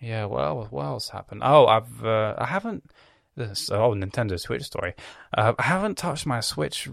yeah. 0.00 0.24
Well, 0.24 0.66
what 0.70 0.84
else 0.84 1.10
happened? 1.10 1.42
Oh, 1.44 1.66
I've 1.66 2.02
uh, 2.02 2.36
I 2.38 2.46
haven't 2.46 2.90
this 3.36 3.70
oh 3.70 3.90
Nintendo 3.90 4.40
Switch 4.40 4.62
story. 4.62 4.94
Uh, 5.36 5.52
I 5.58 5.62
haven't 5.64 5.98
touched 5.98 6.24
my 6.24 6.40
Switch 6.40 6.88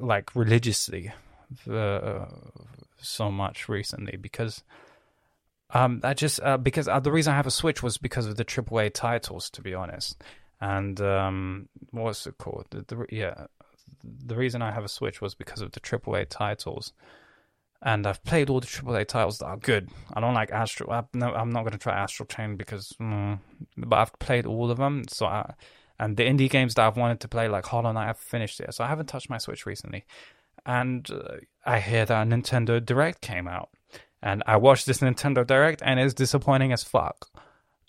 like 0.00 0.34
religiously 0.34 1.12
so 1.66 3.30
much 3.30 3.68
recently 3.68 4.16
because 4.16 4.62
um 5.70 6.00
I 6.02 6.14
just 6.14 6.40
uh, 6.42 6.56
because 6.56 6.88
uh, 6.88 7.00
the 7.00 7.12
reason 7.12 7.32
I 7.32 7.36
have 7.36 7.46
a 7.46 7.50
Switch 7.50 7.82
was 7.82 7.98
because 7.98 8.26
of 8.26 8.36
the 8.36 8.44
AAA 8.44 8.94
titles 8.94 9.50
to 9.50 9.62
be 9.62 9.74
honest. 9.74 10.22
And 10.60 11.00
um 11.00 11.68
what's 11.90 12.26
it 12.26 12.38
called? 12.38 12.66
The, 12.70 12.82
the, 12.82 13.06
yeah, 13.10 13.46
the 14.02 14.36
reason 14.36 14.62
I 14.62 14.70
have 14.72 14.84
a 14.84 14.88
Switch 14.88 15.20
was 15.20 15.34
because 15.34 15.60
of 15.60 15.72
the 15.72 15.80
AAA 15.80 16.28
titles 16.28 16.92
and 17.82 18.06
I've 18.06 18.22
played 18.22 18.48
all 18.48 18.60
the 18.60 18.66
AAA 18.66 19.08
titles 19.08 19.38
that 19.38 19.46
are 19.46 19.56
good. 19.56 19.90
I 20.14 20.20
don't 20.20 20.34
like 20.34 20.52
Astral. 20.52 20.92
I, 20.92 21.02
no, 21.14 21.34
I'm 21.34 21.50
not 21.50 21.62
going 21.62 21.72
to 21.72 21.78
try 21.78 21.98
Astral 21.98 22.28
Chain 22.28 22.56
because, 22.56 22.94
mm, 23.00 23.40
but 23.76 23.96
I've 23.96 24.18
played 24.20 24.46
all 24.46 24.70
of 24.70 24.78
them. 24.78 25.02
So 25.08 25.26
I, 25.26 25.54
and 26.02 26.16
the 26.16 26.24
indie 26.24 26.50
games 26.50 26.74
that 26.74 26.84
I've 26.84 26.96
wanted 26.96 27.20
to 27.20 27.28
play, 27.28 27.46
like 27.46 27.64
Hollow 27.64 27.92
Knight, 27.92 28.08
I've 28.08 28.18
finished 28.18 28.58
it. 28.58 28.74
So 28.74 28.82
I 28.82 28.88
haven't 28.88 29.06
touched 29.06 29.30
my 29.30 29.38
Switch 29.38 29.66
recently. 29.66 30.04
And 30.66 31.08
uh, 31.08 31.36
I 31.64 31.78
hear 31.78 32.04
that 32.04 32.26
Nintendo 32.26 32.84
Direct 32.84 33.20
came 33.20 33.46
out, 33.46 33.70
and 34.20 34.42
I 34.44 34.56
watched 34.56 34.86
this 34.86 34.98
Nintendo 34.98 35.46
Direct, 35.46 35.80
and 35.84 36.00
it's 36.00 36.12
disappointing 36.12 36.72
as 36.72 36.82
fuck. 36.82 37.28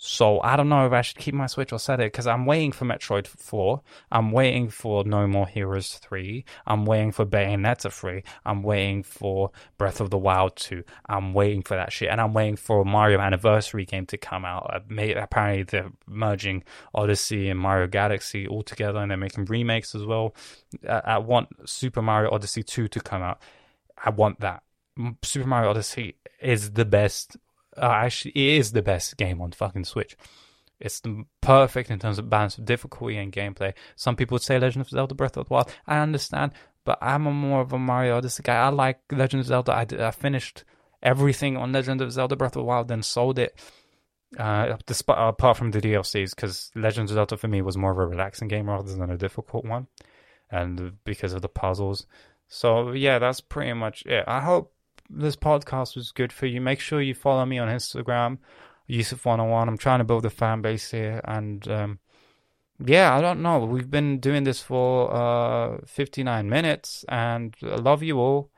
So 0.06 0.42
I 0.42 0.58
don't 0.58 0.68
know 0.68 0.86
if 0.86 0.92
I 0.92 1.02
should 1.02 1.18
keep 1.18 1.34
my 1.34 1.46
Switch 1.46 1.72
or 1.72 1.80
set 1.80 2.02
it 2.02 2.12
because 2.12 2.28
I'm 2.28 2.46
waiting 2.46 2.74
for 2.74 2.84
Metroid 2.84 3.26
4. 3.26 3.82
I'm 4.12 4.34
waiting 4.34 4.68
for 4.68 5.06
No 5.06 5.26
More 5.28 5.48
Heroes 5.48 5.94
3. 5.94 6.44
I'm 6.68 6.84
waiting 6.84 7.14
for 7.14 7.26
Bayonetta 7.26 7.90
3. 7.90 8.22
I'm 8.46 8.64
waiting 8.64 9.04
for 9.04 9.52
Breath 9.78 10.02
of 10.02 10.10
the 10.10 10.18
Wild 10.18 10.58
2. 10.58 10.84
I'm 11.08 11.34
waiting 11.34 11.62
for 11.62 11.76
that 11.76 11.94
shit. 11.94 12.10
And 12.10 12.20
I'm 12.20 12.34
waiting 12.34 12.58
for 12.58 12.82
a 12.82 12.86
Mario 12.86 13.20
Anniversary 13.20 13.86
game 13.86 14.06
to 14.08 14.18
come 14.18 14.44
out. 14.44 14.70
Uh, 14.74 15.04
apparently, 15.16 15.64
they're 15.64 15.94
merging 16.06 16.66
Odyssey 16.94 17.48
and 17.48 17.58
Mario 17.58 17.88
Galaxy 17.88 18.46
all 18.46 18.62
together 18.62 19.00
and 19.00 19.10
they're 19.10 19.18
making 19.18 19.46
remakes 19.46 19.96
as 19.96 20.04
well. 20.04 20.36
I 20.86 21.20
want 21.20 21.48
Super 21.64 22.02
Mario 22.02 22.30
Odyssey 22.32 22.62
2 22.62 22.90
to 22.90 23.00
come 23.00 23.22
out. 23.22 23.40
I 23.98 24.10
want 24.10 24.42
that. 24.42 24.64
Super 25.22 25.48
Mario 25.48 25.70
Odyssey 25.70 26.18
is 26.42 26.72
the 26.72 26.84
best 26.84 27.38
uh, 27.78 27.92
actually, 27.92 28.32
it 28.32 28.60
is 28.60 28.72
the 28.72 28.82
best 28.82 29.18
game 29.18 29.42
on 29.42 29.52
fucking 29.52 29.86
Switch. 29.86 30.16
It's 30.80 31.00
the 31.00 31.24
perfect 31.42 31.90
in 31.90 32.00
terms 32.00 32.20
of 32.20 32.30
balance 32.30 32.58
of 32.58 32.66
difficulty 32.66 33.18
and 33.18 33.32
gameplay. 33.32 33.74
Some 33.96 34.16
people 34.16 34.36
would 34.36 34.42
say 34.42 34.60
Legend 34.60 34.82
of 34.82 34.90
Zelda 34.90 35.16
Breath 35.16 35.38
of 35.38 35.48
the 35.48 35.54
Wild. 35.54 35.74
I 35.88 36.00
understand, 36.00 36.52
but 36.84 36.98
I'm 37.02 37.26
a 37.26 37.32
more 37.32 37.62
of 37.62 37.72
a 37.72 37.80
Mario 37.80 38.18
Odyssey 38.18 38.44
guy. 38.44 38.56
I 38.56 38.70
like 38.70 39.00
Legend 39.12 39.42
of 39.42 39.48
Zelda. 39.48 39.74
I, 39.74 39.86
did, 39.86 40.02
I 40.02 40.12
finished 40.12 40.66
everything 41.02 41.56
on 41.58 41.72
Legend 41.72 42.02
of 42.02 42.12
Zelda 42.12 42.36
Breath 42.36 42.56
of 42.56 42.62
the 42.62 42.66
Wild, 42.66 42.88
then 42.88 43.04
sold 43.04 43.40
it. 43.40 43.58
Uh, 44.38 44.78
despite, 44.88 45.18
apart 45.18 45.58
from 45.58 45.72
the 45.72 45.80
DLCs, 45.80 46.36
because 46.36 46.72
Legend 46.76 47.10
of 47.10 47.14
Zelda 47.14 47.38
for 47.38 47.48
me 47.48 47.62
was 47.62 47.78
more 47.78 47.92
of 47.92 48.00
a 48.00 48.06
relaxing 48.06 48.48
game 48.48 48.68
rather 48.68 48.94
than 48.94 49.12
a 49.12 49.18
difficult 49.18 49.64
one, 49.64 49.88
and 50.50 50.94
because 51.04 51.34
of 51.34 51.42
the 51.42 51.50
puzzles. 51.50 52.08
So 52.48 52.92
yeah, 52.92 53.20
that's 53.20 53.42
pretty 53.42 53.74
much 53.74 54.06
it. 54.06 54.24
I 54.28 54.42
hope 54.42 54.73
this 55.10 55.36
podcast 55.36 55.96
was 55.96 56.12
good 56.12 56.34
for 56.34 56.46
you, 56.46 56.62
make 56.62 56.80
sure 56.80 57.02
you 57.02 57.14
follow 57.14 57.46
me 57.46 57.60
on 57.60 57.68
Instagram, 57.68 58.38
Yusuf101. 58.90 59.68
I'm 59.68 59.78
trying 59.78 60.00
to 60.00 60.06
build 60.06 60.26
a 60.26 60.30
fan 60.30 60.62
base 60.62 60.92
here. 60.92 61.22
And 61.26 61.68
um, 61.68 62.00
yeah, 62.84 63.16
I 63.16 63.22
don't 63.22 63.42
know. 63.42 63.60
We've 63.60 63.90
been 63.90 64.20
doing 64.20 64.44
this 64.44 64.62
for 64.62 65.14
uh, 65.14 65.78
59 65.86 66.50
minutes, 66.50 67.06
and 67.08 67.56
I 67.64 67.76
love 67.76 68.04
you 68.04 68.20
all. 68.20 68.50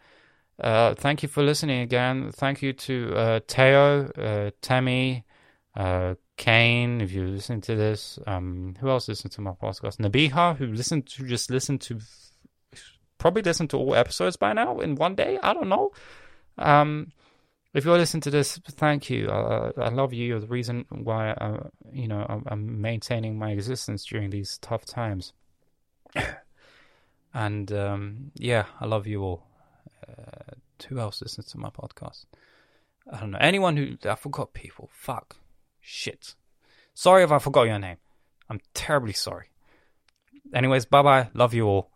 Uh, 0.59 0.95
thank 0.95 1.21
you 1.21 1.29
for 1.29 1.43
listening 1.43 1.81
again. 1.81 2.31
Thank 2.31 2.61
you 2.61 2.73
to 2.73 3.13
uh, 3.15 3.39
Teo, 3.45 4.05
uh, 4.11 4.51
Temi, 4.61 5.25
uh, 5.75 6.15
Kane, 6.37 7.01
if 7.01 7.11
you 7.11 7.27
listen 7.27 7.61
to 7.61 7.75
this. 7.75 8.17
Um, 8.25 8.75
who 8.79 8.89
else 8.89 9.07
listened 9.07 9.33
to 9.33 9.41
my 9.41 9.51
podcast? 9.51 9.97
Nabiha, 9.97 10.57
who 10.57 10.67
listened 10.67 11.07
to 11.07 11.27
just 11.27 11.49
listened 11.49 11.81
to 11.81 11.99
probably 13.17 13.41
listened 13.41 13.69
to 13.71 13.77
all 13.77 13.95
episodes 13.95 14.37
by 14.37 14.53
now 14.53 14.79
in 14.79 14.95
one 14.95 15.15
day. 15.15 15.39
I 15.41 15.53
don't 15.53 15.69
know. 15.69 15.91
Um, 16.57 17.11
if 17.73 17.83
you're 17.83 17.97
listening 17.97 18.21
to 18.21 18.31
this, 18.31 18.57
thank 18.57 19.09
you. 19.09 19.27
Uh, 19.27 19.71
I 19.77 19.89
love 19.89 20.13
you. 20.13 20.25
You're 20.25 20.39
the 20.39 20.47
reason 20.47 20.85
why 20.89 21.31
I, 21.31 21.57
you 21.91 22.07
know 22.07 22.25
I'm, 22.27 22.43
I'm 22.47 22.81
maintaining 22.81 23.37
my 23.37 23.51
existence 23.51 24.05
during 24.05 24.29
these 24.29 24.57
tough 24.59 24.85
times. 24.85 25.33
and 27.33 27.71
um, 27.73 28.31
yeah, 28.35 28.65
I 28.79 28.85
love 28.85 29.07
you 29.07 29.21
all. 29.21 29.43
Uh, 30.07 30.55
who 30.87 30.99
else 30.99 31.21
listens 31.21 31.47
to 31.47 31.57
my 31.57 31.69
podcast? 31.69 32.25
I 33.11 33.19
don't 33.19 33.31
know. 33.31 33.37
Anyone 33.41 33.75
who 33.77 33.97
I 34.09 34.15
forgot 34.15 34.53
people. 34.53 34.89
Fuck. 34.93 35.35
Shit. 35.81 36.35
Sorry 36.93 37.23
if 37.23 37.31
I 37.31 37.39
forgot 37.39 37.63
your 37.63 37.79
name. 37.79 37.97
I'm 38.49 38.61
terribly 38.73 39.13
sorry. 39.13 39.47
Anyways, 40.53 40.85
bye 40.85 41.01
bye. 41.01 41.29
Love 41.33 41.53
you 41.53 41.67
all. 41.67 41.89